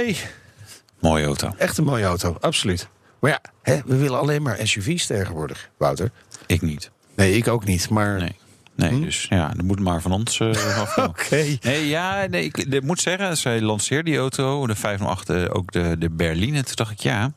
Mooie 1.00 1.24
auto. 1.24 1.52
Echt 1.58 1.78
een 1.78 1.84
mooie 1.84 2.04
auto, 2.04 2.36
absoluut. 2.40 2.88
Maar 3.20 3.30
ja, 3.30 3.40
hè, 3.62 3.80
we 3.86 3.96
willen 3.96 4.18
alleen 4.18 4.42
maar 4.42 4.58
SUV's 4.62 5.06
tegenwoordig, 5.06 5.70
Wouter. 5.76 6.10
Ik 6.46 6.62
niet. 6.62 6.90
Nee, 7.16 7.36
ik 7.36 7.48
ook 7.48 7.64
niet. 7.64 7.88
Maar 7.90 8.18
Nee. 8.18 8.36
Nee, 8.76 8.90
Hm? 8.90 9.00
dus 9.02 9.26
ja, 9.28 9.48
dat 9.48 9.64
moet 9.64 9.80
maar 9.80 10.00
van 10.02 10.12
ons 10.12 10.38
uh, 10.40 10.48
afkomen. 10.80 11.10
Oké. 11.10 11.56
Nee, 11.62 11.88
ja, 11.88 12.26
nee, 12.26 12.44
ik, 12.44 12.56
ik 12.56 12.82
moet 12.82 13.00
zeggen, 13.00 13.36
zij 13.36 13.60
lanceerde 13.60 14.10
die 14.10 14.18
auto, 14.18 14.66
de 14.66 14.74
508, 14.74 15.30
eh, 15.30 15.44
ook 15.52 15.72
de, 15.72 15.96
de 15.98 16.10
Berline. 16.10 16.62
Toen 16.62 16.74
dacht 16.74 16.90
ik, 16.90 17.00
ja, 17.00 17.32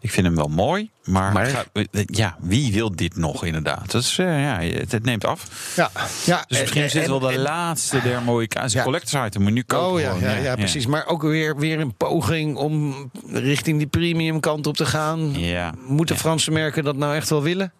ik 0.00 0.10
vind 0.10 0.26
hem 0.26 0.36
wel 0.36 0.48
mooi. 0.48 0.90
Maar, 1.04 1.32
Maar- 1.32 1.46
ga- 1.46 1.64
eh, 1.72 1.84
ja, 2.06 2.36
wie 2.40 2.72
wil 2.72 2.96
dit 2.96 3.16
nog 3.16 3.44
inderdaad? 3.44 3.90
Dat 3.90 4.02
is, 4.02 4.16
ja, 4.16 4.58
het, 4.60 4.92
het 4.92 5.04
neemt 5.04 5.24
af. 5.24 5.72
Ja, 5.76 5.90
ja 6.24 6.44
Dus 6.48 6.60
misschien 6.60 6.82
is 6.82 6.92
dit 6.92 7.06
wel 7.06 7.18
de 7.18 7.38
laatste 7.38 8.00
der 8.02 8.22
mooie. 8.22 8.46
Ja. 8.66 8.82
collectors 8.82 9.26
item, 9.26 9.44
je 9.44 9.50
nu 9.50 9.62
kopen. 9.62 9.92
Oh 9.92 10.00
ja, 10.00 10.14
ja, 10.30 10.36
ja, 10.36 10.54
precies. 10.54 10.86
Maar 10.86 11.06
ook 11.06 11.22
weer, 11.22 11.56
weer 11.56 11.80
een 11.80 11.94
poging 11.96 12.56
om 12.56 12.94
richting 13.32 13.78
die 13.78 13.86
premium 13.86 14.40
kant 14.40 14.66
op 14.66 14.76
te 14.76 14.86
gaan. 14.86 15.34
Ja. 15.40 15.74
Moeten. 15.86 16.16
Franse 16.16 16.50
merken 16.50 16.84
dat 16.84 16.96
nou 16.96 17.14
echt 17.14 17.28
wel 17.28 17.42
willen? 17.42 17.72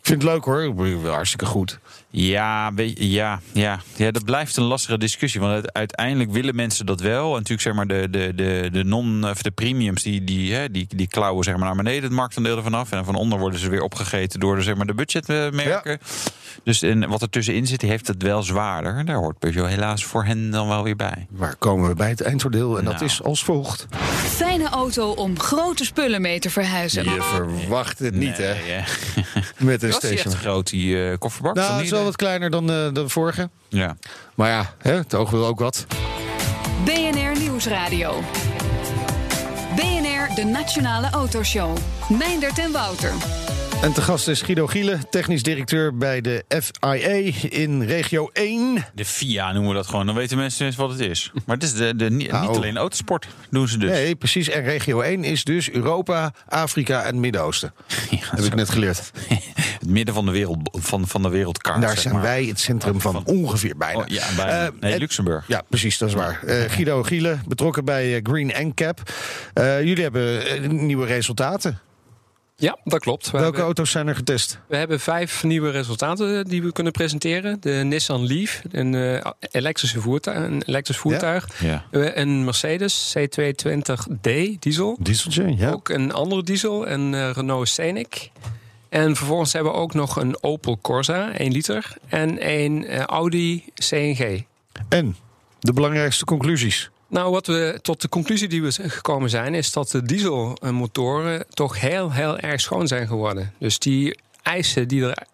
Ik 0.00 0.06
vind 0.06 0.22
het 0.22 0.32
leuk 0.32 0.44
hoor, 0.44 1.08
hartstikke 1.10 1.44
goed. 1.46 1.78
Ja, 2.10 2.74
weet 2.74 2.98
je, 2.98 3.10
ja, 3.10 3.40
ja, 3.52 3.80
ja, 3.96 4.10
dat 4.10 4.24
blijft 4.24 4.56
een 4.56 4.64
lastige 4.64 4.98
discussie. 4.98 5.40
Want 5.40 5.52
uite- 5.52 5.72
uiteindelijk 5.72 6.30
willen 6.30 6.54
mensen 6.54 6.86
dat 6.86 7.00
wel. 7.00 7.26
En 7.28 7.32
natuurlijk 7.32 7.60
zeg 7.60 7.74
maar 7.74 7.86
de, 7.86 8.10
de, 8.10 8.32
de, 8.34 8.68
de 8.72 8.84
non 8.84 9.24
of 9.30 9.42
de 9.42 9.50
premiums 9.50 10.02
die, 10.02 10.24
die, 10.24 10.54
hè, 10.54 10.70
die, 10.70 10.86
die 10.96 11.08
klauwen 11.08 11.44
zeg 11.44 11.56
maar, 11.56 11.64
naar 11.66 11.76
beneden 11.76 12.02
het 12.02 12.12
marktaandeel 12.12 12.56
ervan 12.56 12.74
af. 12.74 12.92
En 12.92 13.04
van 13.04 13.14
onder 13.14 13.38
worden 13.38 13.60
ze 13.60 13.70
weer 13.70 13.82
opgegeten 13.82 14.40
door 14.40 14.56
de, 14.56 14.62
zeg 14.62 14.74
maar, 14.76 14.86
de 14.86 14.94
budgetmerken. 14.94 15.98
Dus 16.64 16.82
en 16.82 17.08
wat 17.08 17.22
er 17.22 17.30
tussenin 17.30 17.66
zit, 17.66 17.80
die 17.80 17.90
heeft 17.90 18.06
het 18.06 18.22
wel 18.22 18.42
zwaarder. 18.42 19.04
Daar 19.04 19.16
hoort 19.16 19.38
Peugeot 19.38 19.68
helaas 19.68 20.04
voor 20.04 20.24
hen 20.24 20.50
dan 20.50 20.68
wel 20.68 20.82
weer 20.82 20.96
bij. 20.96 21.26
Waar 21.30 21.56
komen 21.56 21.88
we 21.88 21.94
bij 21.94 22.08
het 22.08 22.20
eindoordeel? 22.20 22.78
En 22.78 22.84
dat 22.84 22.94
Nou. 22.94 23.04
is 23.04 23.22
als 23.22 23.44
volgt. 23.44 23.86
Fijne 24.24 24.68
auto 24.68 25.10
om 25.10 25.38
grote 25.40 25.84
spullen 25.84 26.20
mee 26.20 26.38
te 26.40 26.50
verhuizen. 26.50 27.04
Je 27.04 27.22
verwacht 27.22 27.98
het 27.98 28.14
niet, 28.14 28.36
hè? 28.36 28.54
Nee, 28.54 28.62
hè. 28.72 28.82
Met 29.60 29.82
een 29.82 29.90
Was 29.90 30.00
echt 30.02 30.20
station. 30.20 30.40
groot, 30.40 30.70
die 30.70 31.10
eh, 31.10 31.18
kofferbak? 31.18 31.54
Nou, 31.54 31.72
het 31.72 31.84
is 31.84 31.90
wel 31.90 32.04
wat 32.04 32.16
kleiner 32.16 32.50
dan 32.50 32.66
de, 32.66 32.90
de 32.92 33.08
vorige. 33.08 33.50
Ja. 33.68 33.96
Maar 34.34 34.50
ja, 34.50 34.74
hè, 34.78 34.92
het 34.92 35.14
oog 35.14 35.30
wil 35.30 35.46
ook 35.46 35.58
wat. 35.58 35.86
BNR 36.84 37.38
Nieuwsradio. 37.38 38.22
BNR, 39.76 40.34
de 40.34 40.44
Nationale 40.44 41.10
Autoshow. 41.10 41.76
Meindert 42.08 42.58
en 42.58 42.72
Wouter. 42.72 43.12
En 43.82 43.92
te 43.92 44.02
gast 44.02 44.28
is 44.28 44.42
Guido 44.42 44.66
Giele, 44.66 44.98
technisch 45.10 45.42
directeur 45.42 45.96
bij 45.96 46.20
de 46.20 46.44
FIA 46.48 47.32
in 47.48 47.82
regio 47.82 48.30
1. 48.32 48.84
De 48.94 49.04
FIA 49.04 49.52
noemen 49.52 49.70
we 49.70 49.76
dat 49.76 49.86
gewoon. 49.86 50.06
Dan 50.06 50.14
weten 50.14 50.36
mensen 50.36 50.66
eens 50.66 50.76
wat 50.76 50.90
het 50.90 51.00
is. 51.00 51.32
Maar 51.46 51.56
het 51.56 51.64
is 51.64 51.72
de, 51.72 51.96
de, 51.96 52.10
niet, 52.10 52.32
niet 52.32 52.48
alleen 52.50 52.76
autosport 52.76 53.28
doen 53.50 53.68
ze 53.68 53.78
dus. 53.78 53.90
Nee, 53.90 54.16
precies. 54.16 54.48
En 54.48 54.62
regio 54.62 55.00
1 55.00 55.24
is 55.24 55.44
dus 55.44 55.70
Europa, 55.70 56.32
Afrika 56.48 57.02
en 57.02 57.20
Midden-Oosten. 57.20 57.72
Ja, 58.10 58.18
Heb 58.30 58.44
ik 58.44 58.54
net 58.54 58.70
geleerd. 58.70 59.10
het 59.80 59.88
midden 59.88 60.14
van 60.14 60.24
de 60.24 60.30
wereld 60.30 60.58
van, 60.72 61.08
van 61.08 61.22
de 61.22 61.28
wereldkaart. 61.28 61.80
Daar 61.80 61.96
zijn 61.96 62.14
maar. 62.14 62.22
wij 62.22 62.44
het 62.44 62.60
centrum 62.60 63.00
van 63.00 63.24
ongeveer 63.24 63.76
bijna. 63.76 64.00
Oh, 64.00 64.06
ja, 64.06 64.26
bijna. 64.36 64.66
Eh, 64.66 64.72
nee, 64.80 64.98
Luxemburg. 64.98 65.44
Ja, 65.48 65.62
precies, 65.68 65.98
dat 65.98 66.08
is 66.08 66.14
waar. 66.14 66.42
Eh, 66.46 66.70
Guido 66.70 67.02
Giele, 67.02 67.38
betrokken 67.48 67.84
bij 67.84 68.16
eh, 68.16 68.20
Green 68.22 68.52
NCAP. 68.68 69.12
Eh 69.54 69.82
jullie 69.82 70.02
hebben 70.02 70.86
nieuwe 70.86 71.06
resultaten. 71.06 71.80
Ja, 72.60 72.78
dat 72.84 73.00
klopt. 73.00 73.24
We 73.24 73.30
Welke 73.30 73.44
hebben, 73.46 73.64
auto's 73.64 73.90
zijn 73.90 74.06
er 74.08 74.14
getest? 74.14 74.58
we 74.66 74.76
hebben 74.76 75.00
vijf 75.00 75.44
nieuwe 75.44 75.70
resultaten 75.70 76.44
die 76.48 76.62
we 76.62 76.72
kunnen 76.72 76.92
presenteren. 76.92 77.56
De 77.60 77.70
Nissan 77.70 78.26
Leaf, 78.26 78.62
een, 78.70 78.94
eh, 78.94 79.30
elektrische 79.50 80.00
voertuig, 80.00 80.36
een 80.44 80.62
elektrisch 80.66 80.96
voertuig. 80.96 81.48
Ja. 81.62 81.84
Eh, 81.90 82.16
Een 82.16 82.44
Mercedes 82.44 83.14
C220D 83.18 84.30
diesel. 84.58 84.96
Dieseltje, 85.00 85.56
ja. 85.56 85.70
Ook 85.70 85.88
een 85.88 86.12
andere 86.12 86.42
diesel, 86.42 86.88
een 86.88 87.14
eh, 87.14 87.30
Renault 87.30 87.68
Scenic. 87.68 88.30
En 88.88 89.16
vervolgens 89.16 89.52
hebben 89.52 89.72
we 89.72 89.78
ook 89.78 89.94
nog 89.94 90.16
een 90.16 90.42
Opel 90.42 90.78
Corsa, 90.82 91.32
1 91.36 91.52
liter. 91.52 91.96
En 92.08 92.48
een 92.48 92.86
eh, 92.86 93.00
Audi 93.00 93.64
CNG. 93.74 94.44
En 94.88 95.16
de 95.60 95.72
belangrijkste 95.72 96.24
conclusies. 96.24 96.90
Nou, 97.10 97.30
wat 97.30 97.46
we 97.46 97.78
tot 97.82 98.00
de 98.00 98.08
conclusie 98.08 98.48
die 98.48 98.62
we 98.62 98.72
gekomen 98.72 99.30
zijn, 99.30 99.54
is 99.54 99.72
dat 99.72 99.90
de 99.90 100.02
dieselmotoren 100.02 101.44
toch 101.50 101.80
heel, 101.80 102.12
heel 102.12 102.38
erg 102.38 102.60
schoon 102.60 102.86
zijn 102.86 103.06
geworden. 103.06 103.52
Dus 103.58 103.78
die 103.78 104.18
eisen 104.42 104.88
die 104.88 105.04
er 105.04 105.26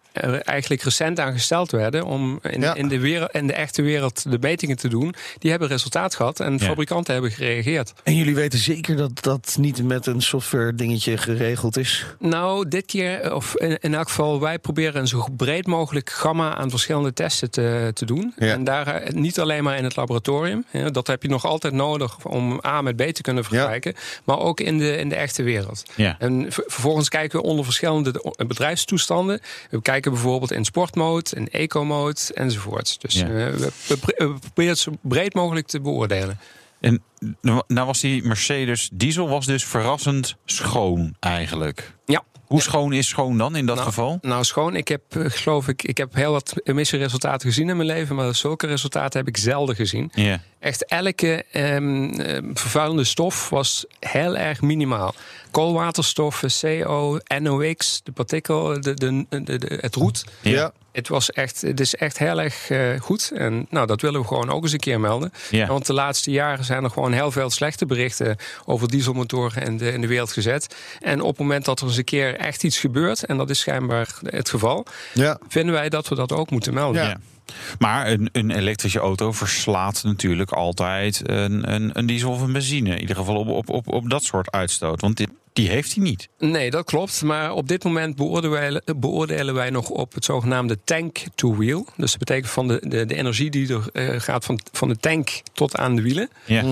eigenlijk 0.43 0.81
recent 0.81 1.19
aan 1.19 1.33
gesteld 1.33 1.71
werden 1.71 2.03
om 2.05 2.39
in, 2.41 2.61
Ja. 2.61 2.75
in, 2.75 2.87
de, 2.87 2.99
wereld, 2.99 3.31
in 3.31 3.47
de 3.47 3.53
echte 3.53 3.81
wereld 3.81 4.31
de 4.31 4.37
metingen 4.41 4.77
te 4.77 4.87
doen, 4.87 5.13
die 5.39 5.49
hebben 5.49 5.69
resultaat 5.69 6.15
gehad 6.15 6.39
en 6.39 6.51
Ja. 6.53 6.57
fabrikanten 6.65 7.13
hebben 7.13 7.31
gereageerd. 7.31 7.93
En 8.03 8.15
jullie 8.15 8.35
weten 8.35 8.59
zeker 8.59 8.95
dat 8.95 9.23
dat 9.23 9.55
niet 9.59 9.83
met 9.83 10.05
een 10.05 10.21
software 10.21 10.75
dingetje 10.75 11.17
geregeld 11.17 11.77
is? 11.77 12.05
Nou, 12.19 12.67
dit 12.67 12.85
keer, 12.85 13.33
of 13.35 13.55
in, 13.55 13.77
in 13.79 13.93
elk 13.93 14.07
geval, 14.07 14.39
wij 14.39 14.59
proberen 14.59 15.01
een 15.01 15.07
zo 15.07 15.25
breed 15.37 15.67
mogelijk 15.67 16.09
gamma 16.09 16.55
aan 16.55 16.69
verschillende 16.69 17.13
testen 17.13 17.51
te, 17.51 17.91
te 17.93 18.05
doen. 18.05 18.33
Ja. 18.37 18.47
En 18.47 18.63
daar 18.63 18.87
eh, 18.87 19.13
niet 19.13 19.39
alleen 19.39 19.63
maar 19.63 19.77
in 19.77 19.83
het 19.83 19.95
laboratorium. 19.95 20.65
hè, 20.69 20.91
dat 20.91 21.07
heb 21.07 21.21
je 21.23 21.29
nog 21.29 21.45
altijd 21.45 21.73
nodig 21.73 22.25
om 22.25 22.61
A 22.65 22.81
met 22.81 22.95
B 22.95 23.01
te 23.01 23.21
kunnen 23.21 23.43
vergelijken. 23.43 23.93
Maar 24.23 24.39
ook 24.39 24.59
in 24.59 24.77
de, 24.77 24.97
in 24.97 25.09
de 25.09 25.15
echte 25.15 25.43
wereld. 25.43 25.83
Ja. 25.95 26.15
En 26.19 26.45
ver- 26.51 26.63
vervolgens 26.67 27.09
kijken 27.09 27.39
we 27.41 27.45
onder 27.45 27.65
verschillende 27.65 28.11
de- 28.11 28.45
bedrijfstoestanden. 28.47 29.39
We 29.69 29.81
kijken 29.81 30.06
bijvoorbeeld 30.11 30.51
in 30.51 30.65
sportmode, 30.65 31.29
in 31.35 31.49
eco-mode 31.49 32.19
enzovoort. 32.33 33.01
Dus 33.01 33.13
Ja. 33.13 33.27
eh, 33.27 33.53
we, 33.87 33.97
proberen 34.39 34.69
het 34.71 34.77
zo 34.79 34.91
breed 35.01 35.33
mogelijk 35.33 35.67
te 35.67 35.79
beoordelen. 35.81 36.39
En 36.79 37.03
nou 37.67 37.85
was 37.85 37.99
die 37.99 38.23
Mercedes 38.23 38.89
diesel 38.93 39.29
was 39.29 39.45
dus 39.45 39.65
verrassend 39.65 40.35
schoon 40.45 41.15
eigenlijk. 41.19 41.93
Ja. 42.05 42.23
Hoe 42.45 42.61
schoon 42.61 42.93
is 42.93 43.07
schoon 43.07 43.37
dan 43.37 43.55
in 43.55 43.65
dat 43.65 43.75
Nou, 43.75 43.87
geval? 43.87 44.17
Nou, 44.21 44.43
schoon. 44.43 44.75
Ik 44.75 44.87
heb, 44.87 45.01
eh, 45.09 45.25
geloof 45.27 45.67
ik, 45.67 45.83
ik 45.83 45.97
heb 45.97 46.13
heel 46.13 46.31
wat 46.31 46.53
emissieresultaten 46.63 47.47
gezien 47.47 47.69
in 47.69 47.75
mijn 47.77 47.87
leven, 47.89 48.15
maar 48.15 48.35
zulke 48.35 48.67
resultaten 48.67 49.19
heb 49.19 49.27
ik 49.27 49.37
zelden 49.37 49.75
gezien. 49.75 50.11
Ja. 50.13 50.41
Echt 50.67 50.85
elke 50.85 51.43
ehm, 51.51 52.09
eh, 52.19 52.37
vervuilende 52.53 53.03
stof 53.03 53.49
was 53.49 53.85
heel 53.99 54.37
erg 54.37 54.61
minimaal. 54.61 55.13
Koolwaterstoffen, 55.51 56.49
CO, 56.61 57.19
NOx, 57.39 58.01
de 58.03 58.11
partikel, 58.11 58.81
de, 58.81 58.93
de, 58.93 59.25
de, 59.29 59.57
de- 59.57 59.77
het 59.81 59.95
roet. 59.95 60.25
Ja. 60.41 60.71
Het, 60.91 61.07
was 61.07 61.31
echt, 61.31 61.61
het 61.61 61.79
is 61.79 61.95
echt 61.95 62.17
heel 62.17 62.41
erg 62.41 62.69
eh, 62.69 62.99
goed. 62.99 63.31
En 63.35 63.67
nou, 63.69 63.87
dat 63.87 64.01
willen 64.01 64.21
we 64.21 64.27
gewoon 64.27 64.49
ook 64.49 64.63
eens 64.63 64.71
een 64.71 64.79
keer 64.79 64.99
melden. 64.99 65.31
Ja. 65.49 65.67
Want 65.67 65.85
de 65.85 65.93
laatste 65.93 66.31
jaren 66.31 66.65
zijn 66.65 66.83
er 66.83 66.89
gewoon 66.89 67.11
heel 67.13 67.31
veel 67.31 67.49
slechte 67.49 67.85
berichten 67.85 68.35
over 68.65 68.87
dieselmotoren 68.87 69.63
in 69.63 69.77
de, 69.77 69.91
in 69.91 70.01
de 70.01 70.07
wereld 70.07 70.31
gezet. 70.31 70.75
En 70.99 71.21
op 71.21 71.27
het 71.29 71.37
moment 71.37 71.65
dat 71.65 71.79
er 71.79 71.87
eens 71.87 71.97
een 71.97 72.03
keer 72.03 72.35
echt 72.35 72.63
iets 72.63 72.77
gebeurt, 72.79 73.25
en 73.25 73.37
dat 73.37 73.49
is 73.49 73.59
schijnbaar 73.59 74.07
het 74.25 74.49
geval, 74.49 74.85
Ja. 75.13 75.37
vinden 75.47 75.73
wij 75.73 75.89
dat 75.89 76.07
we 76.07 76.15
dat 76.15 76.31
ook 76.31 76.49
moeten 76.51 76.73
melden. 76.73 77.03
Ja. 77.03 77.17
Maar 77.79 78.07
een, 78.07 78.29
een 78.31 78.51
elektrische 78.51 78.99
auto 78.99 79.31
verslaat 79.31 80.03
natuurlijk 80.03 80.51
altijd 80.51 81.21
een, 81.29 81.73
een, 81.73 81.89
een 81.93 82.05
diesel 82.05 82.31
of 82.31 82.41
een 82.41 82.51
benzine. 82.51 82.89
In 82.89 83.01
ieder 83.01 83.15
geval 83.15 83.35
op, 83.35 83.47
op, 83.47 83.69
op, 83.69 83.87
op 83.87 84.09
dat 84.09 84.23
soort 84.23 84.51
uitstoot. 84.51 85.01
Want 85.01 85.17
dit, 85.17 85.29
die 85.57 85.69
heeft 85.69 85.95
hij 85.95 86.03
niet. 86.03 86.29
Nee, 86.39 86.71
dat 86.71 86.85
klopt. 86.85 87.21
Maar 87.23 87.53
op 87.53 87.67
dit 87.67 87.83
moment 87.83 88.15
beoordelen 88.15 88.59
wij, 88.59 88.81
beoordelen 88.97 89.53
wij 89.53 89.69
nog 89.69 89.89
op 89.89 90.13
het 90.13 90.25
zogenaamde 90.25 90.77
tank-to-wheel. 90.83 91.85
Dus 91.95 92.09
dat 92.09 92.19
betekent 92.19 92.49
van 92.51 92.67
de, 92.67 92.81
de, 92.87 93.05
de 93.05 93.15
energie 93.15 93.49
die 93.49 93.73
er 93.73 94.13
uh, 94.13 94.19
gaat 94.19 94.45
van, 94.45 94.59
van 94.71 94.87
de 94.87 94.97
tank 94.97 95.29
tot 95.53 95.75
aan 95.77 95.95
de 95.95 96.01
wielen. 96.01 96.29
Ja. 96.45 96.63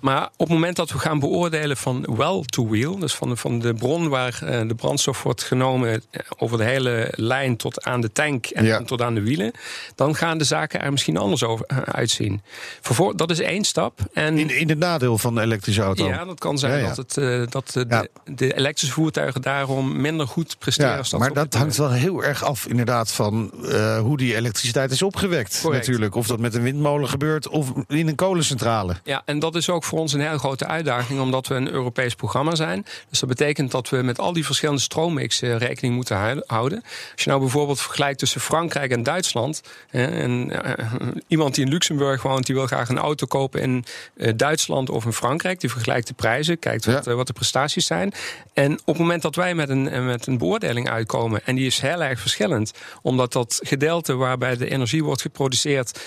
Maar 0.00 0.22
op 0.24 0.38
het 0.38 0.48
moment 0.48 0.76
dat 0.76 0.90
we 0.90 0.98
gaan 0.98 1.18
beoordelen 1.18 1.76
van 1.76 2.06
well-to-wheel, 2.16 2.98
dus 2.98 3.14
van 3.14 3.28
de, 3.28 3.36
van 3.36 3.58
de 3.58 3.74
bron 3.74 4.08
waar 4.08 4.40
uh, 4.44 4.68
de 4.68 4.74
brandstof 4.74 5.22
wordt 5.22 5.42
genomen 5.42 6.02
over 6.38 6.58
de 6.58 6.64
hele 6.64 7.08
lijn 7.16 7.56
tot 7.56 7.84
aan 7.84 8.00
de 8.00 8.12
tank 8.12 8.46
en 8.46 8.64
Ja. 8.64 8.82
tot 8.82 9.02
aan 9.02 9.14
de 9.14 9.20
wielen, 9.22 9.52
dan 9.94 10.14
gaan 10.14 10.38
de 10.38 10.44
zaken 10.44 10.80
er 10.82 10.90
misschien 10.90 11.16
anders 11.16 11.42
over, 11.44 11.66
uh, 11.72 11.78
uitzien. 11.78 12.42
Vervol- 12.80 13.16
dat 13.16 13.30
is 13.30 13.40
één 13.40 13.64
stap. 13.64 13.98
En 14.12 14.38
In, 14.38 14.58
in 14.58 14.68
het 14.68 14.78
nadeel 14.78 15.18
van 15.18 15.34
de 15.34 15.40
elektrische 15.40 15.82
auto. 15.82 16.06
ja, 16.06 16.24
dat 16.24 16.38
kan 16.38 16.58
zijn 16.58 16.72
Ja, 16.72 16.78
ja. 16.78 16.86
dat, 16.94 16.96
het, 16.96 17.16
eh, 17.16 17.42
dat 17.48 17.70
de. 17.88 18.10
De, 18.24 18.54
elektrische 18.54 18.94
voertuigen 18.94 19.42
daarom 19.42 20.00
minder 20.00 20.26
goed 20.26 20.58
presteren. 20.58 21.04
Ja, 21.10 21.18
maar 21.18 21.32
dat 21.32 21.54
hangt 21.54 21.76
wel 21.76 21.90
heel 21.90 22.24
erg 22.24 22.44
af 22.44 22.66
inderdaad 22.66 23.12
van 23.12 23.52
eh, 23.64 23.98
hoe 24.00 24.16
die 24.16 24.36
elektriciteit 24.36 24.90
is 24.90 25.02
opgewekt. 25.02 25.60
Correct. 25.62 25.86
Natuurlijk. 25.86 26.14
Of 26.14 26.26
dat 26.26 26.38
met 26.38 26.54
een 26.54 26.62
windmolen 26.62 27.08
gebeurt 27.08 27.48
of 27.48 27.72
in 27.88 28.08
een 28.08 28.14
kolencentrale. 28.14 28.96
Ja, 29.04 29.22
en 29.24 29.38
dat 29.38 29.54
is 29.54 29.70
ook 29.70 29.84
voor 29.84 29.98
ons 29.98 30.12
een 30.12 30.20
hele 30.20 30.38
grote 30.38 30.66
uitdaging, 30.66 31.20
omdat 31.20 31.46
we 31.46 31.54
een 31.54 31.70
Europees 31.72 32.14
programma 32.14 32.54
zijn. 32.54 32.84
Dus 33.08 33.20
dat 33.20 33.28
betekent 33.28 33.70
dat 33.70 33.88
we 33.88 33.96
met 34.02 34.18
al 34.18 34.32
die 34.32 34.44
verschillende 34.44 34.80
stroommixen 34.80 35.58
rekening 35.58 35.94
moeten 35.94 36.42
houden. 36.46 36.82
Als 37.12 37.22
je 37.22 37.28
nou 37.28 37.40
bijvoorbeeld 37.40 37.80
vergelijkt 37.80 38.18
tussen 38.18 38.40
Frankrijk 38.40 38.90
en 38.90 39.02
Duitsland. 39.02 39.60
hè, 39.90 40.04
en 40.04 40.64
eh, 40.64 40.86
iemand 41.28 41.54
die 41.54 41.64
in 41.64 41.70
Luxemburg 41.70 42.22
woont, 42.22 42.46
die 42.46 42.54
wil 42.54 42.66
graag 42.66 42.88
een 42.88 42.98
auto 42.98 43.26
kopen 43.26 43.60
in 43.60 43.84
eh, 44.16 44.32
Duitsland 44.36 44.90
of 44.90 45.04
in 45.04 45.12
Frankrijk. 45.12 45.60
Die 45.60 45.70
vergelijkt 45.70 46.06
de 46.06 46.14
prijzen, 46.14 46.58
kijkt 46.58 46.84
wat, 46.84 47.04
Ja. 47.04 47.10
eh, 47.10 47.16
wat 47.16 47.26
de 47.26 47.32
prestaties 47.32 47.86
zijn. 47.86 48.09
En 48.52 48.72
op 48.72 48.86
het 48.86 48.98
moment 48.98 49.22
dat 49.22 49.34
wij 49.34 49.54
met 49.54 49.68
een, 49.68 49.88
eh, 49.88 50.04
met 50.04 50.26
een 50.26 50.38
beoordeling 50.38 50.88
uitkomen, 50.90 51.40
en 51.44 51.54
die 51.54 51.66
is 51.66 51.80
heel 51.80 52.02
erg 52.02 52.20
verschillend, 52.20 52.72
omdat 53.02 53.32
dat 53.32 53.60
gedeelte 53.62 54.14
waarbij 54.14 54.56
de 54.56 54.70
energie 54.70 55.04
wordt 55.04 55.22
geproduceerd 55.22 56.00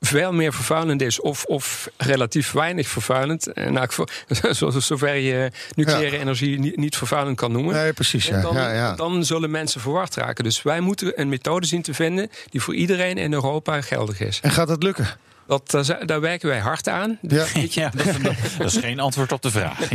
veel 0.00 0.32
meer 0.32 0.52
vervuilend 0.52 1.02
is 1.02 1.20
of, 1.20 1.44
of 1.44 1.88
relatief 1.96 2.52
weinig 2.52 2.88
vervuilend. 2.88 3.46
En 3.46 3.72
nou, 3.72 3.88
zover 4.78 5.14
je 5.14 5.50
nucleaire 5.74 6.16
Ja. 6.16 6.20
energie 6.22 6.58
niet, 6.58 6.76
niet 6.76 6.96
vervuilend 6.96 7.36
kan 7.36 7.52
noemen. 7.52 7.74
Nee, 7.74 7.92
precies. 7.92 8.26
Ja. 8.26 8.40
dan, 8.40 8.54
Ja, 8.54 8.72
ja. 8.72 8.94
dan 8.94 9.24
zullen 9.24 9.50
mensen 9.50 9.80
verward 9.80 10.14
raken. 10.14 10.44
Dus 10.44 10.62
wij 10.62 10.80
moeten 10.80 11.20
een 11.20 11.28
methode 11.28 11.66
zien 11.66 11.82
te 11.82 11.94
vinden 11.94 12.30
die 12.50 12.60
voor 12.60 12.74
iedereen 12.74 13.18
in 13.18 13.32
Europa 13.32 13.80
geldig 13.80 14.20
is. 14.20 14.38
En 14.42 14.50
gaat 14.50 14.68
dat 14.68 14.82
lukken? 14.82 15.06
Dat, 15.46 15.74
eh, 15.74 15.96
daar 16.06 16.20
werken 16.20 16.48
wij 16.48 16.58
hard 16.58 16.88
aan. 16.88 17.18
Ja. 17.22 17.44
Ja, 17.70 17.90
dat, 17.96 18.06
is- 18.06 18.56
dat 18.58 18.66
is 18.66 18.76
geen 18.76 19.00
antwoord 19.00 19.32
op 19.32 19.42
de 19.42 19.50
vraag. 19.50 19.78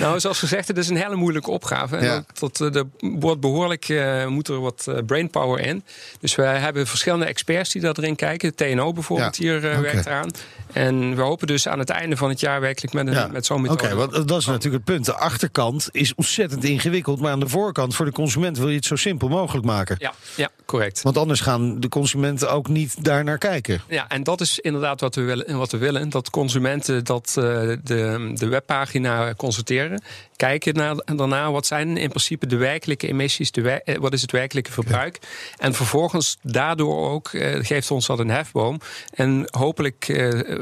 Nou, 0.00 0.20
zoals 0.20 0.38
gezegd, 0.38 0.68
het 0.68 0.78
is 0.78 0.88
een 0.88 0.96
hele 0.96 1.14
moeilijke 1.16 1.50
opgave. 1.50 1.96
En 1.96 2.04
Ja. 2.04 2.24
dat, 2.34 2.56
dat, 2.56 2.74
eh, 2.74 2.80
er 2.80 2.86
wordt 3.00 3.40
behoorlijk, 3.40 3.88
eh, 3.88 4.26
moet 4.26 4.48
er 4.48 4.60
wat 4.60 4.86
eh, 4.88 4.94
brainpower 5.06 5.60
in. 5.60 5.84
Dus 6.20 6.34
wij 6.34 6.58
hebben 6.58 6.86
verschillende 6.86 7.24
experts 7.24 7.70
die 7.70 7.82
dat 7.82 7.98
erin 7.98 8.16
kijken. 8.16 8.54
TNO 8.54 8.92
bijvoorbeeld 8.92 9.36
Ja. 9.36 9.42
hier 9.44 9.56
Oké. 9.56 9.80
werkt 9.80 10.06
eraan. 10.06 10.30
En 10.72 11.16
we 11.16 11.22
hopen 11.22 11.46
dus 11.46 11.68
aan 11.68 11.78
het 11.78 11.90
einde 11.90 12.16
van 12.16 12.28
het 12.28 12.40
jaar 12.40 12.60
werkelijk 12.60 12.94
met, 12.94 13.06
een, 13.06 13.12
Ja. 13.12 13.26
met 13.26 13.46
zo'n 13.46 13.68
Oké, 13.70 13.94
want 13.94 14.28
dat 14.28 14.40
is 14.40 14.46
natuurlijk 14.46 14.74
het 14.86 14.94
punt. 14.94 15.04
De 15.06 15.14
achterkant 15.14 15.88
is 15.92 16.14
ontzettend 16.14 16.64
ingewikkeld. 16.64 17.20
Maar 17.20 17.32
aan 17.32 17.40
de 17.40 17.48
voorkant 17.48 17.94
voor 17.94 18.04
de 18.06 18.12
consument 18.12 18.58
wil 18.58 18.68
je 18.68 18.76
het 18.76 18.84
zo 18.84 18.96
simpel 18.96 19.28
mogelijk 19.28 19.66
maken. 19.66 19.96
Ja, 19.98 20.12
ja, 20.36 20.48
correct. 20.66 21.02
Want 21.02 21.16
anders 21.16 21.40
gaan 21.40 21.80
de 21.80 21.88
consumenten 21.88 22.50
ook 22.50 22.68
niet 22.68 23.04
daar 23.04 23.24
naar 23.24 23.38
kijken. 23.38 23.80
Ja, 23.88 24.08
en 24.08 24.22
dat 24.22 24.40
is 24.40 24.58
inderdaad 24.58 25.00
wat 25.00 25.14
we 25.14 25.22
willen. 25.22 25.56
Wat 25.58 25.72
we 25.72 25.78
willen 25.78 26.08
dat 26.08 26.30
consumenten 26.30 27.04
dat, 27.04 27.28
eh, 27.28 27.42
de, 27.84 28.30
de 28.34 28.46
webpagina 28.48 29.34
consulteren. 29.36 30.02
Kijken 30.36 30.74
naar, 30.74 30.94
daarna 31.16 31.50
wat 31.50 31.66
zijn 31.66 31.96
in 31.96 32.08
principe 32.08 32.46
de 32.46 32.56
werkelijke 32.56 33.08
emissies, 33.08 33.50
de, 33.50 33.60
wer- 33.60 33.82
eh, 33.84 33.96
wat 33.98 34.12
is 34.12 34.22
het 34.22 34.32
werkelijke 34.32 34.72
verbruik. 34.72 35.18
En 35.56 35.74
vervolgens 35.74 36.36
daardoor 36.42 37.08
ook 37.10 37.28
eh, 37.28 37.64
geeft 37.64 37.90
ons 37.90 38.06
dat 38.06 38.18
een 38.18 38.30
hefboom. 38.30 38.80
En 39.14 39.48
hopelijk 39.50 40.04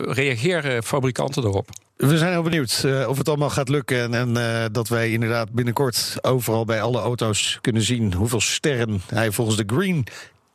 reageren 0.05 0.83
fabrikanten 0.83 1.45
erop. 1.45 1.69
We 1.97 2.19
zijn 2.19 2.31
heel 2.33 2.43
benieuwd 2.43 2.83
eh, 2.85 3.09
of 3.09 3.19
het 3.19 3.29
allemaal 3.29 3.51
gaat 3.51 3.69
lukken. 3.69 4.03
En, 4.03 4.15
en 4.15 4.37
eh, 4.37 4.65
dat 4.73 4.89
wij 4.89 5.11
inderdaad 5.11 5.51
binnenkort 5.53 6.17
overal 6.21 6.65
bij 6.65 6.83
alle 6.83 7.01
auto's 7.01 7.59
kunnen 7.61 7.83
zien 7.83 8.13
hoeveel 8.13 8.41
sterren 8.41 9.03
hij 9.15 9.33
volgens 9.33 9.57
de 9.57 9.65
Green 9.67 10.07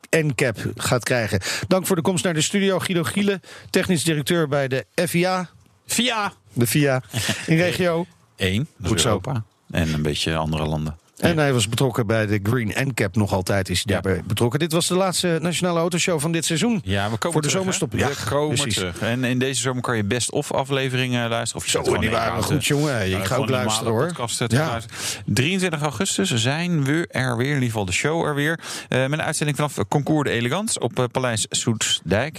NCAP 0.09 0.57
gaat 0.75 1.03
krijgen. 1.03 1.39
Dank 1.67 1.85
voor 1.85 1.95
de 1.95 2.01
komst 2.01 2.23
naar 2.23 2.33
de 2.33 2.41
studio. 2.41 2.79
Guido 2.79 3.03
Giele, 3.03 3.39
technisch 3.69 4.03
directeur 4.03 4.47
bij 4.47 4.67
de 4.67 4.85
FIA, 5.07 5.49
Via 5.85 6.33
de 6.53 6.67
FIA 6.67 7.01
in 7.47 7.57
regio. 7.65 8.05
één, 8.35 8.67
dat 8.77 8.87
Goed 8.87 8.95
is 8.97 9.01
zo. 9.01 9.07
Europa. 9.07 9.43
En 9.71 9.93
een 9.93 10.01
beetje 10.01 10.35
andere 10.35 10.65
landen. 10.65 10.97
En 11.21 11.37
hij 11.37 11.53
was 11.53 11.69
betrokken 11.69 12.07
bij 12.07 12.25
de 12.25 12.39
Green 12.43 12.71
NCAP. 12.87 13.15
Nog 13.15 13.31
altijd 13.33 13.69
is 13.69 13.83
hij 13.85 13.95
Ja. 13.95 14.01
daarbij 14.01 14.23
betrokken. 14.27 14.59
Dit 14.59 14.71
was 14.71 14.87
de 14.87 14.95
laatste 14.95 15.37
Nationale 15.41 15.79
Autoshow 15.79 16.19
van 16.19 16.31
dit 16.31 16.45
seizoen. 16.45 16.81
Ja, 16.83 17.03
we 17.03 17.17
komen 17.17 17.19
Voor 17.19 17.31
de 17.31 17.37
terug, 17.47 17.51
hè? 17.53 17.57
zomerstop. 17.59 17.91
We 17.91 17.97
Ja, 17.97 18.09
komen 18.29 18.55
precies. 18.55 18.73
terug. 18.73 18.99
En 19.01 19.23
in 19.23 19.39
deze 19.39 19.61
zomer 19.61 19.81
kan 19.81 19.95
je 19.97 20.03
best 20.03 20.31
of 20.31 20.51
afleveringen 20.53 21.29
luisteren. 21.29 21.63
Of 21.65 21.71
je 21.71 21.83
Zo, 21.83 21.97
die 21.97 22.09
waren 22.09 22.43
goed, 22.43 22.65
jongen. 22.65 22.93
nou, 22.93 23.21
Ik 23.21 23.23
ga 23.25 23.35
ook 23.35 23.49
luisteren, 23.49 23.91
hoor. 23.91 24.05
eh, 24.17 24.47
Ja. 24.47 24.67
luisteren. 24.67 25.23
23 25.25 25.81
augustus 25.81 26.33
zijn 26.33 26.83
we 26.83 27.07
er 27.09 27.37
weer. 27.37 27.47
In 27.47 27.53
ieder 27.53 27.67
geval 27.67 27.85
de 27.85 27.91
show 27.91 28.25
er 28.25 28.35
weer. 28.35 28.59
Eh, 28.89 28.99
met 28.99 29.11
een 29.11 29.21
uitzending 29.21 29.57
vanaf 29.57 29.77
Concours 29.87 30.29
de 30.29 30.35
Elegance 30.35 30.79
op 30.79 30.99
eh, 30.99 31.05
Paleis. 31.11 31.47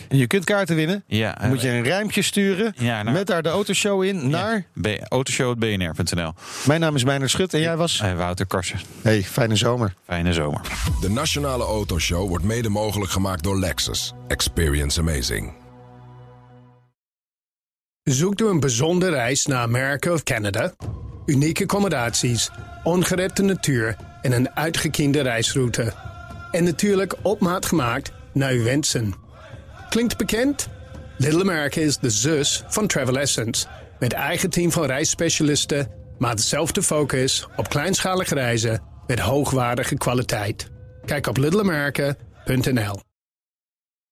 En 0.09 0.19
je 0.19 0.27
kunt 0.27 0.45
kaarten 0.45 0.77
winnen. 0.77 1.05
Ja, 1.07 1.37
Dan 1.41 1.49
moet 1.49 1.61
je 1.61 1.69
een 1.69 1.83
rijmpje 1.83 2.23
sturen. 2.23 2.75
Ja, 2.77 3.03
naar- 3.03 3.13
Met 3.15 3.27
daar 3.27 3.43
de 3.43 3.49
autoshow 3.49 4.03
in. 4.03 4.29
Naar. 4.31 4.65
B- 4.81 4.87
autoshow.bnr.nl. 5.09 6.33
Mijn 6.67 6.81
naam 6.81 6.95
is 6.95 7.05
Meijner 7.05 7.31
Schut. 7.31 7.55
En 7.55 7.61
jij 7.61 7.77
was. 7.77 8.03
Wouter 8.17 8.47
Karsen. 8.47 8.72
Hey, 9.03 9.23
fijne 9.23 9.57
zomer. 9.57 9.95
Fijne 10.05 10.33
zomer. 10.33 10.61
De 11.01 11.11
Nationale 11.11 11.65
Autoshow 11.65 12.29
wordt 12.29 12.45
mede 12.45 12.69
mogelijk 12.69 13.11
gemaakt 13.11 13.43
door 13.43 13.59
Lexus. 13.59 14.13
Experience 14.29 15.01
amazing. 15.01 15.53
Zoekt 18.03 18.41
u 18.41 18.47
een 18.47 18.61
bijzondere 18.61 19.13
reis 19.13 19.47
naar 19.47 19.59
Amerika 19.59 20.13
of 20.13 20.23
Canada? 20.23 20.75
Unieke 21.27 21.63
accommodaties, 21.63 22.51
ongerepte 22.85 23.43
natuur 23.43 23.97
en 24.23 24.33
een 24.33 24.51
uitgekiende 24.51 25.21
reisroute. 25.21 25.93
En 26.51 26.65
natuurlijk 26.65 27.15
op 27.23 27.41
maat 27.41 27.67
gemaakt 27.67 28.13
naar 28.33 28.53
uw 28.53 28.63
wensen. 28.63 29.15
Klinkt 29.89 30.17
bekend? 30.17 30.69
Little 31.17 31.41
America 31.41 31.81
is 31.81 31.99
de 31.99 32.11
zus 32.11 32.65
van 32.69 32.87
Travel 32.87 33.19
Essence. 33.19 33.67
Met 33.99 34.13
eigen 34.13 34.51
team 34.51 34.73
van 34.73 34.85
reisspecialisten, 34.85 35.89
maar 36.23 36.37
dezelfde 36.37 36.83
focus 36.83 37.47
op 37.57 37.69
kleinschalige 37.69 38.35
reizen 38.35 38.83
met 39.07 39.19
hoogwaardige 39.19 39.97
kwaliteit. 39.97 40.71
Kijk 41.05 41.27
op 41.27 41.37
littleamerica.nl 41.37 43.12